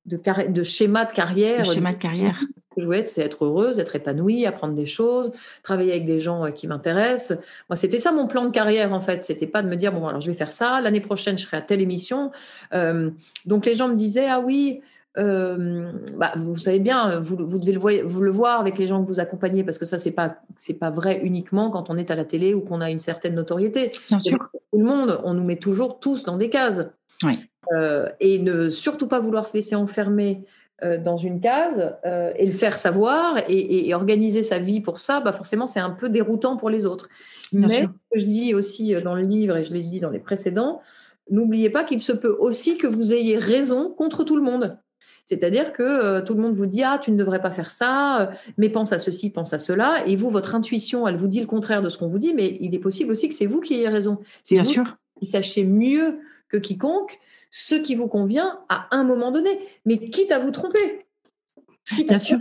de, 0.06 0.20
de 0.48 0.64
schéma 0.64 1.06
de 1.06 1.14
carrière. 1.14 1.66
De 1.66 1.72
schéma 1.72 1.94
de 1.94 1.98
carrière. 1.98 2.40
Je 2.78 2.86
voulais, 2.86 3.06
c'est 3.08 3.22
être 3.22 3.46
heureuse, 3.46 3.80
être 3.80 3.96
épanouie, 3.96 4.46
apprendre 4.46 4.74
des 4.74 4.86
choses, 4.86 5.32
travailler 5.64 5.92
avec 5.92 6.06
des 6.06 6.20
gens 6.20 6.46
euh, 6.46 6.50
qui 6.50 6.68
m'intéressent. 6.68 7.38
Moi, 7.70 7.78
c'était 7.78 8.00
ça 8.00 8.12
mon 8.12 8.28
plan 8.28 8.46
de 8.46 8.52
carrière 8.52 8.94
en 8.94 9.02
fait. 9.02 9.24
C'était 9.24 9.48
pas 9.48 9.62
de 9.62 9.68
me 9.68 9.76
dire 9.76 9.94
bon 9.94 10.08
alors 10.08 10.22
je 10.22 10.32
vais 10.32 10.38
faire 10.38 10.52
ça 10.52 10.82
l'année 10.82 11.02
prochaine, 11.02 11.38
je 11.38 11.46
serai 11.46 11.58
à 11.58 11.62
telle 11.62 11.82
émission. 11.82 12.32
Euh, 12.74 13.12
donc 13.46 13.66
les 13.66 13.76
gens 13.76 13.88
me 13.88 13.96
disaient 13.96 14.28
ah 14.30 14.40
oui, 14.40 14.82
euh, 15.18 15.92
bah, 16.18 16.34
vous 16.36 16.58
savez 16.58 16.80
bien, 16.80 17.20
vous, 17.22 17.38
vous 17.40 17.60
devez 17.60 17.72
le, 17.72 17.80
voir, 17.80 17.94
vous 18.06 18.22
le 18.22 18.32
voir 18.32 18.60
avec 18.60 18.78
les 18.78 18.88
gens 18.88 19.02
que 19.02 19.08
vous 19.08 19.20
accompagnez, 19.20 19.64
parce 19.64 19.78
que 19.78 19.86
ça, 19.86 19.98
c'est 19.98 20.12
pas 20.12 20.38
c'est 20.56 20.74
pas 20.74 20.90
vrai 20.90 21.22
uniquement 21.24 21.70
quand 21.70 21.90
on 21.90 21.98
est 21.98 22.12
à 22.12 22.16
la 22.16 22.26
télé 22.26 22.54
ou 22.54 22.62
qu'on 22.62 22.82
a 22.82 22.90
une 22.90 23.00
certaine 23.00 23.36
notoriété. 23.36 23.92
Bien 24.10 24.20
sûr. 24.20 24.50
Tout 24.72 24.80
le 24.80 24.86
monde, 24.86 25.22
on 25.24 25.34
nous 25.34 25.44
met 25.44 25.58
toujours 25.58 26.00
tous 26.00 26.26
dans 26.26 26.38
des 26.38 26.50
cases. 26.50 26.84
Oui. 27.24 27.40
Euh, 27.74 28.10
et 28.20 28.40
ne 28.40 28.70
surtout 28.70 29.08
pas 29.08 29.20
vouloir 29.20 29.46
se 29.48 29.58
laisser 29.58 29.76
enfermer 29.76 30.44
dans 30.82 31.18
une 31.18 31.40
case 31.40 31.96
et 32.38 32.46
le 32.46 32.52
faire 32.52 32.78
savoir 32.78 33.38
et, 33.48 33.94
organiser 33.94 34.44
sa 34.44 34.60
vie 34.60 34.82
pour 34.82 35.00
ça, 35.00 35.22
bah 35.22 35.32
forcément, 35.32 35.68
c'est 35.68 35.80
un 35.80 35.92
peu 35.92 36.10
déroutant 36.10 36.58
pour 36.58 36.70
les 36.70 36.86
autres. 36.86 37.08
Mais 37.54 37.70
ce 37.70 37.86
que 37.86 38.20
je 38.20 38.26
dis 38.26 38.54
aussi 38.54 38.94
dans 39.02 39.16
le 39.16 39.22
livre 39.22 39.56
et 39.58 39.64
je 39.64 39.74
l'ai 39.74 39.82
dit 39.82 40.00
dans 40.00 40.10
les 40.10 40.20
précédents, 40.20 40.82
n'oubliez 41.30 41.70
pas 41.70 41.84
qu'il 41.84 42.00
se 42.00 42.12
peut 42.12 42.36
aussi 42.40 42.78
que 42.78 42.88
vous 42.88 43.14
ayez 43.14 43.38
raison 43.38 43.90
contre 43.90 44.24
tout 44.24 44.36
le 44.36 44.42
monde. 44.42 44.78
C'est-à-dire 45.26 45.74
que 45.74 45.84
euh, 45.84 46.22
tout 46.22 46.36
le 46.36 46.42
monde 46.42 46.54
vous 46.54 46.68
dit 46.68 46.84
ah 46.84 47.00
tu 47.02 47.12
ne 47.12 47.18
devrais 47.18 47.42
pas 47.42 47.52
faire 47.52 47.72
ça, 47.72 48.22
euh, 48.22 48.26
mais 48.58 48.70
pense 48.70 48.94
à 48.94 49.00
ceci, 49.00 49.32
pense 49.32 49.54
à 49.54 49.60
cela, 49.60 50.06
et 50.06 50.16
vous 50.16 50.30
votre 50.30 50.54
intuition 50.54 51.08
elle 51.08 51.18
vous 51.18 51.28
dit 51.28 51.42
le 51.42 51.48
contraire 51.48 51.82
de 51.82 51.90
ce 51.90 51.98
qu'on 51.98 52.08
vous 52.08 52.20
dit, 52.20 52.34
mais 52.36 52.58
il 52.62 52.74
est 52.76 52.80
possible 52.80 53.12
aussi 53.12 53.28
que 53.28 53.34
c'est 53.34 53.48
vous 53.48 53.60
qui 53.60 53.74
ayez 53.74 53.90
raison. 53.90 54.20
C'est 54.44 54.58
vous 54.58 54.66
sûr. 54.66 54.98
qui 55.20 55.26
sachez 55.26 55.64
mieux 55.64 56.20
que 56.48 56.58
quiconque 56.58 57.18
ce 57.58 57.74
qui 57.74 57.96
vous 57.96 58.10
convient 58.10 58.60
à 58.68 58.88
un 58.92 59.06
moment 59.06 59.32
donné, 59.32 59.62
mais 59.86 59.98
quitte 59.98 60.34
à 60.34 60.40
vous 60.40 60.52
tromper. 60.52 61.06
Bien 62.06 62.20
sûr. 62.20 62.40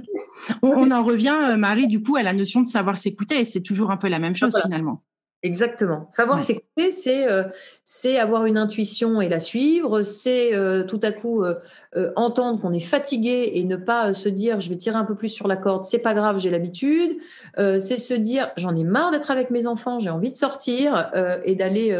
On, 0.60 0.90
en 0.90 1.04
revient, 1.04 1.38
euh, 1.50 1.56
Marie, 1.56 1.86
du 1.86 2.02
coup, 2.02 2.16
à 2.16 2.24
la 2.24 2.32
notion 2.32 2.62
de 2.62 2.66
savoir 2.66 2.98
s'écouter. 2.98 3.44
C'est 3.44 3.60
toujours 3.60 3.92
un 3.92 3.96
peu 3.96 4.08
la 4.08 4.18
même 4.18 4.34
chose 4.34 4.58
finalement. 4.60 5.04
Exactement. 5.44 6.06
Savoir 6.08 6.42
s'écouter, 6.42 6.90
c'est 6.90 7.30
euh, 7.30 7.44
c'est 7.84 8.18
avoir 8.18 8.46
une 8.46 8.56
intuition 8.56 9.20
et 9.20 9.28
la 9.28 9.40
suivre. 9.40 10.02
C'est 10.02 10.54
euh, 10.54 10.84
tout 10.84 11.00
à 11.02 11.12
coup 11.12 11.44
euh, 11.44 11.56
entendre 12.16 12.62
qu'on 12.62 12.72
est 12.72 12.80
fatigué 12.80 13.52
et 13.52 13.62
ne 13.64 13.76
pas 13.76 14.14
se 14.14 14.30
dire 14.30 14.62
je 14.62 14.70
vais 14.70 14.76
tirer 14.78 14.96
un 14.96 15.04
peu 15.04 15.14
plus 15.14 15.28
sur 15.28 15.46
la 15.46 15.58
corde. 15.58 15.84
C'est 15.84 15.98
pas 15.98 16.14
grave, 16.14 16.38
j'ai 16.38 16.48
l'habitude. 16.48 17.18
c'est 17.58 17.98
se 17.98 18.14
dire 18.14 18.52
j'en 18.56 18.74
ai 18.74 18.84
marre 18.84 19.10
d'être 19.10 19.30
avec 19.30 19.50
mes 19.50 19.66
enfants, 19.66 19.98
j'ai 19.98 20.08
envie 20.08 20.32
de 20.32 20.36
sortir 20.36 21.10
et 21.44 21.54
d'aller, 21.54 21.94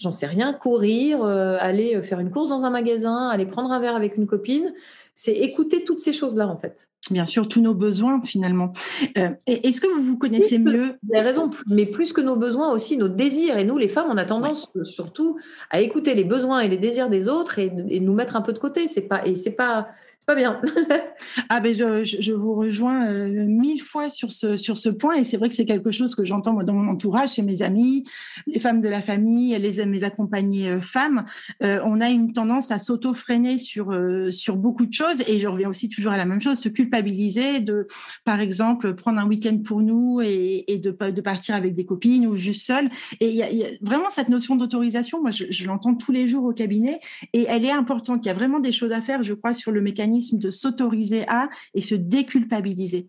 j'en 0.00 0.10
sais 0.10 0.26
rien, 0.26 0.52
courir, 0.52 1.22
aller 1.24 2.02
faire 2.02 2.20
une 2.20 2.30
course 2.30 2.48
dans 2.48 2.64
un 2.64 2.70
magasin, 2.70 3.28
aller 3.28 3.46
prendre 3.46 3.70
un 3.70 3.78
verre 3.78 3.96
avec 3.96 4.16
une 4.16 4.26
copine. 4.26 4.74
C'est 5.22 5.32
écouter 5.32 5.84
toutes 5.84 6.00
ces 6.00 6.14
choses 6.14 6.34
là 6.34 6.48
en 6.48 6.56
fait 6.56 6.88
bien 7.10 7.26
sûr 7.26 7.48
tous 7.48 7.60
nos 7.60 7.74
besoins 7.74 8.22
finalement. 8.22 8.72
Euh, 9.18 9.30
est-ce 9.46 9.80
que 9.80 9.88
vous 9.88 10.02
vous 10.02 10.16
connaissez 10.16 10.58
mieux 10.58 10.94
Vous 11.02 11.14
avez 11.14 11.26
raison, 11.26 11.50
mais 11.66 11.84
plus 11.84 12.12
que 12.12 12.20
nos 12.20 12.36
besoins 12.36 12.72
aussi 12.72 12.96
nos 12.96 13.08
désirs. 13.08 13.58
Et 13.58 13.64
nous, 13.64 13.78
les 13.78 13.88
femmes, 13.88 14.06
on 14.10 14.16
a 14.16 14.24
tendance 14.24 14.70
surtout 14.84 15.36
à 15.70 15.80
écouter 15.80 16.14
les 16.14 16.22
besoins 16.22 16.60
et 16.60 16.68
les 16.68 16.78
désirs 16.78 17.08
des 17.08 17.28
autres 17.28 17.58
et, 17.58 17.72
et 17.88 17.98
nous 17.98 18.14
mettre 18.14 18.36
un 18.36 18.42
peu 18.42 18.52
de 18.52 18.60
côté. 18.60 18.86
C'est 18.86 19.08
pas 19.08 19.26
et 19.26 19.34
c'est 19.34 19.50
pas 19.50 19.88
pas 20.26 20.34
bien. 20.34 20.60
ah 21.48 21.60
ben 21.60 21.74
je, 21.74 22.04
je, 22.04 22.32
vous 22.32 22.54
rejoins 22.54 23.08
euh, 23.08 23.46
mille 23.46 23.82
fois 23.82 24.10
sur 24.10 24.30
ce, 24.30 24.56
sur 24.56 24.76
ce 24.76 24.88
point 24.88 25.16
et 25.16 25.24
c'est 25.24 25.36
vrai 25.36 25.48
que 25.48 25.54
c'est 25.54 25.64
quelque 25.64 25.90
chose 25.90 26.14
que 26.14 26.24
j'entends 26.24 26.54
dans 26.62 26.74
mon 26.74 26.90
entourage, 26.90 27.34
chez 27.34 27.42
mes 27.42 27.62
amis, 27.62 28.04
les 28.46 28.60
femmes 28.60 28.80
de 28.80 28.88
la 28.88 29.00
famille, 29.00 29.58
les, 29.58 29.84
mes 29.86 30.04
accompagnées 30.04 30.68
euh, 30.68 30.80
femmes. 30.80 31.24
Euh, 31.62 31.80
on 31.84 32.00
a 32.00 32.10
une 32.10 32.32
tendance 32.32 32.70
à 32.70 32.78
s'auto-freiner 32.78 33.58
sur, 33.58 33.92
sur 34.30 34.56
beaucoup 34.56 34.86
de 34.86 34.92
choses 34.92 35.09
et 35.26 35.38
je 35.38 35.48
reviens 35.48 35.68
aussi 35.68 35.88
toujours 35.88 36.12
à 36.12 36.16
la 36.16 36.24
même 36.24 36.40
chose, 36.40 36.58
se 36.58 36.68
culpabiliser 36.68 37.60
de, 37.60 37.86
par 38.24 38.40
exemple, 38.40 38.94
prendre 38.94 39.18
un 39.18 39.26
week-end 39.26 39.58
pour 39.64 39.82
nous 39.82 40.20
et, 40.22 40.80
de, 40.82 41.20
partir 41.20 41.54
avec 41.54 41.72
des 41.72 41.84
copines 41.84 42.26
ou 42.26 42.36
juste 42.36 42.62
seul. 42.62 42.88
Et 43.20 43.30
il 43.30 43.36
y, 43.36 43.64
a, 43.64 43.68
vraiment 43.80 44.10
cette 44.10 44.28
notion 44.28 44.56
d'autorisation, 44.56 45.20
moi 45.20 45.30
je, 45.30 45.66
l'entends 45.66 45.94
tous 45.94 46.12
les 46.12 46.28
jours 46.28 46.44
au 46.44 46.52
cabinet 46.52 47.00
et 47.32 47.46
elle 47.48 47.64
est 47.64 47.72
importante. 47.72 48.24
Il 48.24 48.28
y 48.28 48.30
a 48.30 48.34
vraiment 48.34 48.60
des 48.60 48.72
choses 48.72 48.92
à 48.92 49.00
faire, 49.00 49.22
je 49.22 49.34
crois, 49.34 49.54
sur 49.54 49.72
le 49.72 49.80
mécanisme 49.80 50.38
de 50.38 50.50
s'autoriser 50.50 51.26
à 51.28 51.48
et 51.74 51.82
se 51.82 51.94
déculpabiliser. 51.94 53.06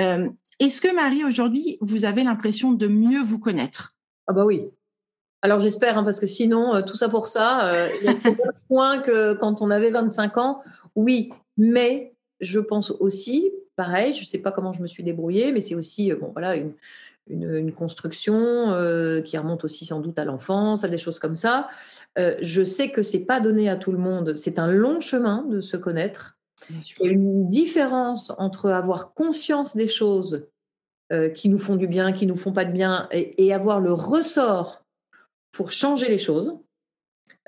Euh, 0.00 0.28
est-ce 0.60 0.80
que 0.80 0.92
Marie, 0.94 1.24
aujourd'hui, 1.24 1.78
vous 1.80 2.04
avez 2.04 2.24
l'impression 2.24 2.72
de 2.72 2.86
mieux 2.88 3.22
vous 3.22 3.38
connaître? 3.38 3.94
Ah 4.26 4.32
bah 4.32 4.44
oui. 4.44 4.68
Alors 5.40 5.60
j'espère, 5.60 5.96
hein, 5.96 6.04
parce 6.04 6.18
que 6.18 6.26
sinon, 6.26 6.74
euh, 6.74 6.82
tout 6.82 6.96
ça 6.96 7.08
pour 7.08 7.28
ça, 7.28 7.70
euh, 7.70 7.88
il 8.00 8.06
y 8.06 8.08
a 8.08 8.14
point 8.68 8.98
que 8.98 9.34
quand 9.34 9.62
on 9.62 9.70
avait 9.70 9.90
25 9.90 10.36
ans, 10.36 10.62
oui, 10.98 11.30
mais 11.56 12.14
je 12.40 12.60
pense 12.60 12.90
aussi, 12.90 13.50
pareil, 13.76 14.14
je 14.14 14.20
ne 14.20 14.26
sais 14.26 14.38
pas 14.38 14.52
comment 14.52 14.72
je 14.72 14.82
me 14.82 14.86
suis 14.86 15.02
débrouillée, 15.02 15.52
mais 15.52 15.60
c'est 15.60 15.74
aussi 15.74 16.12
bon, 16.12 16.30
voilà, 16.32 16.56
une, 16.56 16.72
une, 17.28 17.72
construction 17.72 18.72
qui 19.24 19.36
remonte 19.36 19.64
aussi 19.64 19.86
sans 19.86 20.00
doute 20.00 20.18
à 20.18 20.24
l'enfance, 20.24 20.84
à 20.84 20.88
des 20.88 20.98
choses 20.98 21.18
comme 21.18 21.36
ça. 21.36 21.68
je 22.16 22.64
sais 22.64 22.90
que 22.90 23.02
c'est 23.02 23.24
pas 23.24 23.40
donné 23.40 23.68
à 23.68 23.76
tout 23.76 23.92
le 23.92 23.98
monde. 23.98 24.36
C'est 24.36 24.58
un 24.58 24.70
long 24.70 25.00
chemin 25.00 25.44
de 25.44 25.60
se 25.60 25.76
connaître. 25.76 26.38
Il 26.70 27.06
y 27.06 27.08
a 27.08 27.12
une 27.12 27.48
différence 27.48 28.32
entre 28.38 28.70
avoir 28.70 29.14
conscience 29.14 29.76
des 29.76 29.88
choses 29.88 30.48
euh, 31.12 31.30
qui 31.30 31.48
nous 31.48 31.58
font 31.58 31.76
du 31.76 31.86
bien, 31.86 32.12
qui 32.12 32.26
nous 32.26 32.36
font 32.36 32.52
pas 32.52 32.64
de 32.64 32.72
bien, 32.72 33.08
et, 33.12 33.52
avoir 33.52 33.80
le 33.80 33.92
ressort 33.92 34.84
pour 35.52 35.72
changer 35.72 36.08
les 36.08 36.18
choses. 36.18 36.54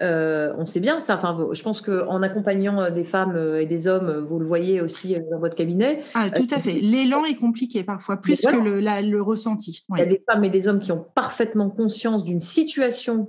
Euh, 0.02 0.54
on 0.56 0.64
sait 0.64 0.80
bien 0.80 0.98
ça. 1.00 1.16
Enfin, 1.16 1.48
je 1.52 1.62
pense 1.62 1.80
qu'en 1.80 2.22
accompagnant 2.22 2.80
euh, 2.80 2.90
des 2.90 3.04
femmes 3.04 3.36
et 3.58 3.66
des 3.66 3.86
hommes, 3.86 4.26
vous 4.28 4.38
le 4.38 4.46
voyez 4.46 4.80
aussi 4.80 5.16
dans 5.30 5.38
votre 5.38 5.54
cabinet. 5.54 6.02
Ah, 6.14 6.30
tout 6.30 6.48
à 6.50 6.58
fait. 6.58 6.80
L'élan 6.80 7.24
est 7.24 7.36
compliqué 7.36 7.84
parfois, 7.84 8.16
plus 8.18 8.40
que 8.40 8.56
le, 8.56 8.80
le 8.80 9.22
ressenti. 9.22 9.84
Il 9.90 9.98
y 9.98 10.02
a 10.02 10.06
des 10.06 10.22
femmes 10.28 10.44
et 10.44 10.50
des 10.50 10.68
hommes 10.68 10.80
qui 10.80 10.92
ont 10.92 11.04
parfaitement 11.14 11.70
conscience 11.70 12.24
d'une 12.24 12.40
situation 12.40 13.28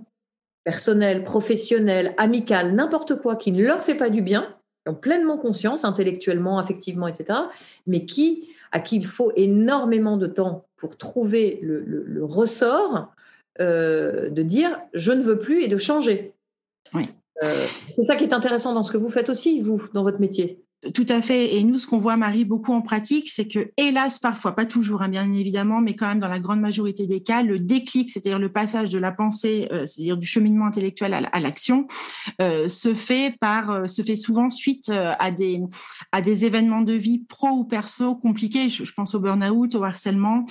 personnelle, 0.64 1.24
professionnelle, 1.24 2.14
amicale, 2.18 2.74
n'importe 2.74 3.16
quoi, 3.20 3.36
qui 3.36 3.52
ne 3.52 3.64
leur 3.64 3.82
fait 3.84 3.96
pas 3.96 4.10
du 4.10 4.22
bien, 4.22 4.56
ont 4.88 4.96
pleinement 4.96 5.38
conscience, 5.38 5.86
intellectuellement, 5.86 6.60
affectivement, 6.60 7.08
etc., 7.08 7.40
mais 7.88 8.06
qui, 8.06 8.48
à 8.72 8.80
qui 8.80 8.98
il 8.98 9.06
faut 9.06 9.32
énormément 9.36 10.18
de 10.18 10.28
temps 10.28 10.66
pour 10.78 10.98
trouver 10.98 11.60
le, 11.62 12.24
ressort 12.24 13.12
euh, 13.60 14.30
de 14.30 14.42
dire 14.42 14.80
je 14.94 15.12
ne 15.12 15.22
veux 15.22 15.38
plus 15.38 15.64
et 15.64 15.68
de 15.68 15.78
changer. 15.78 16.34
Oui. 16.94 17.08
Euh, 17.44 17.66
c'est 17.96 18.04
ça 18.04 18.16
qui 18.16 18.24
est 18.26 18.34
intéressant 18.34 18.74
dans 18.74 18.84
ce 18.84 18.92
que 18.92 18.98
vous 18.98 19.10
faites 19.10 19.30
aussi, 19.30 19.62
vous, 19.62 19.82
dans 19.94 20.04
votre 20.04 20.20
métier. 20.20 20.64
Tout 20.96 21.06
à 21.10 21.22
fait. 21.22 21.56
Et 21.56 21.64
nous, 21.64 21.78
ce 21.78 21.86
qu'on 21.86 22.00
voit, 22.00 22.16
Marie, 22.16 22.44
beaucoup 22.44 22.74
en 22.74 22.82
pratique, 22.82 23.30
c'est 23.30 23.48
que, 23.48 23.72
hélas, 23.78 24.18
parfois, 24.18 24.56
pas 24.56 24.66
toujours, 24.66 25.04
hein, 25.04 25.10
bien 25.10 25.32
évidemment, 25.32 25.80
mais 25.80 25.96
quand 25.96 26.08
même 26.08 26.20
dans 26.20 26.28
la 26.28 26.40
grande 26.40 26.60
majorité 26.60 27.06
des 27.06 27.22
cas, 27.22 27.44
le 27.44 27.60
déclic, 27.60 28.10
c'est-à-dire 28.10 28.40
le 28.40 28.52
passage 28.52 28.90
de 28.90 28.98
la 28.98 29.12
pensée, 29.12 29.68
euh, 29.72 29.86
c'est-à-dire 29.86 30.18
du 30.18 30.26
cheminement 30.26 30.66
intellectuel 30.66 31.14
à, 31.14 31.40
l'action, 31.40 31.86
euh, 32.42 32.68
se 32.68 32.96
fait 32.96 33.36
par, 33.40 33.70
euh, 33.70 33.86
se 33.86 34.02
fait 34.02 34.16
souvent 34.16 34.50
suite 34.50 34.90
à 34.90 35.30
des 35.30 35.62
à 36.12 36.22
des 36.22 36.46
événements 36.46 36.82
de 36.82 36.94
vie 36.94 37.20
pro 37.20 37.50
ou 37.50 37.66
perso 37.66 38.16
compliqués. 38.16 38.70
Je, 38.70 38.92
pense 38.92 39.14
au 39.14 39.20
burn-out, 39.20 39.76
au 39.76 39.84
harcèlement, 39.84 40.46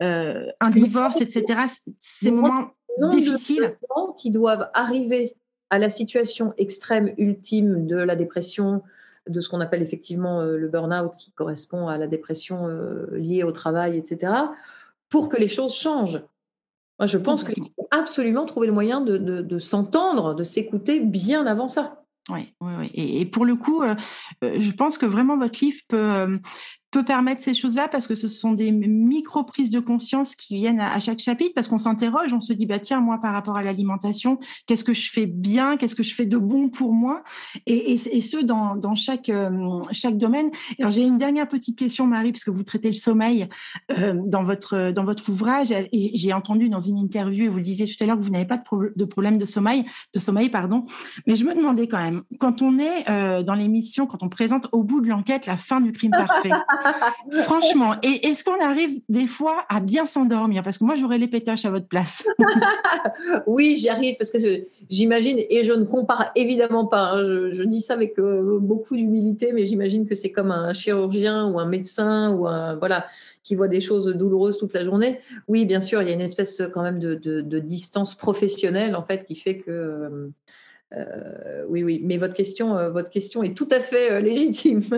un 0.00 0.70
divorce, 0.70 1.20
etc. 1.20 1.60
Ces 2.00 2.32
moments 2.32 2.70
difficiles 3.12 3.76
qui 4.18 4.32
doivent 4.32 4.68
arriver 4.74 5.36
à 5.70 5.78
la 5.78 5.90
situation 5.90 6.54
extrême 6.58 7.12
ultime 7.18 7.86
de 7.86 7.96
la 7.96 8.16
dépression, 8.16 8.82
de 9.28 9.40
ce 9.40 9.48
qu'on 9.48 9.60
appelle 9.60 9.82
effectivement 9.82 10.40
euh, 10.40 10.56
le 10.56 10.68
burn-out 10.68 11.12
qui 11.18 11.32
correspond 11.32 11.88
à 11.88 11.98
la 11.98 12.06
dépression 12.06 12.68
euh, 12.68 13.06
liée 13.16 13.42
au 13.42 13.52
travail, 13.52 13.96
etc., 13.96 14.32
pour 15.08 15.28
que 15.28 15.36
les 15.36 15.48
choses 15.48 15.74
changent. 15.74 16.22
Moi, 16.98 17.06
je 17.06 17.18
pense 17.18 17.44
qu'il 17.44 17.62
faut 17.62 17.88
absolument 17.90 18.46
trouver 18.46 18.66
le 18.66 18.72
moyen 18.72 19.00
de, 19.00 19.58
s'entendre, 19.58 20.34
de 20.34 20.44
s'écouter 20.44 21.00
bien 21.00 21.46
avant 21.46 21.68
ça. 21.68 22.02
Oui. 22.30 22.54
Et, 22.94 23.26
pour 23.26 23.44
le 23.44 23.54
coup, 23.54 23.82
euh, 23.82 23.94
je 24.42 24.72
pense 24.72 24.98
que 24.98 25.06
vraiment 25.06 25.36
votre 25.36 25.62
livre 25.62 25.80
peut, 25.88 26.38
peut 26.96 27.04
permettre 27.04 27.42
ces 27.42 27.52
choses-là 27.52 27.88
parce 27.88 28.06
que 28.06 28.14
ce 28.14 28.26
sont 28.26 28.52
des 28.52 28.72
micro 28.72 29.44
prises 29.44 29.68
de 29.68 29.80
conscience 29.80 30.34
qui 30.34 30.54
viennent 30.54 30.80
à, 30.80 30.98
chaque 30.98 31.18
chapitre 31.18 31.52
parce 31.54 31.68
qu'on 31.68 31.76
s'interroge, 31.76 32.32
on 32.32 32.40
se 32.40 32.54
dit 32.54 32.64
bah 32.64 32.78
tiens 32.78 33.02
moi 33.02 33.18
par 33.20 33.34
rapport 33.34 33.58
à 33.58 33.62
l'alimentation, 33.62 34.38
qu'est-ce 34.66 34.82
que 34.82 34.94
je 34.94 35.10
fais 35.10 35.26
bien, 35.26 35.76
qu'est-ce 35.76 35.94
que 35.94 36.02
je 36.02 36.14
fais 36.14 36.24
de 36.24 36.38
bon 36.38 36.70
pour 36.70 36.94
moi? 36.94 37.22
Et, 37.66 37.98
ce 37.98 38.42
dans, 38.42 38.76
euh, 38.76 39.82
chaque 39.92 40.16
domaine. 40.16 40.50
Alors 40.78 40.90
j'ai 40.90 41.02
une 41.02 41.18
dernière 41.18 41.46
petite 41.48 41.78
question 41.78 42.06
Marie 42.06 42.32
parce 42.32 42.44
que 42.44 42.50
vous 42.50 42.62
traitez 42.62 42.88
le 42.88 42.94
sommeil 42.94 43.46
euh, 43.98 44.14
dans 44.24 44.42
votre 44.42 44.90
dans 44.90 45.04
votre 45.04 45.28
ouvrage. 45.28 45.72
Et 45.72 46.16
j'ai 46.16 46.32
entendu 46.32 46.70
dans 46.70 46.80
une 46.80 46.96
interview 46.96 47.44
et 47.44 47.48
vous 47.48 47.58
le 47.58 47.62
disiez 47.62 47.86
tout 47.86 48.02
à 48.02 48.06
l'heure 48.06 48.16
que 48.16 48.22
vous 48.22 48.30
n'avez 48.30 48.46
pas 48.46 48.56
de, 48.56 48.92
de, 48.96 49.04
problème 49.04 49.36
de 49.36 49.44
sommeil 49.44 49.84
de 50.14 50.18
sommeil 50.18 50.48
pardon, 50.48 50.86
mais 51.26 51.36
je 51.36 51.44
me 51.44 51.54
demandais 51.54 51.88
quand 51.88 52.02
même 52.02 52.22
quand 52.40 52.62
on 52.62 52.78
est 52.78 53.10
euh, 53.10 53.42
dans 53.42 53.54
l'émission 53.54 54.06
quand 54.06 54.22
on 54.22 54.30
présente 54.30 54.68
au 54.72 54.82
bout 54.82 55.02
de 55.02 55.08
l'enquête 55.08 55.44
la 55.44 55.58
fin 55.58 55.82
du 55.82 55.92
crime 55.92 56.12
parfait 56.12 56.52
Franchement, 57.44 57.94
et 58.02 58.26
est-ce 58.26 58.44
qu'on 58.44 58.58
arrive 58.60 59.00
des 59.08 59.26
fois 59.26 59.64
à 59.68 59.80
bien 59.80 60.06
s'endormir? 60.06 60.62
Parce 60.62 60.78
que 60.78 60.84
moi, 60.84 60.94
j'aurais 60.96 61.18
les 61.18 61.28
pétaches 61.28 61.64
à 61.64 61.70
votre 61.70 61.86
place. 61.86 62.24
oui, 63.46 63.76
j'y 63.76 63.88
arrive 63.88 64.16
parce 64.18 64.30
que 64.30 64.38
j'imagine, 64.90 65.38
et 65.50 65.64
je 65.64 65.72
ne 65.72 65.84
compare 65.84 66.30
évidemment 66.34 66.86
pas, 66.86 67.12
hein, 67.12 67.50
je, 67.52 67.62
dis 67.62 67.80
ça 67.80 67.94
avec 67.94 68.18
euh, 68.18 68.58
beaucoup 68.60 68.96
d'humilité, 68.96 69.52
mais 69.52 69.66
j'imagine 69.66 70.06
que 70.06 70.14
c'est 70.14 70.30
comme 70.30 70.50
un 70.50 70.72
chirurgien 70.72 71.46
ou 71.48 71.58
un 71.58 71.66
médecin 71.66 72.32
ou 72.32 72.46
un, 72.46 72.76
voilà, 72.76 73.06
qui 73.42 73.54
voit 73.54 73.68
des 73.68 73.80
choses 73.80 74.06
douloureuses 74.06 74.58
toute 74.58 74.74
la 74.74 74.84
journée. 74.84 75.20
Oui, 75.48 75.64
bien 75.64 75.80
sûr, 75.80 76.02
il 76.02 76.08
y 76.08 76.10
a 76.10 76.14
une 76.14 76.20
espèce 76.20 76.62
quand 76.72 76.82
même 76.82 76.98
de, 76.98 77.16
distance 77.66 78.14
professionnelle 78.14 78.94
en 78.94 79.02
fait 79.02 79.24
qui 79.24 79.34
fait 79.34 79.56
que 79.56 79.70
euh, 79.70 80.28
euh, 80.94 81.64
oui, 81.68 81.82
oui, 81.82 82.00
mais 82.04 82.16
votre 82.16 82.34
question, 82.34 82.76
euh, 82.76 82.90
votre 82.90 83.10
question 83.10 83.42
est 83.42 83.54
tout 83.54 83.68
à 83.72 83.80
fait 83.80 84.12
euh, 84.12 84.20
légitime. 84.20 84.82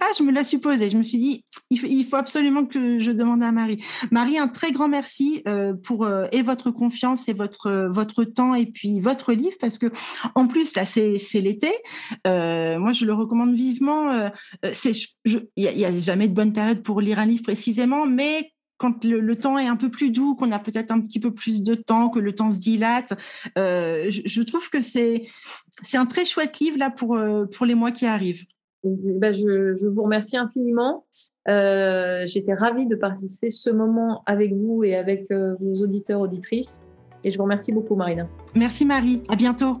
ah, 0.00 0.08
je 0.18 0.22
me 0.22 0.30
la 0.32 0.44
supposais. 0.44 0.90
Je 0.90 0.98
me 0.98 1.02
suis 1.02 1.18
dit, 1.18 1.44
il 1.70 2.04
faut, 2.04 2.16
absolument 2.16 2.66
que 2.66 2.98
je 2.98 3.10
demande 3.10 3.42
à 3.42 3.52
Marie. 3.52 3.82
Marie, 4.10 4.38
un 4.38 4.48
très 4.48 4.72
grand 4.72 4.88
merci 4.88 5.42
pour 5.82 6.08
et 6.32 6.42
votre 6.42 6.70
confiance 6.70 7.28
et 7.28 7.32
votre 7.32 7.88
votre 7.90 8.24
temps 8.24 8.54
et 8.54 8.66
puis 8.66 9.00
votre 9.00 9.32
livre 9.32 9.56
parce 9.60 9.78
que 9.78 9.86
en 10.34 10.46
plus 10.46 10.74
là 10.76 10.84
c'est 10.84 11.18
l'été. 11.34 11.70
moi, 12.24 12.92
je 12.92 13.04
le 13.04 13.14
recommande 13.14 13.54
vivement. 13.54 14.30
il 14.62 15.46
n'y 15.56 15.84
a 15.84 15.92
jamais 15.92 16.28
de 16.28 16.34
bonne 16.34 16.52
période 16.52 16.82
pour 16.82 17.00
lire 17.00 17.18
un 17.18 17.26
livre 17.26 17.42
précisément, 17.42 18.06
mais 18.06 18.52
quand 18.78 19.04
le, 19.04 19.36
temps 19.36 19.58
est 19.58 19.66
un 19.66 19.76
peu 19.76 19.90
plus 19.90 20.10
doux, 20.10 20.34
qu'on 20.34 20.52
a 20.52 20.58
peut-être 20.58 20.90
un 20.90 21.00
petit 21.00 21.20
peu 21.20 21.32
plus 21.32 21.62
de 21.62 21.74
temps, 21.74 22.08
que 22.08 22.18
le 22.18 22.34
temps 22.34 22.52
se 22.52 22.58
dilate, 22.58 23.12
euh, 23.58 24.10
je, 24.10 24.42
trouve 24.42 24.68
que 24.70 24.80
c'est 24.80 25.24
c'est 25.82 25.96
un 25.96 26.06
très 26.06 26.24
chouette 26.24 26.58
livre 26.58 26.78
là 26.78 26.90
pour 26.90 27.16
euh, 27.16 27.46
pour 27.46 27.66
les 27.66 27.74
mois 27.74 27.90
qui 27.90 28.06
arrivent. 28.06 28.44
Ben, 28.84 29.34
je, 29.34 29.86
vous 29.88 30.02
remercie 30.02 30.36
infiniment. 30.36 31.06
Euh, 31.48 32.24
j'étais 32.26 32.54
ravie 32.54 32.86
de 32.86 32.96
participer 32.96 33.50
ce 33.50 33.70
moment 33.70 34.22
avec 34.26 34.52
vous 34.52 34.84
et 34.84 34.94
avec 34.94 35.30
vos 35.30 35.82
auditeurs 35.82 36.20
auditrices. 36.20 36.82
Et 37.24 37.30
je 37.30 37.36
vous 37.36 37.44
remercie 37.44 37.72
beaucoup, 37.72 37.96
Marina. 37.96 38.28
Merci 38.54 38.84
Marie. 38.84 39.22
À 39.28 39.36
bientôt. 39.36 39.80